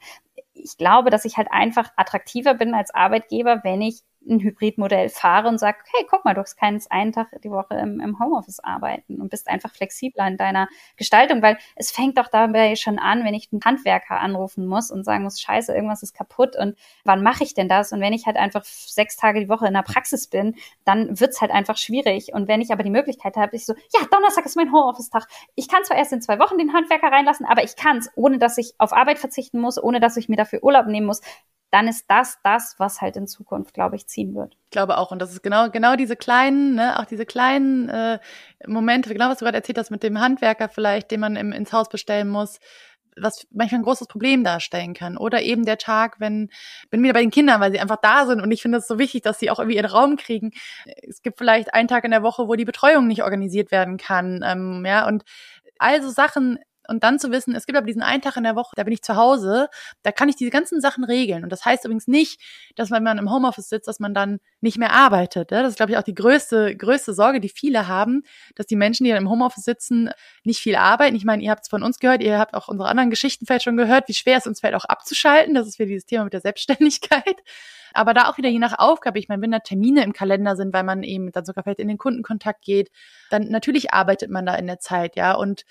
Ich 0.53 0.77
glaube, 0.77 1.11
dass 1.11 1.23
ich 1.23 1.37
halt 1.37 1.47
einfach 1.51 1.91
attraktiver 1.95 2.55
bin 2.55 2.73
als 2.73 2.93
Arbeitgeber, 2.93 3.61
wenn 3.63 3.81
ich 3.81 4.01
ein 4.29 4.39
Hybridmodell 4.39 5.09
fahre 5.09 5.47
und 5.47 5.59
sage, 5.59 5.77
hey, 5.93 6.05
guck 6.09 6.25
mal, 6.25 6.33
du 6.33 6.43
kannst 6.57 6.91
einen 6.91 7.11
Tag 7.11 7.29
die 7.43 7.49
Woche 7.49 7.75
im, 7.75 7.99
im 7.99 8.19
Homeoffice 8.19 8.59
arbeiten 8.59 9.21
und 9.21 9.29
bist 9.29 9.47
einfach 9.47 9.73
flexibler 9.73 10.27
in 10.27 10.37
deiner 10.37 10.67
Gestaltung, 10.95 11.41
weil 11.41 11.57
es 11.75 11.91
fängt 11.91 12.17
doch 12.17 12.27
dabei 12.27 12.75
schon 12.75 12.99
an, 12.99 13.23
wenn 13.23 13.33
ich 13.33 13.49
einen 13.51 13.61
Handwerker 13.63 14.19
anrufen 14.19 14.65
muss 14.65 14.91
und 14.91 15.03
sagen 15.03 15.23
muss, 15.23 15.39
scheiße, 15.39 15.73
irgendwas 15.73 16.03
ist 16.03 16.13
kaputt 16.13 16.55
und 16.55 16.77
wann 17.03 17.23
mache 17.23 17.43
ich 17.43 17.53
denn 17.53 17.69
das? 17.69 17.91
Und 17.91 18.01
wenn 18.01 18.13
ich 18.13 18.25
halt 18.25 18.37
einfach 18.37 18.63
sechs 18.63 19.17
Tage 19.17 19.39
die 19.39 19.49
Woche 19.49 19.67
in 19.67 19.73
der 19.73 19.83
Praxis 19.83 20.27
bin, 20.27 20.55
dann 20.85 21.19
wird's 21.19 21.41
halt 21.41 21.51
einfach 21.51 21.77
schwierig. 21.77 22.33
Und 22.33 22.47
wenn 22.47 22.61
ich 22.61 22.71
aber 22.71 22.83
die 22.83 22.89
Möglichkeit 22.89 23.35
habe, 23.35 23.55
ich 23.55 23.65
so, 23.65 23.73
ja, 23.73 24.05
Donnerstag 24.11 24.45
ist 24.45 24.55
mein 24.55 24.71
Homeoffice-Tag. 24.71 25.27
Ich 25.55 25.67
kann 25.67 25.83
zwar 25.83 25.97
erst 25.97 26.13
in 26.13 26.21
zwei 26.21 26.39
Wochen 26.39 26.57
den 26.57 26.73
Handwerker 26.73 27.11
reinlassen, 27.11 27.45
aber 27.45 27.63
ich 27.63 27.75
kann's, 27.75 28.09
ohne 28.15 28.37
dass 28.37 28.57
ich 28.57 28.73
auf 28.77 28.93
Arbeit 28.93 29.19
verzichten 29.19 29.59
muss, 29.59 29.81
ohne 29.81 29.99
dass 29.99 30.17
ich 30.17 30.29
mir 30.29 30.35
dafür 30.35 30.63
Urlaub 30.63 30.87
nehmen 30.87 31.07
muss 31.07 31.21
dann 31.71 31.87
ist 31.87 32.05
das 32.07 32.39
das, 32.43 32.75
was 32.77 33.01
halt 33.01 33.17
in 33.17 33.27
Zukunft, 33.27 33.73
glaube 33.73 33.95
ich, 33.95 34.07
ziehen 34.07 34.35
wird. 34.35 34.55
Ich 34.65 34.71
glaube 34.71 34.97
auch. 34.97 35.11
Und 35.11 35.19
das 35.19 35.31
ist 35.31 35.43
genau, 35.43 35.69
genau 35.69 35.95
diese 35.95 36.15
kleinen, 36.15 36.75
ne, 36.75 36.99
auch 36.99 37.05
diese 37.05 37.25
kleinen 37.25 37.89
äh, 37.89 38.19
Momente, 38.65 39.13
genau 39.13 39.29
was 39.29 39.39
du 39.39 39.45
gerade 39.45 39.57
erzählt 39.57 39.77
hast 39.77 39.91
mit 39.91 40.03
dem 40.03 40.19
Handwerker 40.19 40.69
vielleicht, 40.69 41.11
den 41.11 41.19
man 41.19 41.35
im, 41.35 41.51
ins 41.51 41.73
Haus 41.73 41.89
bestellen 41.89 42.29
muss, 42.29 42.59
was 43.19 43.47
manchmal 43.51 43.81
ein 43.81 43.83
großes 43.83 44.07
Problem 44.07 44.43
darstellen 44.43 44.93
kann. 44.93 45.17
Oder 45.17 45.41
eben 45.41 45.65
der 45.65 45.77
Tag, 45.77 46.19
wenn, 46.19 46.49
bin 46.89 47.03
wieder 47.03 47.13
bei 47.13 47.21
den 47.21 47.31
Kindern, 47.31 47.59
weil 47.59 47.71
sie 47.71 47.79
einfach 47.79 47.99
da 48.01 48.25
sind 48.25 48.41
und 48.41 48.51
ich 48.51 48.61
finde 48.61 48.77
es 48.77 48.87
so 48.87 48.99
wichtig, 48.99 49.23
dass 49.23 49.39
sie 49.39 49.49
auch 49.49 49.59
irgendwie 49.59 49.77
ihren 49.77 49.91
Raum 49.91 50.15
kriegen. 50.15 50.51
Es 50.85 51.21
gibt 51.21 51.37
vielleicht 51.37 51.73
einen 51.73 51.87
Tag 51.87 52.05
in 52.05 52.11
der 52.11 52.23
Woche, 52.23 52.47
wo 52.47 52.55
die 52.55 52.65
Betreuung 52.65 53.07
nicht 53.07 53.23
organisiert 53.23 53.71
werden 53.71 53.97
kann. 53.97 54.41
Ähm, 54.45 54.85
ja, 54.85 55.07
und 55.07 55.23
also 55.79 56.09
Sachen 56.09 56.59
und 56.87 57.03
dann 57.03 57.19
zu 57.19 57.31
wissen, 57.31 57.55
es 57.55 57.65
gibt 57.65 57.77
aber 57.77 57.87
diesen 57.87 58.01
einen 58.01 58.21
Tag 58.21 58.37
in 58.37 58.43
der 58.43 58.55
Woche, 58.55 58.71
da 58.75 58.83
bin 58.83 58.93
ich 58.93 59.01
zu 59.01 59.15
Hause, 59.15 59.69
da 60.03 60.11
kann 60.11 60.29
ich 60.29 60.35
diese 60.35 60.51
ganzen 60.51 60.81
Sachen 60.81 61.03
regeln. 61.03 61.43
Und 61.43 61.51
das 61.51 61.65
heißt 61.65 61.85
übrigens 61.85 62.07
nicht, 62.07 62.41
dass 62.75 62.91
wenn 62.91 63.03
man 63.03 63.17
im 63.17 63.31
Homeoffice 63.31 63.69
sitzt, 63.69 63.87
dass 63.87 63.99
man 63.99 64.13
dann 64.13 64.39
nicht 64.61 64.77
mehr 64.77 64.91
arbeitet. 64.91 65.51
Das 65.51 65.67
ist, 65.69 65.77
glaube 65.77 65.91
ich, 65.91 65.97
auch 65.97 66.03
die 66.03 66.15
größte, 66.15 66.75
größte 66.75 67.13
Sorge, 67.13 67.39
die 67.39 67.49
viele 67.49 67.87
haben, 67.87 68.23
dass 68.55 68.65
die 68.65 68.75
Menschen, 68.75 69.03
die 69.03 69.11
im 69.11 69.29
Homeoffice 69.29 69.63
sitzen, 69.63 70.09
nicht 70.43 70.59
viel 70.59 70.75
arbeiten. 70.75 71.15
Ich 71.15 71.25
meine, 71.25 71.43
ihr 71.43 71.51
habt 71.51 71.63
es 71.63 71.69
von 71.69 71.83
uns 71.83 71.99
gehört, 71.99 72.21
ihr 72.21 72.39
habt 72.39 72.53
auch 72.53 72.67
unsere 72.67 72.89
anderen 72.89 73.09
Geschichten 73.09 73.45
vielleicht 73.45 73.65
schon 73.65 73.77
gehört, 73.77 74.07
wie 74.07 74.13
schwer 74.13 74.37
es 74.37 74.47
uns 74.47 74.59
fällt, 74.61 74.75
auch 74.75 74.85
abzuschalten. 74.85 75.53
Das 75.53 75.67
ist 75.67 75.79
wieder 75.79 75.87
dieses 75.87 76.05
Thema 76.05 76.23
mit 76.23 76.33
der 76.33 76.41
Selbstständigkeit. 76.41 77.37
Aber 77.93 78.13
da 78.13 78.29
auch 78.29 78.37
wieder 78.37 78.49
je 78.49 78.59
nach 78.59 78.77
Aufgabe. 78.77 79.17
Ich 79.19 79.27
meine, 79.27 79.41
wenn 79.41 79.51
da 79.51 79.59
Termine 79.59 80.03
im 80.03 80.13
Kalender 80.13 80.55
sind, 80.55 80.73
weil 80.73 80.83
man 80.83 81.03
eben 81.03 81.31
dann 81.31 81.45
sogar 81.45 81.63
vielleicht 81.63 81.79
in 81.79 81.87
den 81.87 81.97
Kundenkontakt 81.97 82.63
geht, 82.63 82.91
dann 83.29 83.49
natürlich 83.49 83.93
arbeitet 83.93 84.29
man 84.29 84.45
da 84.45 84.55
in 84.55 84.67
der 84.67 84.79
Zeit, 84.79 85.15
ja. 85.15 85.33
Und 85.33 85.63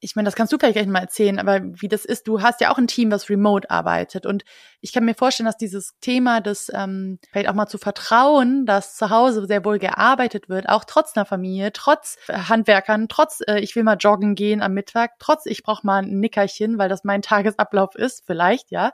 ich 0.00 0.14
meine, 0.14 0.26
das 0.26 0.34
kannst 0.34 0.52
du 0.52 0.58
vielleicht 0.58 0.74
gleich 0.74 0.86
mal 0.86 1.00
erzählen, 1.00 1.38
aber 1.38 1.60
wie 1.62 1.88
das 1.88 2.04
ist, 2.04 2.28
du 2.28 2.42
hast 2.42 2.60
ja 2.60 2.70
auch 2.70 2.78
ein 2.78 2.86
Team, 2.86 3.10
was 3.10 3.30
remote 3.30 3.70
arbeitet. 3.70 4.26
Und 4.26 4.44
ich 4.80 4.92
kann 4.92 5.04
mir 5.04 5.14
vorstellen, 5.14 5.46
dass 5.46 5.56
dieses 5.56 5.94
Thema 6.00 6.40
des 6.40 6.70
ähm, 6.74 7.18
vielleicht 7.30 7.48
auch 7.48 7.54
mal 7.54 7.66
zu 7.66 7.78
vertrauen, 7.78 8.66
dass 8.66 8.96
zu 8.96 9.08
Hause 9.08 9.46
sehr 9.46 9.64
wohl 9.64 9.78
gearbeitet 9.78 10.48
wird, 10.48 10.68
auch 10.68 10.84
trotz 10.84 11.16
einer 11.16 11.24
Familie, 11.24 11.72
trotz 11.72 12.18
äh, 12.28 12.34
Handwerkern, 12.34 13.08
trotz 13.08 13.40
äh, 13.46 13.58
ich 13.60 13.74
will 13.74 13.84
mal 13.84 13.96
joggen 13.96 14.34
gehen 14.34 14.60
am 14.62 14.74
Mittag, 14.74 15.12
trotz 15.18 15.46
ich 15.46 15.62
brauche 15.62 15.86
mal 15.86 16.02
ein 16.02 16.20
Nickerchen, 16.20 16.78
weil 16.78 16.90
das 16.90 17.04
mein 17.04 17.22
Tagesablauf 17.26 17.94
ist, 17.94 18.24
vielleicht, 18.26 18.70
ja. 18.70 18.92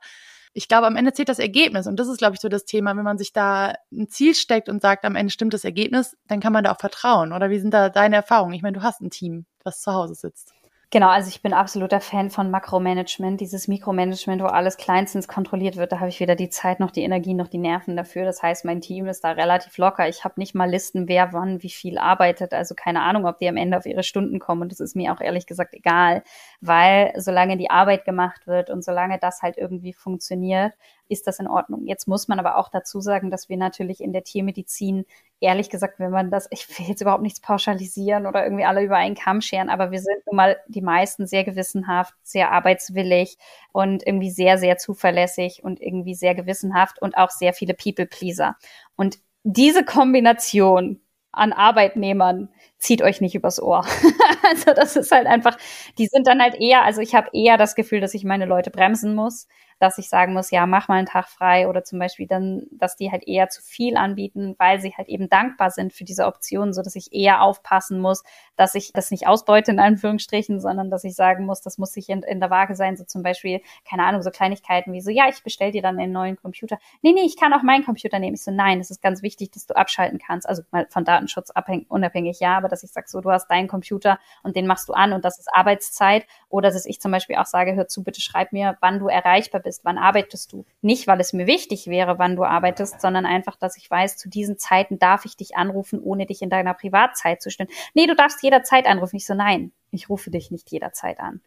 Ich 0.55 0.67
glaube, 0.67 0.85
am 0.85 0.95
Ende 0.95 1.13
zählt 1.13 1.29
das 1.29 1.39
Ergebnis. 1.39 1.87
Und 1.87 1.99
das 1.99 2.07
ist, 2.07 2.19
glaube 2.19 2.35
ich, 2.35 2.39
so 2.39 2.47
das 2.47 2.65
Thema. 2.65 2.95
Wenn 2.95 3.03
man 3.03 3.17
sich 3.17 3.33
da 3.33 3.73
ein 3.91 4.07
Ziel 4.07 4.35
steckt 4.35 4.69
und 4.69 4.83
sagt, 4.83 5.03
am 5.03 5.15
Ende 5.15 5.31
stimmt 5.31 5.55
das 5.55 5.63
Ergebnis, 5.63 6.15
dann 6.27 6.41
kann 6.41 6.53
man 6.53 6.63
da 6.63 6.71
auch 6.71 6.79
vertrauen. 6.79 7.33
Oder 7.33 7.49
wie 7.49 7.59
sind 7.59 7.73
da 7.73 7.89
deine 7.89 8.17
Erfahrungen? 8.17 8.53
Ich 8.53 8.61
meine, 8.61 8.77
du 8.77 8.83
hast 8.83 9.01
ein 9.01 9.09
Team, 9.09 9.47
was 9.63 9.81
zu 9.81 9.91
Hause 9.91 10.13
sitzt. 10.13 10.53
Genau, 10.93 11.09
also 11.09 11.27
ich 11.27 11.41
bin 11.41 11.53
absoluter 11.53 11.99
Fan 11.99 12.29
von 12.29 12.51
Makromanagement, 12.51 13.41
dieses 13.41 13.67
Mikromanagement, 13.67 14.43
wo 14.43 14.45
alles 14.45 14.77
kleinstens 14.77 15.27
kontrolliert 15.27 15.75
wird. 15.75 15.91
Da 15.91 15.99
habe 15.99 16.09
ich 16.09 16.19
weder 16.19 16.35
die 16.35 16.49
Zeit 16.49 16.79
noch 16.79 16.91
die 16.91 17.01
Energie 17.01 17.33
noch 17.33 17.47
die 17.47 17.57
Nerven 17.57 17.97
dafür. 17.97 18.25
Das 18.25 18.43
heißt, 18.43 18.63
mein 18.63 18.79
Team 18.79 19.07
ist 19.07 19.23
da 19.23 19.31
relativ 19.31 19.75
locker. 19.79 20.07
Ich 20.07 20.23
habe 20.23 20.35
nicht 20.37 20.53
mal 20.53 20.69
Listen, 20.69 21.07
wer 21.07 21.33
wann 21.33 21.63
wie 21.63 21.71
viel 21.71 21.97
arbeitet. 21.97 22.53
Also 22.53 22.75
keine 22.75 23.01
Ahnung, 23.01 23.25
ob 23.25 23.39
die 23.39 23.49
am 23.49 23.57
Ende 23.57 23.75
auf 23.75 23.87
ihre 23.87 24.03
Stunden 24.03 24.37
kommen. 24.37 24.61
Und 24.61 24.71
das 24.71 24.79
ist 24.79 24.95
mir 24.95 25.11
auch 25.11 25.19
ehrlich 25.19 25.47
gesagt 25.47 25.73
egal, 25.73 26.21
weil 26.61 27.11
solange 27.17 27.57
die 27.57 27.71
Arbeit 27.71 28.05
gemacht 28.05 28.45
wird 28.45 28.69
und 28.69 28.83
solange 28.83 29.17
das 29.17 29.41
halt 29.41 29.57
irgendwie 29.57 29.93
funktioniert, 29.93 30.73
ist 31.09 31.27
das 31.27 31.39
in 31.39 31.47
Ordnung. 31.47 31.85
Jetzt 31.85 32.07
muss 32.07 32.27
man 32.27 32.39
aber 32.39 32.57
auch 32.57 32.69
dazu 32.69 33.01
sagen, 33.01 33.29
dass 33.29 33.49
wir 33.49 33.57
natürlich 33.57 34.01
in 34.01 34.13
der 34.13 34.23
Tiermedizin 34.23 35.05
ehrlich 35.39 35.69
gesagt, 35.69 35.99
wenn 35.99 36.11
man 36.11 36.31
das, 36.31 36.47
ich 36.51 36.67
will 36.69 36.87
jetzt 36.87 37.01
überhaupt 37.01 37.23
nichts 37.23 37.41
pauschalisieren 37.41 38.25
oder 38.25 38.43
irgendwie 38.43 38.65
alle 38.65 38.83
über 38.83 38.97
einen 38.97 39.15
Kamm 39.15 39.41
scheren, 39.41 39.69
aber 39.69 39.91
wir 39.91 39.99
sind 39.99 40.25
nun 40.25 40.35
mal 40.35 40.57
die 40.67 40.81
meisten 40.81 41.27
sehr 41.27 41.43
gewissenhaft, 41.43 42.13
sehr 42.23 42.51
arbeitswillig 42.51 43.37
und 43.71 44.05
irgendwie 44.05 44.31
sehr, 44.31 44.57
sehr 44.57 44.77
zuverlässig 44.77 45.63
und 45.63 45.81
irgendwie 45.81 46.15
sehr 46.15 46.35
gewissenhaft 46.35 47.01
und 47.01 47.17
auch 47.17 47.29
sehr 47.29 47.53
viele 47.53 47.73
People-Pleaser. 47.73 48.55
Und 48.95 49.19
diese 49.43 49.83
Kombination 49.83 51.01
an 51.33 51.51
Arbeitnehmern 51.51 52.49
zieht 52.77 53.01
euch 53.01 53.19
nicht 53.19 53.35
übers 53.35 53.61
Ohr. 53.61 53.85
also 54.49 54.73
das 54.73 54.95
ist 54.95 55.11
halt 55.11 55.27
einfach, 55.27 55.57
die 55.97 56.07
sind 56.07 56.27
dann 56.27 56.41
halt 56.41 56.55
eher, 56.55 56.83
also 56.83 57.01
ich 57.01 57.15
habe 57.15 57.29
eher 57.33 57.57
das 57.57 57.75
Gefühl, 57.75 57.99
dass 57.99 58.13
ich 58.13 58.23
meine 58.23 58.45
Leute 58.45 58.69
bremsen 58.69 59.15
muss, 59.15 59.47
dass 59.79 59.97
ich 59.97 60.09
sagen 60.09 60.33
muss, 60.33 60.51
ja, 60.51 60.65
mach 60.65 60.87
mal 60.87 60.95
einen 60.95 61.07
Tag 61.07 61.27
frei 61.27 61.67
oder 61.67 61.83
zum 61.83 61.99
Beispiel 61.99 62.27
dann, 62.27 62.63
dass 62.71 62.95
die 62.95 63.11
halt 63.11 63.27
eher 63.27 63.49
zu 63.49 63.61
viel 63.61 63.97
anbieten, 63.97 64.55
weil 64.57 64.79
sie 64.79 64.93
halt 64.95 65.09
eben 65.09 65.29
dankbar 65.29 65.71
sind 65.71 65.93
für 65.93 66.03
diese 66.03 66.25
Option, 66.25 66.73
so 66.73 66.81
dass 66.81 66.95
ich 66.95 67.13
eher 67.13 67.41
aufpassen 67.41 67.99
muss, 67.99 68.23
dass 68.55 68.75
ich 68.75 68.93
das 68.93 69.11
nicht 69.11 69.27
ausbeute 69.27 69.71
in 69.71 69.79
Anführungsstrichen, 69.79 70.59
sondern 70.59 70.89
dass 70.89 71.03
ich 71.03 71.15
sagen 71.15 71.45
muss, 71.45 71.61
das 71.61 71.77
muss 71.77 71.93
sich 71.93 72.09
in, 72.09 72.23
in 72.23 72.39
der 72.39 72.49
Waage 72.49 72.75
sein, 72.75 72.95
so 72.97 73.03
zum 73.03 73.23
Beispiel, 73.23 73.61
keine 73.89 74.03
Ahnung, 74.03 74.21
so 74.21 74.31
Kleinigkeiten 74.31 74.93
wie 74.93 75.01
so, 75.01 75.09
ja, 75.11 75.27
ich 75.29 75.43
bestell 75.43 75.71
dir 75.71 75.81
dann 75.81 75.99
einen 75.99 76.11
neuen 76.11 76.35
Computer. 76.35 76.77
Nee, 77.01 77.13
nee, 77.13 77.25
ich 77.25 77.37
kann 77.37 77.53
auch 77.53 77.63
meinen 77.63 77.85
Computer 77.85 78.19
nehmen. 78.19 78.35
Ich 78.35 78.43
so, 78.43 78.51
nein, 78.51 78.79
es 78.79 78.91
ist 78.91 79.01
ganz 79.01 79.21
wichtig, 79.21 79.51
dass 79.51 79.65
du 79.65 79.75
abschalten 79.75 80.19
kannst. 80.19 80.47
Also 80.47 80.63
mal 80.71 80.87
von 80.89 81.05
Datenschutz 81.05 81.51
abhängig, 81.51 81.89
unabhängig, 81.89 82.39
ja, 82.39 82.57
aber 82.57 82.67
dass 82.67 82.83
ich 82.83 82.91
sage, 82.91 83.07
so, 83.09 83.21
du 83.21 83.31
hast 83.31 83.49
deinen 83.49 83.67
Computer 83.67 84.19
und 84.43 84.55
den 84.55 84.67
machst 84.67 84.87
du 84.89 84.93
an 84.93 85.13
und 85.13 85.25
das 85.25 85.39
ist 85.39 85.49
Arbeitszeit. 85.53 86.25
Oder 86.49 86.71
dass 86.71 86.85
ich 86.85 87.01
zum 87.01 87.11
Beispiel 87.11 87.35
auch 87.37 87.45
sage, 87.45 87.75
hör 87.75 87.87
zu, 87.87 88.03
bitte 88.03 88.21
schreib 88.21 88.51
mir, 88.51 88.77
wann 88.81 88.99
du 88.99 89.07
erreichbar 89.07 89.61
bist 89.63 89.85
wann 89.85 89.97
arbeitest 89.97 90.51
du. 90.53 90.65
Nicht, 90.81 91.07
weil 91.07 91.19
es 91.19 91.33
mir 91.33 91.47
wichtig 91.47 91.87
wäre, 91.87 92.19
wann 92.19 92.35
du 92.35 92.43
arbeitest, 92.43 93.01
sondern 93.01 93.25
einfach, 93.25 93.55
dass 93.55 93.77
ich 93.77 93.89
weiß, 93.89 94.17
zu 94.17 94.29
diesen 94.29 94.57
Zeiten 94.57 94.99
darf 94.99 95.25
ich 95.25 95.35
dich 95.35 95.55
anrufen, 95.55 95.99
ohne 96.01 96.25
dich 96.25 96.41
in 96.41 96.49
deiner 96.49 96.73
Privatzeit 96.73 97.41
zu 97.41 97.49
stören. 97.49 97.69
Nee, 97.93 98.07
du 98.07 98.15
darfst 98.15 98.43
jederzeit 98.43 98.85
anrufen. 98.85 99.15
Ich 99.15 99.25
so, 99.25 99.33
nein, 99.33 99.71
ich 99.91 100.09
rufe 100.09 100.29
dich 100.29 100.51
nicht 100.51 100.71
jederzeit 100.71 101.19
an. 101.19 101.41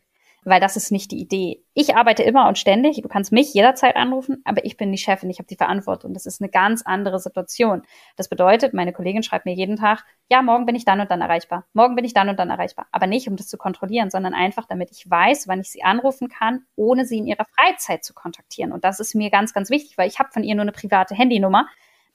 Weil 0.46 0.61
das 0.61 0.76
ist 0.76 0.92
nicht 0.92 1.11
die 1.11 1.20
Idee. 1.20 1.64
Ich 1.74 1.96
arbeite 1.96 2.22
immer 2.22 2.46
und 2.46 2.56
ständig, 2.56 3.00
du 3.02 3.09
kannst 3.09 3.32
mich 3.32 3.52
jederzeit 3.52 3.96
anrufen, 3.96 4.42
aber 4.44 4.64
ich 4.64 4.76
bin 4.76 4.92
die 4.92 4.98
Chefin, 4.98 5.28
ich 5.28 5.38
habe 5.38 5.48
die 5.48 5.56
Verantwortung. 5.56 6.14
Das 6.14 6.24
ist 6.24 6.40
eine 6.40 6.48
ganz 6.48 6.82
andere 6.82 7.18
Situation. 7.18 7.82
Das 8.16 8.28
bedeutet, 8.28 8.72
meine 8.72 8.92
Kollegin 8.92 9.24
schreibt 9.24 9.44
mir 9.44 9.54
jeden 9.54 9.76
Tag, 9.76 10.04
ja, 10.30 10.42
morgen 10.42 10.64
bin 10.64 10.76
ich 10.76 10.85
dann 10.85 11.00
und 11.00 11.11
dann 11.11 11.20
erreichbar. 11.20 11.66
Morgen 11.72 11.96
bin 11.96 12.04
ich 12.04 12.14
dann 12.14 12.28
und 12.28 12.38
dann 12.38 12.50
erreichbar. 12.50 12.87
Aber 12.92 13.09
nicht, 13.09 13.28
um 13.28 13.35
das 13.35 13.48
zu 13.48 13.59
kontrollieren, 13.59 14.11
sondern 14.11 14.35
einfach, 14.35 14.66
damit 14.66 14.90
ich 14.92 15.11
weiß, 15.11 15.48
wann 15.48 15.61
ich 15.61 15.70
sie 15.70 15.82
anrufen 15.82 16.28
kann, 16.28 16.64
ohne 16.76 17.06
sie 17.06 17.18
in 17.18 17.26
ihrer 17.26 17.44
Freizeit 17.44 18.04
zu 18.04 18.14
kontaktieren. 18.14 18.70
Und 18.72 18.85
das 18.85 19.00
ist 19.00 19.16
mir 19.16 19.30
ganz, 19.30 19.52
ganz 19.52 19.68
wichtig, 19.68 19.98
weil 19.98 20.09
ich 20.09 20.20
habe 20.20 20.30
von 20.32 20.44
ihr 20.44 20.54
nur 20.54 20.62
eine 20.62 20.72
private 20.72 21.16
Handynummer 21.16 21.66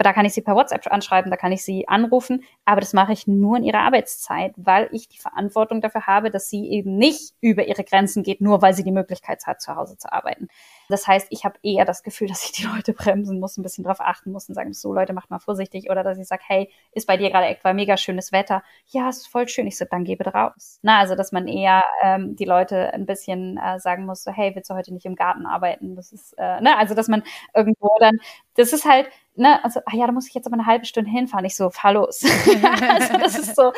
da 0.03 0.13
kann 0.13 0.25
ich 0.25 0.33
sie 0.33 0.41
per 0.41 0.55
WhatsApp 0.55 0.87
anschreiben, 0.91 1.31
da 1.31 1.37
kann 1.37 1.51
ich 1.51 1.63
sie 1.63 1.87
anrufen, 1.87 2.43
aber 2.65 2.81
das 2.81 2.93
mache 2.93 3.13
ich 3.13 3.27
nur 3.27 3.57
in 3.57 3.63
ihrer 3.63 3.79
Arbeitszeit, 3.79 4.53
weil 4.57 4.89
ich 4.91 5.07
die 5.07 5.19
Verantwortung 5.19 5.81
dafür 5.81 6.07
habe, 6.07 6.31
dass 6.31 6.49
sie 6.49 6.69
eben 6.69 6.97
nicht 6.97 7.33
über 7.41 7.67
ihre 7.67 7.83
Grenzen 7.83 8.23
geht, 8.23 8.41
nur 8.41 8.61
weil 8.61 8.73
sie 8.73 8.83
die 8.83 8.91
Möglichkeit 8.91 9.45
hat, 9.45 9.61
zu 9.61 9.75
Hause 9.75 9.97
zu 9.97 10.11
arbeiten. 10.11 10.47
Das 10.91 11.07
heißt, 11.07 11.27
ich 11.29 11.45
habe 11.45 11.55
eher 11.63 11.85
das 11.85 12.03
Gefühl, 12.03 12.27
dass 12.29 12.43
ich 12.43 12.51
die 12.51 12.63
Leute 12.63 12.93
bremsen 12.93 13.39
muss, 13.39 13.57
ein 13.57 13.63
bisschen 13.63 13.83
drauf 13.83 14.01
achten 14.01 14.31
muss 14.31 14.49
und 14.49 14.55
sagen, 14.55 14.73
so 14.73 14.93
Leute, 14.93 15.13
macht 15.13 15.29
mal 15.29 15.39
vorsichtig. 15.39 15.89
Oder 15.89 16.03
dass 16.03 16.17
ich 16.17 16.27
sage, 16.27 16.43
hey, 16.45 16.69
ist 16.91 17.07
bei 17.07 17.17
dir 17.17 17.29
gerade 17.29 17.47
etwa 17.47 17.73
mega 17.73 17.97
schönes 17.97 18.31
Wetter? 18.31 18.63
Ja, 18.87 19.09
ist 19.09 19.27
voll 19.27 19.47
schön. 19.47 19.67
Ich 19.67 19.77
so, 19.77 19.85
dann 19.89 20.03
geh 20.03 20.15
bitte 20.15 20.31
raus. 20.31 20.79
Na, 20.81 20.99
also, 20.99 21.15
dass 21.15 21.31
man 21.31 21.47
eher 21.47 21.83
ähm, 22.03 22.35
die 22.35 22.45
Leute 22.45 22.93
ein 22.93 23.05
bisschen 23.05 23.57
äh, 23.57 23.79
sagen 23.79 24.05
muss, 24.05 24.23
so, 24.23 24.31
hey, 24.31 24.53
willst 24.55 24.69
du 24.69 24.75
heute 24.75 24.93
nicht 24.93 25.05
im 25.05 25.15
Garten 25.15 25.45
arbeiten? 25.45 25.95
Das 25.95 26.11
ist, 26.11 26.33
äh, 26.37 26.61
ne, 26.61 26.77
also 26.77 26.93
dass 26.95 27.07
man 27.07 27.23
irgendwo 27.55 27.89
dann, 27.99 28.17
das 28.55 28.73
ist 28.73 28.85
halt, 28.85 29.09
ne, 29.35 29.63
also, 29.63 29.79
ah 29.85 29.95
ja, 29.95 30.05
da 30.05 30.11
muss 30.11 30.27
ich 30.27 30.33
jetzt 30.33 30.45
aber 30.47 30.55
eine 30.55 30.65
halbe 30.65 30.85
Stunde 30.85 31.09
hinfahren. 31.09 31.45
Ich 31.45 31.55
so, 31.55 31.69
fahr 31.69 31.93
los. 31.93 32.23
also 32.89 33.17
das 33.17 33.37
ist 33.37 33.55
so, 33.55 33.71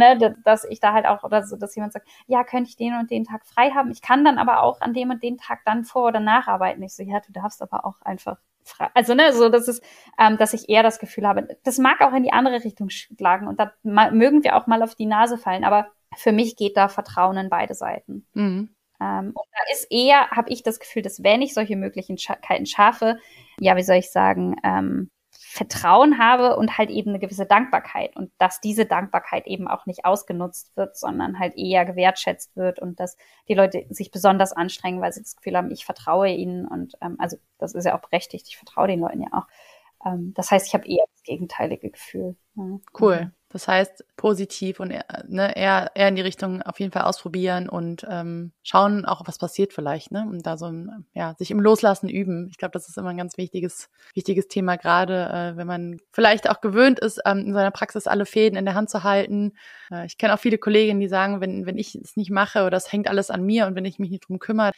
ne, 0.00 0.34
dass 0.44 0.64
ich 0.64 0.80
da 0.80 0.92
halt 0.92 1.06
auch, 1.06 1.22
oder 1.22 1.44
so, 1.44 1.56
dass 1.56 1.76
jemand 1.76 1.92
sagt, 1.92 2.08
ja, 2.26 2.42
könnte 2.42 2.70
ich 2.70 2.76
den 2.76 2.94
und 2.94 3.10
den 3.10 3.24
Tag 3.24 3.46
frei 3.46 3.70
haben. 3.70 3.90
Ich 3.90 4.02
kann 4.02 4.24
dann 4.24 4.38
aber 4.38 4.62
auch 4.62 4.80
an 4.80 4.94
dem 4.94 5.10
und 5.10 5.22
den 5.22 5.38
Tag 5.38 5.60
dann 5.64 5.84
vor- 5.84 6.08
oder 6.08 6.20
nacharbeiten. 6.20 6.82
Ich 6.82 6.94
so, 6.94 7.02
ja, 7.02 7.20
du 7.20 7.32
darfst 7.32 7.62
aber 7.62 7.84
auch 7.84 8.00
einfach 8.02 8.38
frei. 8.64 8.88
Also, 8.94 9.14
ne, 9.14 9.32
so, 9.32 9.48
das 9.48 9.68
ist, 9.68 9.84
ähm, 10.18 10.36
dass 10.38 10.54
ich 10.54 10.68
eher 10.68 10.82
das 10.82 10.98
Gefühl 10.98 11.26
habe, 11.26 11.56
das 11.64 11.78
mag 11.78 12.00
auch 12.00 12.12
in 12.12 12.22
die 12.22 12.32
andere 12.32 12.64
Richtung 12.64 12.88
schlagen 12.90 13.46
und 13.46 13.60
da 13.60 13.72
mögen 13.82 14.42
wir 14.42 14.56
auch 14.56 14.66
mal 14.66 14.82
auf 14.82 14.94
die 14.94 15.06
Nase 15.06 15.38
fallen, 15.38 15.64
aber 15.64 15.88
für 16.16 16.32
mich 16.32 16.56
geht 16.56 16.76
da 16.76 16.88
Vertrauen 16.88 17.36
in 17.36 17.50
beide 17.50 17.74
Seiten. 17.74 18.26
Mhm. 18.34 18.74
Ähm, 19.00 19.26
und 19.28 19.46
da 19.52 19.72
ist 19.72 19.90
eher, 19.90 20.30
habe 20.30 20.50
ich 20.50 20.62
das 20.62 20.78
Gefühl, 20.78 21.02
dass 21.02 21.22
wenn 21.22 21.42
ich 21.42 21.54
solche 21.54 21.76
Möglichkeiten 21.76 22.66
schaffe, 22.66 23.18
ja, 23.58 23.76
wie 23.76 23.82
soll 23.82 23.96
ich 23.96 24.10
sagen, 24.10 24.56
ähm, 24.62 25.10
Vertrauen 25.52 26.16
habe 26.16 26.54
und 26.56 26.78
halt 26.78 26.90
eben 26.90 27.10
eine 27.10 27.18
gewisse 27.18 27.44
Dankbarkeit 27.44 28.14
und 28.14 28.30
dass 28.38 28.60
diese 28.60 28.86
Dankbarkeit 28.86 29.48
eben 29.48 29.66
auch 29.66 29.84
nicht 29.84 30.04
ausgenutzt 30.04 30.76
wird, 30.76 30.96
sondern 30.96 31.40
halt 31.40 31.56
eher 31.56 31.84
gewertschätzt 31.84 32.54
wird 32.54 32.78
und 32.78 33.00
dass 33.00 33.16
die 33.48 33.54
Leute 33.54 33.84
sich 33.90 34.12
besonders 34.12 34.52
anstrengen, 34.52 35.00
weil 35.00 35.12
sie 35.12 35.22
das 35.22 35.34
Gefühl 35.34 35.56
haben, 35.56 35.72
ich 35.72 35.84
vertraue 35.84 36.28
ihnen 36.28 36.68
und 36.68 36.94
ähm, 37.00 37.16
also 37.18 37.36
das 37.58 37.74
ist 37.74 37.84
ja 37.84 37.98
auch 37.98 38.00
berechtigt, 38.00 38.46
ich 38.48 38.58
vertraue 38.58 38.86
den 38.86 39.00
Leuten 39.00 39.22
ja 39.22 39.28
auch. 39.32 40.06
Ähm, 40.06 40.32
das 40.36 40.52
heißt, 40.52 40.68
ich 40.68 40.74
habe 40.74 40.86
eher 40.86 41.04
das 41.12 41.24
gegenteilige 41.24 41.90
Gefühl. 41.90 42.36
Ja. 42.54 42.78
Cool. 43.00 43.32
Das 43.52 43.66
heißt, 43.66 44.04
positiv 44.16 44.78
und 44.78 44.90
ne, 44.90 45.56
eher, 45.56 45.90
eher 45.94 46.08
in 46.08 46.14
die 46.14 46.22
Richtung 46.22 46.62
auf 46.62 46.78
jeden 46.78 46.92
Fall 46.92 47.02
ausprobieren 47.02 47.68
und 47.68 48.06
ähm, 48.08 48.52
schauen 48.62 49.04
auch, 49.04 49.22
was 49.26 49.38
passiert 49.38 49.72
vielleicht, 49.72 50.12
ne? 50.12 50.24
Und 50.30 50.46
da 50.46 50.56
so 50.56 50.66
ein, 50.66 51.04
ja, 51.14 51.34
sich 51.36 51.50
im 51.50 51.58
Loslassen 51.58 52.08
üben. 52.08 52.46
Ich 52.50 52.58
glaube, 52.58 52.72
das 52.72 52.88
ist 52.88 52.96
immer 52.96 53.10
ein 53.10 53.16
ganz 53.16 53.38
wichtiges, 53.38 53.90
wichtiges 54.14 54.46
Thema, 54.46 54.76
gerade 54.76 55.28
äh, 55.32 55.56
wenn 55.56 55.66
man 55.66 55.96
vielleicht 56.12 56.48
auch 56.48 56.60
gewöhnt 56.60 57.00
ist, 57.00 57.20
ähm, 57.26 57.38
in 57.38 57.52
seiner 57.52 57.72
Praxis 57.72 58.06
alle 58.06 58.24
Fäden 58.24 58.56
in 58.56 58.66
der 58.66 58.74
Hand 58.74 58.88
zu 58.88 59.02
halten. 59.02 59.52
Äh, 59.90 60.06
ich 60.06 60.16
kenne 60.16 60.32
auch 60.34 60.38
viele 60.38 60.58
Kolleginnen, 60.58 61.00
die 61.00 61.08
sagen, 61.08 61.40
wenn, 61.40 61.66
wenn 61.66 61.76
ich 61.76 61.96
es 61.96 62.16
nicht 62.16 62.30
mache 62.30 62.64
oder 62.64 62.76
es 62.76 62.92
hängt 62.92 63.08
alles 63.08 63.30
an 63.30 63.42
mir 63.42 63.66
und 63.66 63.74
wenn 63.74 63.84
ich 63.84 63.98
mich 63.98 64.10
nicht 64.10 64.28
drum 64.28 64.38
kümmere, 64.38 64.70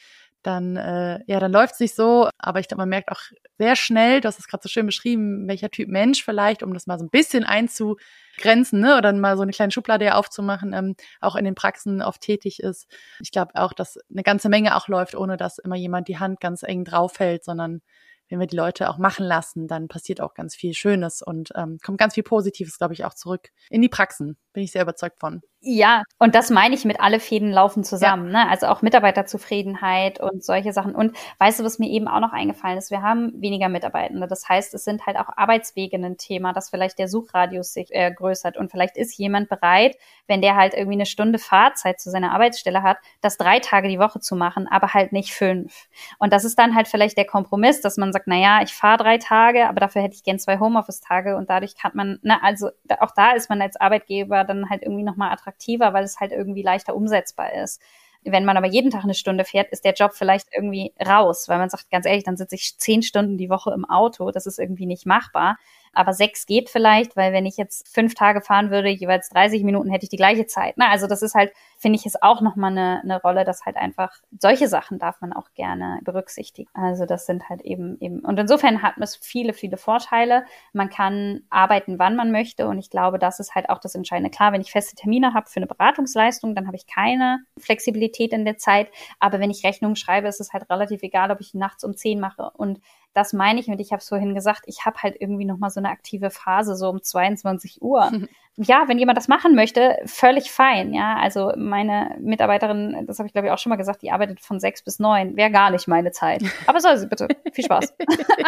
dann 0.43 0.77
äh, 0.77 1.21
ja, 1.27 1.41
dann 1.41 1.53
läuft's 1.53 1.81
nicht 1.81 1.95
so. 1.95 2.29
Aber 2.39 2.61
ich 2.61 2.69
glaube, 2.69 2.81
man 2.83 2.89
merkt 2.89 3.11
auch 3.11 3.21
sehr 3.59 3.77
schnell, 3.77 4.21
du 4.21 4.29
hast 4.29 4.39
es 4.39 4.49
gerade 4.49 4.63
so 4.63 4.69
schön 4.69 4.87
beschrieben, 4.87 5.47
welcher 5.49 5.71
Typ 5.71 5.89
Mensch 5.89 6.25
vielleicht, 6.25 6.63
um 6.63 6.75
das 6.75 6.87
mal 6.87 6.99
so 6.99 7.05
ein 7.05 7.11
bisschen 7.11 7.45
einzugrenzen, 7.45 8.81
ne, 8.81 8.97
oder 8.99 9.13
mal 9.13 9.37
so 9.37 9.43
eine 9.43 9.53
kleine 9.53 9.73
Schublade 9.73 10.15
aufzumachen, 10.15 10.73
ähm, 10.73 10.97
auch 11.21 11.37
in 11.37 11.45
den 11.45 11.55
Praxen 11.55 12.03
oft 12.03 12.21
tätig 12.21 12.61
ist. 12.61 12.87
Ich 13.21 13.31
glaube 13.31 13.53
auch, 13.55 13.73
dass 13.73 13.99
eine 14.11 14.23
ganze 14.23 14.49
Menge 14.49 14.77
auch 14.77 14.89
läuft, 14.89 15.15
ohne 15.15 15.37
dass 15.37 15.59
immer 15.59 15.77
jemand 15.77 16.09
die 16.09 16.19
Hand 16.19 16.41
ganz 16.41 16.63
eng 16.63 16.85
draufhält, 16.85 17.45
sondern 17.45 17.81
wenn 18.29 18.41
wir 18.41 18.47
die 18.47 18.57
Leute 18.57 18.89
auch 18.89 18.99
machen 18.99 19.27
lassen, 19.27 19.69
dann 19.69 19.89
passiert 19.89 20.21
auch 20.23 20.33
ganz 20.35 20.57
viel 20.57 20.73
Schönes 20.73 21.21
und 21.21 21.51
ähm, 21.55 21.79
kommt 21.83 21.99
ganz 21.99 22.15
viel 22.15 22.23
Positives, 22.23 22.79
glaube 22.79 22.95
ich, 22.95 23.05
auch 23.05 23.15
zurück 23.15 23.51
in 23.69 23.83
die 23.83 23.91
Praxen. 23.91 24.39
Bin 24.55 24.63
ich 24.63 24.73
sehr 24.73 24.83
überzeugt 24.83 25.21
von. 25.21 25.43
Ja, 25.65 26.03
und 26.19 26.35
das 26.35 26.51
meine 26.51 26.75
ich 26.75 26.85
mit 26.85 26.99
alle 26.99 27.21
Fäden 27.21 27.53
laufen 27.53 27.85
zusammen, 27.85 28.33
ja. 28.33 28.45
ne? 28.45 28.51
Also 28.51 28.67
auch 28.67 28.83
Mitarbeiterzufriedenheit 28.83 30.19
und 30.19 30.43
solche 30.43 30.73
Sachen. 30.73 30.93
Und 30.93 31.17
weißt 31.39 31.61
du, 31.61 31.65
was 31.65 31.79
mir 31.79 31.89
eben 31.89 32.09
auch 32.09 32.19
noch 32.19 32.33
eingefallen 32.33 32.79
ist? 32.79 32.91
Wir 32.91 33.01
haben 33.01 33.41
weniger 33.41 33.69
Mitarbeitende. 33.69 34.27
Das 34.27 34.49
heißt, 34.49 34.75
es 34.75 34.83
sind 34.83 35.07
halt 35.07 35.17
auch 35.17 35.29
Arbeitswege 35.37 35.97
ein 35.99 36.17
Thema, 36.17 36.53
dass 36.53 36.71
vielleicht 36.71 36.99
der 36.99 37.07
Suchradius 37.07 37.75
sich 37.75 37.95
äh, 37.95 38.11
größert. 38.11 38.57
Und 38.57 38.73
vielleicht 38.73 38.97
ist 38.97 39.17
jemand 39.17 39.49
bereit, 39.49 39.97
wenn 40.27 40.43
der 40.43 40.57
halt 40.57 40.75
irgendwie 40.75 40.97
eine 40.97 41.07
Stunde 41.07 41.39
Fahrzeit 41.39 42.01
zu 42.01 42.11
seiner 42.11 42.33
Arbeitsstelle 42.33 42.83
hat, 42.83 42.99
das 43.21 43.37
drei 43.37 43.61
Tage 43.61 43.87
die 43.87 44.01
Woche 44.01 44.19
zu 44.19 44.35
machen, 44.35 44.67
aber 44.67 44.95
halt 44.95 45.13
nicht 45.13 45.33
fünf. 45.33 45.87
Und 46.19 46.33
das 46.33 46.45
ist 46.45 46.59
dann 46.59 46.75
halt 46.75 46.89
vielleicht 46.89 47.17
der 47.17 47.27
Kompromiss, 47.27 47.81
dass 47.81 47.99
man 47.99 48.13
sagt, 48.13 48.27
na 48.27 48.37
ja, 48.37 48.63
ich 48.63 48.75
fahre 48.75 48.97
drei 48.99 49.19
Tage, 49.19 49.69
aber 49.69 49.79
dafür 49.79 50.03
hätte 50.03 50.17
ich 50.17 50.25
gern 50.25 50.41
zwei 50.41 50.59
Homeoffice-Tage 50.59 51.37
und 51.37 51.49
dadurch 51.51 51.77
kann 51.77 51.93
man, 51.95 52.19
ne, 52.23 52.43
also 52.43 52.71
auch 52.99 53.13
da 53.15 53.31
ist 53.31 53.49
man 53.49 53.63
als 53.63 53.77
Arbeitgeber 53.77 54.43
dann 54.43 54.69
halt 54.69 54.83
irgendwie 54.83 55.05
nochmal 55.05 55.31
attraktiv 55.31 55.52
attraktiver, 55.53 55.93
weil 55.93 56.05
es 56.05 56.21
halt 56.21 56.33
irgendwie 56.33 56.63
leichter 56.63 56.97
umsetzbar 56.97 57.53
ist. 57.55 57.81
Wenn 58.25 58.45
man 58.45 58.57
aber 58.57 58.69
jeden 58.69 58.91
Tag 58.91 59.03
eine 59.03 59.15
Stunde 59.15 59.45
fährt, 59.45 59.71
ist 59.71 59.85
der 59.85 59.95
Job 59.95 60.13
vielleicht 60.15 60.49
irgendwie 60.55 60.93
raus, 61.05 61.49
weil 61.49 61.59
man 61.59 61.71
sagt, 61.71 61.91
ganz 61.91 62.07
ehrlich, 62.07 62.25
dann 62.25 62.37
sitze 62.37 62.55
ich 62.55 62.79
zehn 62.79 63.03
Stunden 63.03 63.37
die 63.37 63.51
Woche 63.51 63.73
im 63.73 63.85
Auto, 63.85 64.31
das 64.31 64.47
ist 64.47 64.61
irgendwie 64.61 64.87
nicht 64.87 65.07
machbar. 65.07 65.59
Aber 65.93 66.13
sechs 66.13 66.47
geht 66.47 66.71
vielleicht, 66.71 67.17
weil 67.17 67.33
wenn 67.33 67.47
ich 67.47 67.57
jetzt 67.57 67.89
fünf 67.89 68.15
Tage 68.15 68.41
fahren 68.41 68.71
würde, 68.71 68.89
jeweils 68.89 69.29
30 69.31 69.63
Minuten 69.65 69.91
hätte 69.91 70.05
ich 70.05 70.11
die 70.11 70.17
gleiche 70.17 70.47
Zeit. 70.47 70.75
Na, 70.77 70.91
also 70.91 71.07
das 71.07 71.23
ist 71.23 71.35
halt, 71.35 71.53
finde 71.79 71.99
ich, 71.99 72.07
ist 72.07 72.23
auch 72.23 72.41
nochmal 72.41 72.73
eine, 72.73 73.01
eine 73.03 73.21
Rolle, 73.21 73.45
dass 73.45 73.65
halt 73.65 73.77
einfach 73.77 74.13
solche 74.39 74.69
Sachen 74.69 74.99
darf 74.99 75.21
man 75.21 75.33
auch 75.33 75.49
gerne 75.55 76.01
berücksichtigen. 76.03 76.71
Also 76.75 77.07
das 77.07 77.27
sind 77.27 77.49
halt 77.49 77.63
eben 77.63 77.97
eben. 78.01 78.21
Und 78.21 78.39
insofern 78.39 78.83
hat 78.83 78.95
es 79.01 79.17
viele, 79.17 79.53
viele 79.53 79.77
Vorteile. 79.77 80.45
Man 80.73 80.91
kann 80.91 81.43
arbeiten, 81.51 81.99
wann 81.99 82.17
man 82.17 82.33
möchte. 82.33 82.67
Und 82.69 82.79
ich 82.79 82.91
glaube, 82.91 83.19
das 83.19 83.41
ist 83.41 83.55
halt 83.55 83.69
auch 83.69 83.79
das 83.79 83.95
Entscheidende. 83.95 84.31
Klar, 84.31 84.53
wenn 84.53 84.61
ich 84.61 84.73
feste 84.73 84.97
Termine 84.97 85.35
habe 85.35 85.49
für 85.49 85.59
eine 85.59 85.67
Beratungsleistung, 85.67 86.55
dann 86.55 86.67
habe 86.67 86.77
ich 86.77 86.87
keine 86.87 87.41
Flexibilität 87.59 88.33
in 88.33 88.45
der 88.45 88.59
Zeit. 88.59 88.89
Aber 89.21 89.41
wenn 89.41 89.51
ich 89.51 89.65
Rechnungen 89.65 89.97
schreibe, 89.97 90.29
ist 90.29 90.41
es 90.41 90.53
halt 90.53 90.69
relativ 90.71 91.03
egal, 91.03 91.31
ob 91.31 91.41
ich 91.41 91.55
nachts 91.55 91.85
um 91.85 91.97
zehn 91.97 92.21
mache. 92.21 92.51
Und 92.55 92.81
das 93.15 93.33
meine 93.33 93.61
ich 93.61 93.69
und 93.69 93.81
ich 93.81 93.93
habe 93.93 94.01
es 94.01 94.09
vorhin 94.09 94.35
gesagt, 94.35 94.63
ich 94.67 94.85
habe 94.85 94.99
halt 95.03 95.17
irgendwie 95.19 95.45
noch 95.45 95.59
mal 95.59 95.71
so 95.71 95.81
eine 95.81 95.91
aktive 95.91 96.31
Phase 96.31 96.77
so 96.77 96.89
um 96.89 97.03
22 97.03 97.83
Uhr. 97.83 98.11
ja, 98.57 98.85
wenn 98.87 98.99
jemand 98.99 99.19
das 99.19 99.29
machen 99.29 99.55
möchte, 99.55 99.97
völlig 100.07 100.51
fein, 100.51 100.95
ja. 100.95 101.17
Also 101.17 101.53
meine 101.57 102.17
Mitarbeiterin, 102.21 103.05
das 103.07 103.19
habe 103.19 103.27
ich 103.27 103.33
glaube 103.33 103.49
ich 103.49 103.53
auch 103.53 103.59
schon 103.59 103.71
mal 103.71 103.77
gesagt, 103.77 104.03
die 104.03 104.11
arbeitet 104.11 104.41
von 104.41 104.61
sechs 104.61 104.83
bis 104.83 104.99
neun, 104.99 105.37
wäre 105.37 105.51
gar 105.51 105.71
nicht 105.71 105.89
meine 105.89 106.11
Zeit. 106.11 106.43
Aber 106.67 106.81
soll 106.81 106.97
sie 106.97 107.07
bitte. 107.07 107.29
Viel 107.53 107.65
Spaß. 107.65 107.95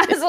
also 0.09 0.27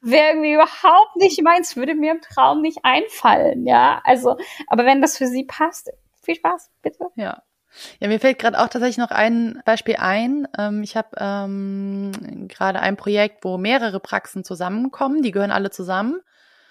wäre 0.00 0.28
irgendwie 0.30 0.54
überhaupt 0.54 1.16
nicht 1.16 1.42
meins, 1.42 1.76
würde 1.76 1.94
mir 1.94 2.12
im 2.12 2.20
Traum 2.20 2.60
nicht 2.62 2.78
einfallen, 2.82 3.66
ja. 3.66 4.00
Also, 4.04 4.36
aber 4.66 4.84
wenn 4.84 5.00
das 5.00 5.16
für 5.16 5.26
sie 5.26 5.44
passt, 5.44 5.90
viel 6.22 6.36
Spaß, 6.36 6.70
bitte. 6.82 7.06
Ja, 7.14 7.42
ja, 8.00 8.08
mir 8.08 8.20
fällt 8.20 8.38
gerade 8.38 8.58
auch 8.58 8.68
tatsächlich 8.68 8.98
noch 8.98 9.10
ein 9.10 9.60
Beispiel 9.64 9.96
ein. 9.96 10.48
Ähm, 10.58 10.82
ich 10.82 10.96
habe 10.96 11.08
ähm, 11.18 12.12
gerade 12.48 12.80
ein 12.80 12.96
Projekt, 12.96 13.44
wo 13.44 13.58
mehrere 13.58 14.00
Praxen 14.00 14.44
zusammenkommen. 14.44 15.22
Die 15.22 15.30
gehören 15.30 15.50
alle 15.50 15.70
zusammen. 15.70 16.20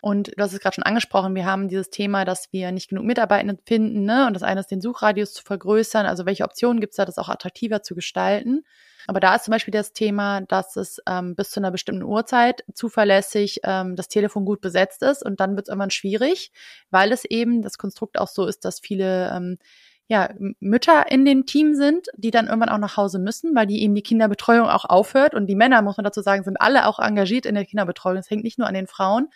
Und 0.01 0.31
du 0.37 0.43
hast 0.43 0.53
es 0.53 0.59
gerade 0.59 0.75
schon 0.75 0.83
angesprochen, 0.83 1.33
wir 1.33 1.45
haben 1.45 1.69
dieses 1.69 1.89
Thema, 1.89 2.23
dass 2.23 2.53
wir 2.53 2.71
nicht 2.71 2.89
genug 2.89 3.05
Mitarbeitende 3.05 3.57
finden. 3.65 4.03
Ne? 4.05 4.27
Und 4.27 4.35
das 4.35 4.43
eine 4.43 4.59
ist, 4.59 4.69
den 4.69 4.81
Suchradius 4.81 5.33
zu 5.33 5.43
vergrößern. 5.43 6.05
Also 6.05 6.25
welche 6.25 6.43
Optionen 6.43 6.79
gibt 6.79 6.91
es 6.91 6.97
da, 6.97 7.05
das 7.05 7.17
auch 7.17 7.29
attraktiver 7.29 7.81
zu 7.81 7.95
gestalten? 7.95 8.63
Aber 9.07 9.19
da 9.21 9.35
ist 9.35 9.45
zum 9.45 9.53
Beispiel 9.53 9.71
das 9.71 9.93
Thema, 9.93 10.41
dass 10.41 10.75
es 10.75 11.01
ähm, 11.07 11.35
bis 11.35 11.49
zu 11.49 11.61
einer 11.61 11.71
bestimmten 11.71 12.03
Uhrzeit 12.03 12.63
zuverlässig 12.73 13.61
ähm, 13.63 13.95
das 13.95 14.09
Telefon 14.09 14.43
gut 14.43 14.59
besetzt 14.59 15.01
ist 15.01 15.23
und 15.23 15.39
dann 15.39 15.55
wird 15.55 15.67
es 15.67 15.69
irgendwann 15.69 15.91
schwierig, 15.91 16.51
weil 16.91 17.13
es 17.13 17.23
eben 17.23 17.61
das 17.61 17.77
Konstrukt 17.77 18.19
auch 18.19 18.27
so 18.27 18.45
ist, 18.45 18.65
dass 18.65 18.81
viele 18.81 19.31
ähm, 19.33 19.59
ja, 20.07 20.29
Mütter 20.59 21.11
in 21.11 21.25
dem 21.25 21.45
Team 21.45 21.75
sind, 21.75 22.07
die 22.15 22.31
dann 22.31 22.47
irgendwann 22.47 22.69
auch 22.69 22.77
nach 22.77 22.95
Hause 22.95 23.19
müssen, 23.19 23.53
weil 23.55 23.67
die 23.67 23.81
eben 23.83 23.93
die 23.93 24.01
Kinderbetreuung 24.03 24.67
auch 24.69 24.85
aufhört. 24.85 25.35
Und 25.35 25.47
die 25.47 25.55
Männer, 25.55 25.81
muss 25.81 25.97
man 25.97 26.05
dazu 26.05 26.21
sagen, 26.21 26.43
sind 26.43 26.61
alle 26.61 26.87
auch 26.87 26.99
engagiert 26.99 27.45
in 27.45 27.55
der 27.55 27.65
Kinderbetreuung. 27.65 28.17
Es 28.17 28.29
hängt 28.29 28.43
nicht 28.43 28.57
nur 28.57 28.67
an 28.67 28.73
den 28.73 28.87
Frauen, 28.87 29.27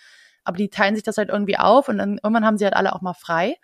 aber 0.45 0.57
die 0.57 0.69
teilen 0.69 0.95
sich 0.95 1.03
das 1.03 1.17
halt 1.17 1.29
irgendwie 1.29 1.57
auf 1.57 1.89
und 1.89 1.97
dann 1.97 2.19
irgendwann 2.23 2.45
haben 2.45 2.57
sie 2.57 2.63
halt 2.65 2.75
alle 2.75 2.93
auch 2.93 3.01
mal 3.01 3.13
frei. 3.13 3.57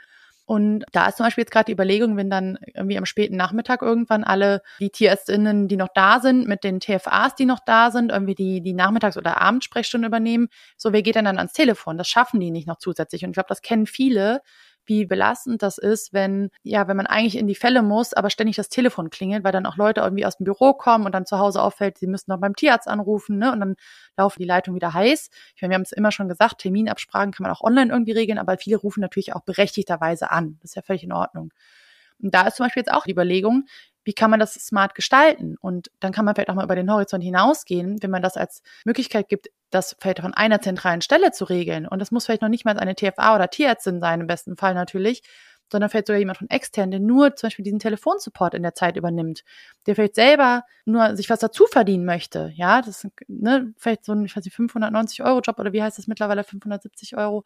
Und 0.46 0.86
da 0.94 1.08
ist 1.08 1.18
zum 1.18 1.26
Beispiel 1.26 1.42
jetzt 1.42 1.52
gerade 1.52 1.66
die 1.66 1.74
Überlegung, 1.74 2.16
wenn 2.16 2.30
dann 2.30 2.58
irgendwie 2.74 2.98
am 2.98 3.06
späten 3.06 3.36
Nachmittag 3.36 3.82
irgendwann 3.82 4.24
alle 4.24 4.62
die 4.80 4.90
Tierärztinnen, 4.90 5.68
die 5.68 5.76
noch 5.76 5.90
da 5.94 6.22
sind, 6.22 6.48
mit 6.48 6.64
den 6.64 6.80
TFAs, 6.80 7.36
die 7.36 7.46
noch 7.46 7.60
da 7.66 7.92
sind, 7.92 8.14
irgendwie 8.14 8.34
die, 8.36 8.62
die 8.62 8.74
Nachmittags- 8.74 9.18
oder 9.18 9.42
Abendsprechstunde 9.42 10.08
übernehmen, 10.08 10.48
so 10.78 10.94
wer 10.94 11.02
geht 11.02 11.16
denn 11.16 11.26
dann 11.26 11.38
ans 11.38 11.52
Telefon? 11.52 11.98
Das 11.98 12.08
schaffen 12.08 12.40
die 12.40 12.52
nicht 12.52 12.66
noch 12.66 12.78
zusätzlich. 12.78 13.26
Und 13.26 13.32
ich 13.32 13.34
glaube, 13.34 13.50
das 13.50 13.62
kennen 13.62 13.88
viele, 13.88 14.42
wie 14.88 15.06
belastend 15.06 15.62
das 15.62 15.78
ist, 15.78 16.14
wenn, 16.14 16.50
ja, 16.64 16.88
wenn 16.88 16.98
man 16.98 17.06
eigentlich 17.08 17.38
in 17.38 17.48
die 17.48 17.56
Fälle 17.56 17.84
muss, 17.84 18.14
aber 18.14 18.30
ständig 18.30 18.56
das 18.56 18.70
Telefon 18.70 19.10
klingelt, 19.10 19.44
weil 19.44 19.52
dann 19.52 19.66
auch 19.66 19.78
Leute 19.78 20.02
irgendwie 20.02 20.26
aus 20.26 20.38
dem 20.38 20.46
Büro 20.46 20.74
kommen 20.74 21.06
und 21.06 21.14
dann 21.14 21.26
zu 21.26 21.38
Hause 21.38 21.62
auffällt, 21.62 21.98
sie 21.98 22.08
müssen 22.08 22.32
noch 22.32 22.40
beim 22.40 22.56
Tierarzt 22.56 22.88
anrufen, 22.88 23.38
ne? 23.38 23.52
Und 23.52 23.60
dann 23.60 23.76
laufen 24.18 24.40
die 24.40 24.48
Leitungen 24.48 24.76
wieder 24.76 24.94
heiß. 24.94 25.30
Ich 25.56 25.62
meine, 25.62 25.72
wir 25.72 25.76
haben 25.76 25.84
es 25.84 25.92
immer 25.92 26.12
schon 26.12 26.28
gesagt, 26.28 26.60
Terminabsprachen 26.60 27.32
kann 27.32 27.44
man 27.44 27.52
auch 27.52 27.62
online 27.62 27.92
irgendwie 27.92 28.14
regeln, 28.14 28.40
aber 28.40 28.58
viele 28.58 28.78
rufen 28.78 29.02
natürlich 29.02 29.34
auch 29.36 29.42
berechtigterweise 29.42 30.32
an. 30.32 30.58
Das 30.62 30.72
ist 30.72 30.76
ja 30.76 30.82
völlig 30.82 31.04
in 31.04 31.12
Ordnung. 31.12 31.52
Und 32.20 32.34
da 32.34 32.48
ist 32.48 32.58
zum 32.58 32.66
Beispiel 32.66 32.82
jetzt 32.82 32.94
auch 32.94 33.04
die 33.04 33.12
Überlegung, 33.12 33.66
wie 34.08 34.14
kann 34.14 34.32
man 34.32 34.40
das 34.40 34.54
smart 34.54 34.96
gestalten? 34.96 35.58
Und 35.60 35.92
dann 36.00 36.14
kann 36.14 36.24
man 36.24 36.34
vielleicht 36.34 36.50
auch 36.50 36.56
mal 36.56 36.64
über 36.64 36.78
den 36.78 36.90
Horizont 36.90 37.22
hinausgehen, 37.22 38.02
wenn 38.02 38.10
man 38.10 38.22
das 38.22 38.38
als 38.38 38.64
Möglichkeit 38.86 39.28
gibt, 39.28 39.50
das 39.70 39.98
vielleicht 40.00 40.22
von 40.22 40.34
einer 40.34 40.62
zentralen 40.62 41.02
Stelle 41.02 41.32
zu 41.32 41.44
regeln. 41.44 41.86
Und 41.86 42.00
das 42.00 42.10
muss 42.10 42.26
vielleicht 42.26 42.42
noch 42.42 42.48
nicht 42.48 42.64
mal 42.64 42.80
eine 42.80 42.96
TFA 42.96 43.36
oder 43.36 43.50
Tierärztin 43.50 44.00
sein, 44.00 44.22
im 44.22 44.28
besten 44.28 44.56
Fall 44.56 44.76
natürlich, 44.76 45.24
sondern 45.70 45.90
vielleicht 45.90 46.08
sogar 46.08 46.20
jemand 46.20 46.38
von 46.38 46.50
extern, 46.50 46.90
der 46.90 47.02
nur 47.02 47.36
zum 47.36 47.48
Beispiel 47.48 47.64
diesen 47.64 47.80
Telefonsupport 47.80 48.54
in 48.54 48.64
der 48.64 48.74
Zeit 48.74 48.96
übernimmt, 48.96 49.44
der 49.86 49.96
vielleicht 49.96 50.16
selber 50.16 50.64
nur 50.86 51.18
sich 51.18 51.30
was 51.30 51.40
dazu 51.40 51.66
verdienen 51.70 52.06
möchte. 52.06 52.54
Ja, 52.56 52.82
das 52.82 53.04
ist 53.04 53.12
ne, 53.28 53.74
vielleicht 53.78 54.06
so 54.06 54.14
ein, 54.14 54.24
ich 54.24 54.38
weiß 54.38 54.46
nicht, 54.46 54.56
590 54.56 55.22
Euro 55.24 55.42
Job 55.42 55.60
oder 55.60 55.74
wie 55.74 55.84
heißt 55.84 55.98
das 55.98 56.08
mittlerweile, 56.08 56.46
570 56.46 57.18
Euro 57.18 57.44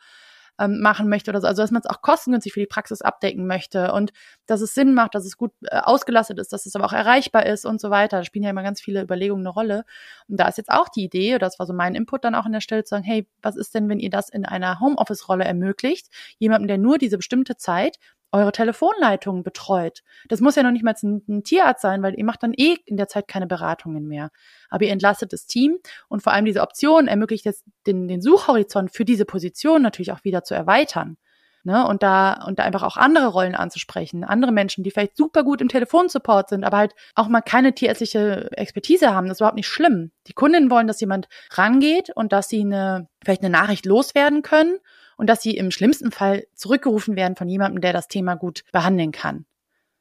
ähm, 0.59 0.79
machen 0.79 1.09
möchte 1.09 1.31
oder 1.31 1.41
so. 1.41 1.47
Also 1.47 1.61
dass 1.61 1.71
man 1.71 1.81
es 1.83 1.89
auch 1.89 2.01
kostengünstig 2.01 2.53
für 2.53 2.59
die 2.59 2.65
Praxis 2.65 3.01
abdecken 3.01 3.47
möchte 3.47 3.91
und 3.93 4.11
dass 4.45 4.61
es 4.61 4.73
Sinn 4.73 4.93
macht, 4.93 5.15
dass 5.15 5.25
es 5.25 5.37
gut 5.37 5.51
äh, 5.63 5.77
ausgelastet 5.79 6.39
ist, 6.39 6.53
dass 6.53 6.65
es 6.65 6.75
aber 6.75 6.85
auch 6.85 6.93
erreichbar 6.93 7.45
ist 7.45 7.65
und 7.65 7.81
so 7.81 7.89
weiter. 7.89 8.17
Da 8.17 8.23
spielen 8.23 8.43
ja 8.43 8.49
immer 8.49 8.63
ganz 8.63 8.81
viele 8.81 9.01
Überlegungen 9.01 9.45
eine 9.45 9.53
Rolle. 9.53 9.85
Und 10.27 10.39
da 10.39 10.47
ist 10.47 10.57
jetzt 10.57 10.71
auch 10.71 10.89
die 10.89 11.03
Idee, 11.03 11.37
das 11.37 11.59
war 11.59 11.65
so 11.65 11.73
mein 11.73 11.95
Input 11.95 12.23
dann 12.23 12.35
auch 12.35 12.45
an 12.45 12.53
der 12.53 12.61
Stelle, 12.61 12.83
zu 12.83 12.89
sagen, 12.89 13.03
hey, 13.03 13.27
was 13.41 13.55
ist 13.55 13.73
denn, 13.75 13.89
wenn 13.89 13.99
ihr 13.99 14.09
das 14.09 14.29
in 14.29 14.45
einer 14.45 14.79
Homeoffice-Rolle 14.79 15.45
ermöglicht? 15.45 16.07
Jemandem, 16.37 16.67
der 16.67 16.77
nur 16.77 16.97
diese 16.97 17.17
bestimmte 17.17 17.57
Zeit 17.57 17.97
eure 18.31 18.51
Telefonleitungen 18.51 19.43
betreut. 19.43 20.01
Das 20.29 20.41
muss 20.41 20.55
ja 20.55 20.63
noch 20.63 20.71
nicht 20.71 20.83
mal 20.83 20.95
ein, 21.03 21.23
ein, 21.27 21.43
Tierarzt 21.43 21.81
sein, 21.81 22.01
weil 22.01 22.17
ihr 22.17 22.25
macht 22.25 22.43
dann 22.43 22.53
eh 22.55 22.77
in 22.85 22.97
der 22.97 23.07
Zeit 23.07 23.27
keine 23.27 23.47
Beratungen 23.47 24.07
mehr. 24.07 24.29
Aber 24.69 24.85
ihr 24.85 24.91
entlastet 24.91 25.33
das 25.33 25.45
Team 25.45 25.77
und 26.07 26.23
vor 26.23 26.33
allem 26.33 26.45
diese 26.45 26.61
Option 26.61 27.07
ermöglicht 27.07 27.45
es, 27.45 27.63
den, 27.85 28.07
den 28.07 28.21
Suchhorizont 28.21 28.93
für 28.93 29.05
diese 29.05 29.25
Position 29.25 29.81
natürlich 29.81 30.11
auch 30.11 30.23
wieder 30.23 30.43
zu 30.43 30.53
erweitern. 30.53 31.17
Ne, 31.63 31.87
und 31.87 32.01
da 32.01 32.43
und 32.47 32.57
da 32.57 32.63
einfach 32.63 32.81
auch 32.81 32.97
andere 32.97 33.27
Rollen 33.27 33.53
anzusprechen, 33.53 34.23
andere 34.23 34.51
Menschen, 34.51 34.83
die 34.83 34.89
vielleicht 34.89 35.15
super 35.15 35.43
gut 35.43 35.61
im 35.61 35.69
Telefonsupport 35.69 36.49
sind, 36.49 36.63
aber 36.63 36.77
halt 36.77 36.95
auch 37.13 37.27
mal 37.27 37.41
keine 37.41 37.75
tierärztliche 37.75 38.49
Expertise 38.53 39.13
haben, 39.13 39.27
das 39.27 39.35
ist 39.35 39.41
überhaupt 39.41 39.57
nicht 39.57 39.67
schlimm. 39.67 40.11
Die 40.25 40.33
Kundinnen 40.33 40.71
wollen, 40.71 40.87
dass 40.87 41.01
jemand 41.01 41.27
rangeht 41.51 42.09
und 42.15 42.33
dass 42.33 42.49
sie 42.49 42.61
eine 42.61 43.09
vielleicht 43.23 43.43
eine 43.43 43.51
Nachricht 43.51 43.85
loswerden 43.85 44.41
können 44.41 44.79
und 45.21 45.27
dass 45.27 45.43
sie 45.43 45.55
im 45.55 45.69
schlimmsten 45.69 46.11
Fall 46.11 46.47
zurückgerufen 46.55 47.15
werden 47.15 47.35
von 47.35 47.47
jemandem, 47.47 47.79
der 47.79 47.93
das 47.93 48.07
Thema 48.07 48.33
gut 48.33 48.63
behandeln 48.71 49.11
kann. 49.11 49.45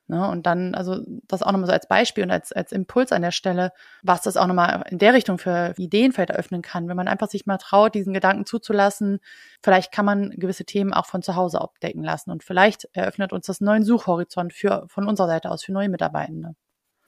Ne? 0.06 0.26
Und 0.26 0.46
dann, 0.46 0.74
also 0.74 1.02
das 1.28 1.42
auch 1.42 1.52
nochmal 1.52 1.66
so 1.66 1.74
als 1.74 1.86
Beispiel 1.86 2.24
und 2.24 2.30
als, 2.30 2.52
als 2.52 2.72
Impuls 2.72 3.12
an 3.12 3.20
der 3.20 3.30
Stelle, 3.30 3.72
was 4.02 4.22
das 4.22 4.38
auch 4.38 4.46
nochmal 4.46 4.82
in 4.88 4.96
der 4.96 5.12
Richtung 5.12 5.36
für 5.36 5.74
Ideenfeld 5.76 6.30
eröffnen 6.30 6.62
kann, 6.62 6.88
wenn 6.88 6.96
man 6.96 7.06
einfach 7.06 7.28
sich 7.28 7.44
mal 7.44 7.58
traut, 7.58 7.94
diesen 7.94 8.14
Gedanken 8.14 8.46
zuzulassen, 8.46 9.20
vielleicht 9.62 9.92
kann 9.92 10.06
man 10.06 10.30
gewisse 10.30 10.64
Themen 10.64 10.94
auch 10.94 11.04
von 11.04 11.20
zu 11.20 11.36
Hause 11.36 11.60
abdecken 11.60 12.02
lassen 12.02 12.30
und 12.30 12.42
vielleicht 12.42 12.88
eröffnet 12.94 13.34
uns 13.34 13.44
das 13.44 13.60
einen 13.60 13.66
neuen 13.66 13.84
Suchhorizont 13.84 14.54
für, 14.54 14.86
von 14.88 15.06
unserer 15.06 15.26
Seite 15.26 15.50
aus 15.50 15.62
für 15.62 15.72
neue 15.72 15.90
Mitarbeitende. 15.90 16.54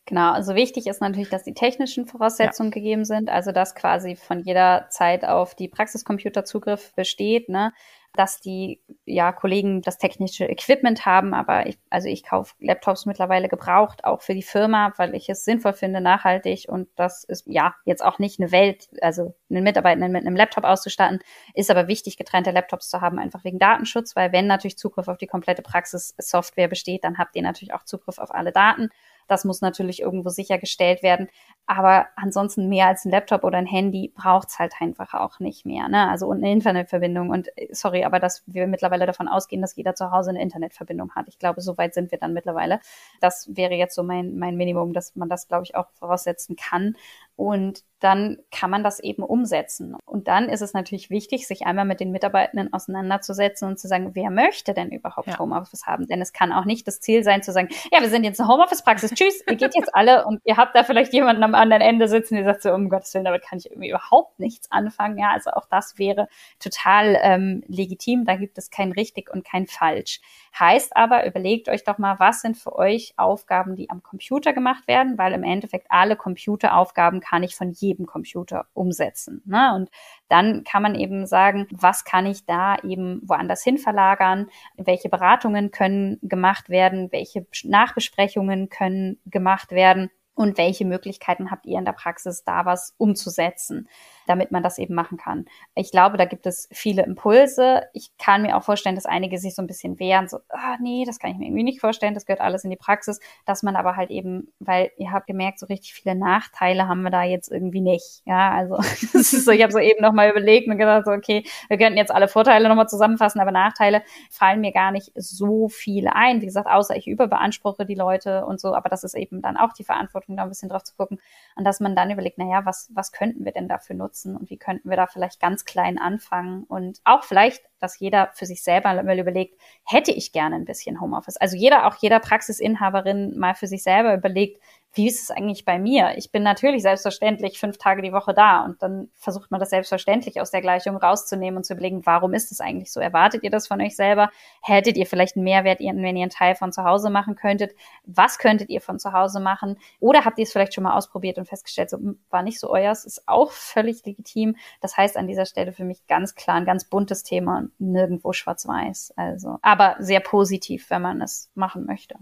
Genau, 0.06 0.32
also 0.32 0.56
wichtig 0.56 0.88
ist 0.88 1.00
natürlich, 1.00 1.30
dass 1.30 1.44
die 1.44 1.54
technischen 1.54 2.06
Voraussetzungen 2.06 2.70
ja. 2.70 2.74
gegeben 2.74 3.04
sind, 3.04 3.30
also 3.30 3.52
dass 3.52 3.74
quasi 3.74 4.16
von 4.16 4.40
jeder 4.40 4.86
Zeit 4.90 5.24
auf 5.24 5.54
die 5.54 5.68
Praxiscomputer 5.68 6.44
Zugriff 6.44 6.92
besteht, 6.94 7.48
ne? 7.48 7.72
Dass 8.14 8.40
die 8.40 8.80
ja 9.06 9.32
Kollegen 9.32 9.80
das 9.82 9.98
technische 9.98 10.44
Equipment 10.44 11.06
haben, 11.06 11.32
aber 11.32 11.66
ich, 11.66 11.78
also 11.88 12.08
ich 12.08 12.24
kaufe 12.24 12.54
Laptops 12.60 13.06
mittlerweile 13.06 13.48
gebraucht, 13.48 14.04
auch 14.04 14.20
für 14.22 14.34
die 14.34 14.42
Firma, 14.42 14.92
weil 14.96 15.14
ich 15.14 15.28
es 15.28 15.44
sinnvoll 15.44 15.72
finde, 15.72 16.00
nachhaltig 16.00 16.66
und 16.68 16.88
das 16.96 17.24
ist 17.24 17.46
ja 17.46 17.74
jetzt 17.84 18.04
auch 18.04 18.18
nicht 18.18 18.38
eine 18.38 18.52
Welt, 18.52 18.88
also 19.00 19.34
einen 19.50 19.64
Mitarbeitenden 19.64 20.12
mit 20.12 20.26
einem 20.26 20.36
Laptop 20.36 20.64
auszustatten, 20.64 21.20
ist 21.54 21.70
aber 21.70 21.88
wichtig, 21.88 22.16
getrennte 22.16 22.50
Laptops 22.50 22.90
zu 22.90 23.00
haben, 23.00 23.18
einfach 23.18 23.44
wegen 23.44 23.58
Datenschutz, 23.58 24.14
weil 24.14 24.32
wenn 24.32 24.46
natürlich 24.46 24.76
Zugriff 24.78 25.08
auf 25.08 25.18
die 25.18 25.26
komplette 25.26 25.62
Praxissoftware 25.62 26.68
besteht, 26.68 27.04
dann 27.04 27.18
habt 27.18 27.34
ihr 27.34 27.42
natürlich 27.42 27.72
auch 27.72 27.84
Zugriff 27.84 28.18
auf 28.18 28.34
alle 28.34 28.52
Daten. 28.52 28.90
Das 29.28 29.44
muss 29.44 29.60
natürlich 29.60 30.00
irgendwo 30.02 30.28
sichergestellt 30.28 31.02
werden. 31.02 31.28
Aber 31.66 32.06
ansonsten 32.16 32.68
mehr 32.68 32.88
als 32.88 33.04
ein 33.04 33.10
Laptop 33.10 33.44
oder 33.44 33.56
ein 33.56 33.66
Handy 33.66 34.12
braucht's 34.14 34.58
halt 34.58 34.74
einfach 34.80 35.14
auch 35.14 35.38
nicht 35.38 35.64
mehr. 35.64 35.88
Ne? 35.88 36.08
Also 36.08 36.26
und 36.26 36.38
eine 36.38 36.52
Internetverbindung. 36.52 37.30
Und 37.30 37.56
äh, 37.56 37.68
sorry, 37.72 38.04
aber 38.04 38.18
dass 38.18 38.42
wir 38.46 38.66
mittlerweile 38.66 39.06
davon 39.06 39.28
ausgehen, 39.28 39.62
dass 39.62 39.76
jeder 39.76 39.94
zu 39.94 40.10
Hause 40.10 40.30
eine 40.30 40.42
Internetverbindung 40.42 41.14
hat. 41.14 41.28
Ich 41.28 41.38
glaube, 41.38 41.60
so 41.60 41.78
weit 41.78 41.94
sind 41.94 42.10
wir 42.10 42.18
dann 42.18 42.32
mittlerweile. 42.32 42.80
Das 43.20 43.48
wäre 43.52 43.74
jetzt 43.74 43.94
so 43.94 44.02
mein, 44.02 44.38
mein 44.38 44.56
Minimum, 44.56 44.92
dass 44.92 45.14
man 45.14 45.28
das, 45.28 45.46
glaube 45.48 45.64
ich, 45.64 45.76
auch 45.76 45.88
voraussetzen 45.92 46.56
kann. 46.56 46.96
Und 47.36 47.82
dann 48.02 48.38
kann 48.50 48.70
man 48.70 48.82
das 48.82 48.98
eben 48.98 49.22
umsetzen. 49.22 49.96
Und 50.04 50.26
dann 50.26 50.48
ist 50.48 50.60
es 50.60 50.74
natürlich 50.74 51.08
wichtig, 51.08 51.46
sich 51.46 51.66
einmal 51.66 51.84
mit 51.84 52.00
den 52.00 52.10
Mitarbeitenden 52.10 52.72
auseinanderzusetzen 52.72 53.68
und 53.68 53.78
zu 53.78 53.86
sagen, 53.86 54.10
wer 54.14 54.30
möchte 54.30 54.74
denn 54.74 54.90
überhaupt 54.90 55.28
ja. 55.28 55.38
Homeoffice 55.38 55.86
haben? 55.86 56.06
Denn 56.08 56.20
es 56.20 56.32
kann 56.32 56.52
auch 56.52 56.64
nicht 56.64 56.86
das 56.88 57.00
Ziel 57.00 57.22
sein, 57.22 57.42
zu 57.44 57.52
sagen, 57.52 57.68
ja, 57.92 58.00
wir 58.00 58.08
sind 58.08 58.24
jetzt 58.24 58.40
eine 58.40 58.48
Homeoffice-Praxis, 58.48 59.12
tschüss, 59.14 59.44
ihr 59.48 59.54
geht 59.54 59.76
jetzt 59.76 59.94
alle 59.94 60.26
und 60.26 60.40
ihr 60.44 60.56
habt 60.56 60.74
da 60.74 60.82
vielleicht 60.82 61.12
jemanden 61.12 61.44
am 61.44 61.54
anderen 61.54 61.80
Ende 61.80 62.08
sitzen, 62.08 62.34
der 62.34 62.44
sagt 62.44 62.62
so, 62.62 62.72
um 62.72 62.88
Gottes 62.88 63.14
Willen, 63.14 63.24
damit 63.24 63.42
kann 63.42 63.58
ich 63.58 63.70
irgendwie 63.70 63.90
überhaupt 63.90 64.40
nichts 64.40 64.70
anfangen. 64.72 65.16
Ja, 65.16 65.30
also 65.30 65.50
auch 65.52 65.66
das 65.66 65.96
wäre 65.96 66.28
total 66.58 67.16
ähm, 67.22 67.62
legitim. 67.68 68.24
Da 68.24 68.34
gibt 68.34 68.58
es 68.58 68.70
kein 68.70 68.90
richtig 68.90 69.30
und 69.32 69.44
kein 69.44 69.68
falsch. 69.68 70.20
Heißt 70.58 70.96
aber, 70.96 71.24
überlegt 71.24 71.68
euch 71.68 71.84
doch 71.84 71.98
mal, 71.98 72.18
was 72.18 72.42
sind 72.42 72.58
für 72.58 72.74
euch 72.76 73.14
Aufgaben, 73.16 73.76
die 73.76 73.88
am 73.90 74.02
Computer 74.02 74.52
gemacht 74.52 74.86
werden, 74.88 75.16
weil 75.18 75.32
im 75.32 75.44
Endeffekt 75.44 75.86
alle 75.88 76.16
Computeraufgaben 76.16 77.20
kann 77.22 77.42
ich 77.42 77.56
von 77.56 77.70
jedem 77.70 78.06
Computer 78.06 78.66
umsetzen. 78.74 79.42
Ne? 79.46 79.72
Und 79.74 79.90
dann 80.28 80.64
kann 80.64 80.82
man 80.82 80.94
eben 80.94 81.26
sagen, 81.26 81.66
was 81.70 82.04
kann 82.04 82.26
ich 82.26 82.44
da 82.44 82.76
eben 82.82 83.22
woanders 83.24 83.62
hin 83.62 83.78
verlagern, 83.78 84.48
welche 84.76 85.08
Beratungen 85.08 85.70
können 85.70 86.18
gemacht 86.22 86.68
werden, 86.68 87.10
welche 87.12 87.46
Nachbesprechungen 87.64 88.68
können 88.68 89.20
gemacht 89.24 89.70
werden 89.70 90.10
und 90.34 90.58
welche 90.58 90.84
Möglichkeiten 90.84 91.50
habt 91.50 91.66
ihr 91.66 91.78
in 91.78 91.84
der 91.84 91.92
Praxis, 91.92 92.44
da 92.44 92.64
was 92.64 92.94
umzusetzen 92.98 93.88
damit 94.26 94.52
man 94.52 94.62
das 94.62 94.78
eben 94.78 94.94
machen 94.94 95.18
kann. 95.18 95.46
Ich 95.74 95.90
glaube, 95.90 96.16
da 96.16 96.24
gibt 96.24 96.46
es 96.46 96.68
viele 96.72 97.04
Impulse. 97.04 97.82
Ich 97.92 98.16
kann 98.18 98.42
mir 98.42 98.56
auch 98.56 98.62
vorstellen, 98.62 98.94
dass 98.94 99.06
einige 99.06 99.38
sich 99.38 99.54
so 99.54 99.62
ein 99.62 99.66
bisschen 99.66 99.98
wehren, 99.98 100.28
so, 100.28 100.38
ah, 100.50 100.76
nee, 100.80 101.04
das 101.06 101.18
kann 101.18 101.30
ich 101.30 101.38
mir 101.38 101.46
irgendwie 101.46 101.64
nicht 101.64 101.80
vorstellen, 101.80 102.14
das 102.14 102.26
gehört 102.26 102.40
alles 102.40 102.64
in 102.64 102.70
die 102.70 102.76
Praxis, 102.76 103.20
dass 103.46 103.62
man 103.62 103.76
aber 103.76 103.96
halt 103.96 104.10
eben, 104.10 104.52
weil 104.58 104.90
ihr 104.98 105.12
habt 105.12 105.26
gemerkt, 105.26 105.58
so 105.58 105.66
richtig 105.66 105.94
viele 105.94 106.14
Nachteile 106.14 106.88
haben 106.88 107.02
wir 107.02 107.10
da 107.10 107.22
jetzt 107.22 107.50
irgendwie 107.50 107.80
nicht. 107.80 108.22
Ja, 108.24 108.52
also 108.52 108.76
so, 109.12 109.50
ich 109.50 109.62
habe 109.62 109.72
so 109.72 109.78
eben 109.78 110.02
nochmal 110.02 110.30
überlegt 110.30 110.68
und 110.68 110.78
gedacht, 110.78 111.04
so, 111.06 111.12
okay, 111.12 111.44
wir 111.68 111.78
könnten 111.78 111.98
jetzt 111.98 112.12
alle 112.12 112.28
Vorteile 112.28 112.68
nochmal 112.68 112.88
zusammenfassen, 112.88 113.40
aber 113.40 113.52
Nachteile 113.52 114.02
fallen 114.30 114.60
mir 114.60 114.72
gar 114.72 114.90
nicht 114.92 115.12
so 115.14 115.68
viele 115.68 116.14
ein. 116.14 116.40
Wie 116.40 116.46
gesagt, 116.46 116.68
außer 116.68 116.96
ich 116.96 117.06
überbeanspruche 117.06 117.86
die 117.86 117.94
Leute 117.94 118.46
und 118.46 118.60
so, 118.60 118.74
aber 118.74 118.88
das 118.88 119.04
ist 119.04 119.14
eben 119.14 119.42
dann 119.42 119.56
auch 119.56 119.72
die 119.72 119.84
Verantwortung, 119.84 120.36
da 120.36 120.44
ein 120.44 120.48
bisschen 120.48 120.68
drauf 120.68 120.84
zu 120.84 120.94
gucken 120.96 121.18
und 121.56 121.64
dass 121.64 121.80
man 121.80 121.96
dann 121.96 122.10
überlegt, 122.10 122.38
naja, 122.38 122.64
was, 122.64 122.90
was 122.94 123.12
könnten 123.12 123.44
wir 123.44 123.52
denn 123.52 123.68
dafür 123.68 123.96
nutzen? 123.96 124.11
Nutzen 124.12 124.36
und 124.36 124.50
wie 124.50 124.58
könnten 124.58 124.90
wir 124.90 124.96
da 124.96 125.06
vielleicht 125.06 125.40
ganz 125.40 125.64
klein 125.64 125.98
anfangen 125.98 126.64
und 126.64 127.00
auch 127.04 127.24
vielleicht, 127.24 127.62
dass 127.80 127.98
jeder 127.98 128.30
für 128.34 128.46
sich 128.46 128.62
selber 128.62 129.02
mal 129.02 129.18
überlegt, 129.18 129.58
hätte 129.84 130.12
ich 130.12 130.32
gerne 130.32 130.56
ein 130.56 130.64
bisschen 130.64 131.00
Homeoffice. 131.00 131.38
Also 131.38 131.56
jeder, 131.56 131.86
auch 131.86 131.96
jeder 131.96 132.20
Praxisinhaberin 132.20 133.38
mal 133.38 133.54
für 133.54 133.66
sich 133.66 133.82
selber 133.82 134.14
überlegt, 134.14 134.60
wie 134.94 135.06
ist 135.06 135.22
es 135.22 135.30
eigentlich 135.30 135.64
bei 135.64 135.78
mir? 135.78 136.12
Ich 136.16 136.30
bin 136.32 136.42
natürlich 136.42 136.82
selbstverständlich 136.82 137.58
fünf 137.58 137.78
Tage 137.78 138.02
die 138.02 138.12
Woche 138.12 138.34
da 138.34 138.64
und 138.64 138.82
dann 138.82 139.08
versucht 139.14 139.50
man 139.50 139.58
das 139.58 139.70
selbstverständlich 139.70 140.40
aus 140.40 140.50
der 140.50 140.60
Gleichung 140.60 140.96
rauszunehmen 140.96 141.56
und 141.56 141.64
zu 141.64 141.72
überlegen, 141.72 142.04
warum 142.04 142.34
ist 142.34 142.52
es 142.52 142.60
eigentlich 142.60 142.92
so? 142.92 143.00
Erwartet 143.00 143.42
ihr 143.42 143.50
das 143.50 143.66
von 143.66 143.80
euch 143.80 143.96
selber? 143.96 144.30
Hättet 144.60 144.98
ihr 144.98 145.06
vielleicht 145.06 145.36
einen 145.36 145.44
Mehrwert, 145.44 145.80
wenn 145.80 146.16
ihr 146.16 146.22
einen 146.22 146.30
Teil 146.30 146.54
von 146.54 146.72
zu 146.72 146.84
Hause 146.84 147.08
machen 147.08 147.36
könntet? 147.36 147.74
Was 148.04 148.38
könntet 148.38 148.68
ihr 148.68 148.82
von 148.82 148.98
zu 148.98 149.12
Hause 149.12 149.40
machen? 149.40 149.78
Oder 149.98 150.26
habt 150.26 150.38
ihr 150.38 150.44
es 150.44 150.52
vielleicht 150.52 150.74
schon 150.74 150.84
mal 150.84 150.96
ausprobiert 150.96 151.38
und 151.38 151.48
festgestellt, 151.48 151.88
so 151.88 151.96
hm, 151.96 152.18
war 152.28 152.42
nicht 152.42 152.60
so 152.60 152.70
euers? 152.70 153.06
Ist 153.06 153.26
auch 153.26 153.50
völlig 153.50 154.04
legitim. 154.04 154.56
Das 154.82 154.96
heißt 154.98 155.16
an 155.16 155.26
dieser 155.26 155.46
Stelle 155.46 155.72
für 155.72 155.84
mich 155.84 156.06
ganz 156.06 156.34
klar 156.34 156.56
ein 156.56 156.66
ganz 156.66 156.84
buntes 156.84 157.22
Thema 157.22 157.58
und 157.58 157.72
nirgendwo 157.80 158.34
schwarz-weiß. 158.34 159.14
Also, 159.16 159.58
aber 159.62 159.96
sehr 160.00 160.20
positiv, 160.20 160.90
wenn 160.90 161.02
man 161.02 161.22
es 161.22 161.50
machen 161.54 161.86
möchte. 161.86 162.16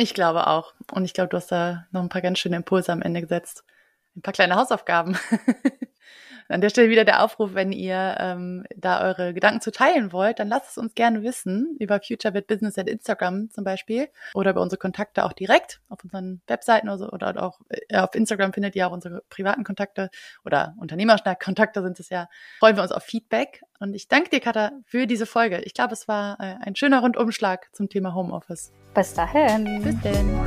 Ich 0.00 0.14
glaube 0.14 0.46
auch. 0.46 0.72
Und 0.92 1.04
ich 1.04 1.12
glaube, 1.12 1.28
du 1.28 1.36
hast 1.36 1.52
da 1.52 1.86
noch 1.90 2.00
ein 2.00 2.08
paar 2.08 2.22
ganz 2.22 2.38
schöne 2.38 2.56
Impulse 2.56 2.90
am 2.90 3.02
Ende 3.02 3.20
gesetzt. 3.20 3.64
Ein 4.16 4.22
paar 4.22 4.32
kleine 4.32 4.56
Hausaufgaben. 4.56 5.18
An 6.50 6.60
der 6.60 6.68
Stelle 6.68 6.90
wieder 6.90 7.04
der 7.04 7.22
Aufruf, 7.22 7.54
wenn 7.54 7.70
ihr 7.70 8.16
ähm, 8.18 8.64
da 8.76 9.02
eure 9.02 9.32
Gedanken 9.32 9.60
zu 9.60 9.70
teilen 9.70 10.12
wollt, 10.12 10.40
dann 10.40 10.48
lasst 10.48 10.70
es 10.70 10.78
uns 10.78 10.94
gerne 10.94 11.22
wissen 11.22 11.76
über 11.78 12.00
Future 12.00 12.34
with 12.34 12.46
Business 12.48 12.76
at 12.76 12.88
Instagram 12.88 13.50
zum 13.50 13.62
Beispiel 13.62 14.08
oder 14.34 14.50
über 14.50 14.60
unsere 14.60 14.78
Kontakte 14.78 15.24
auch 15.24 15.32
direkt 15.32 15.80
auf 15.88 16.02
unseren 16.02 16.42
Webseiten 16.48 16.88
oder, 16.88 16.98
so, 16.98 17.08
oder 17.10 17.40
auch 17.40 17.60
äh, 17.68 17.98
auf 17.98 18.14
Instagram 18.16 18.52
findet 18.52 18.74
ihr 18.74 18.88
auch 18.88 18.92
unsere 18.92 19.22
privaten 19.30 19.62
Kontakte 19.62 20.10
oder 20.44 20.74
Unternehmerkontakte 20.78 21.82
sind 21.82 22.00
es 22.00 22.08
ja. 22.08 22.28
Freuen 22.58 22.74
wir 22.74 22.82
uns 22.82 22.92
auf 22.92 23.04
Feedback 23.04 23.62
und 23.78 23.94
ich 23.94 24.08
danke 24.08 24.30
dir, 24.30 24.40
Katha, 24.40 24.72
für 24.84 25.06
diese 25.06 25.26
Folge. 25.26 25.60
Ich 25.60 25.74
glaube, 25.74 25.92
es 25.92 26.08
war 26.08 26.38
äh, 26.40 26.56
ein 26.62 26.74
schöner 26.74 27.00
Rundumschlag 27.00 27.68
zum 27.72 27.88
Thema 27.88 28.12
Homeoffice. 28.14 28.72
Bis 28.92 29.14
dahin. 29.14 29.82
Bis 29.82 30.00
denn. 30.00 30.40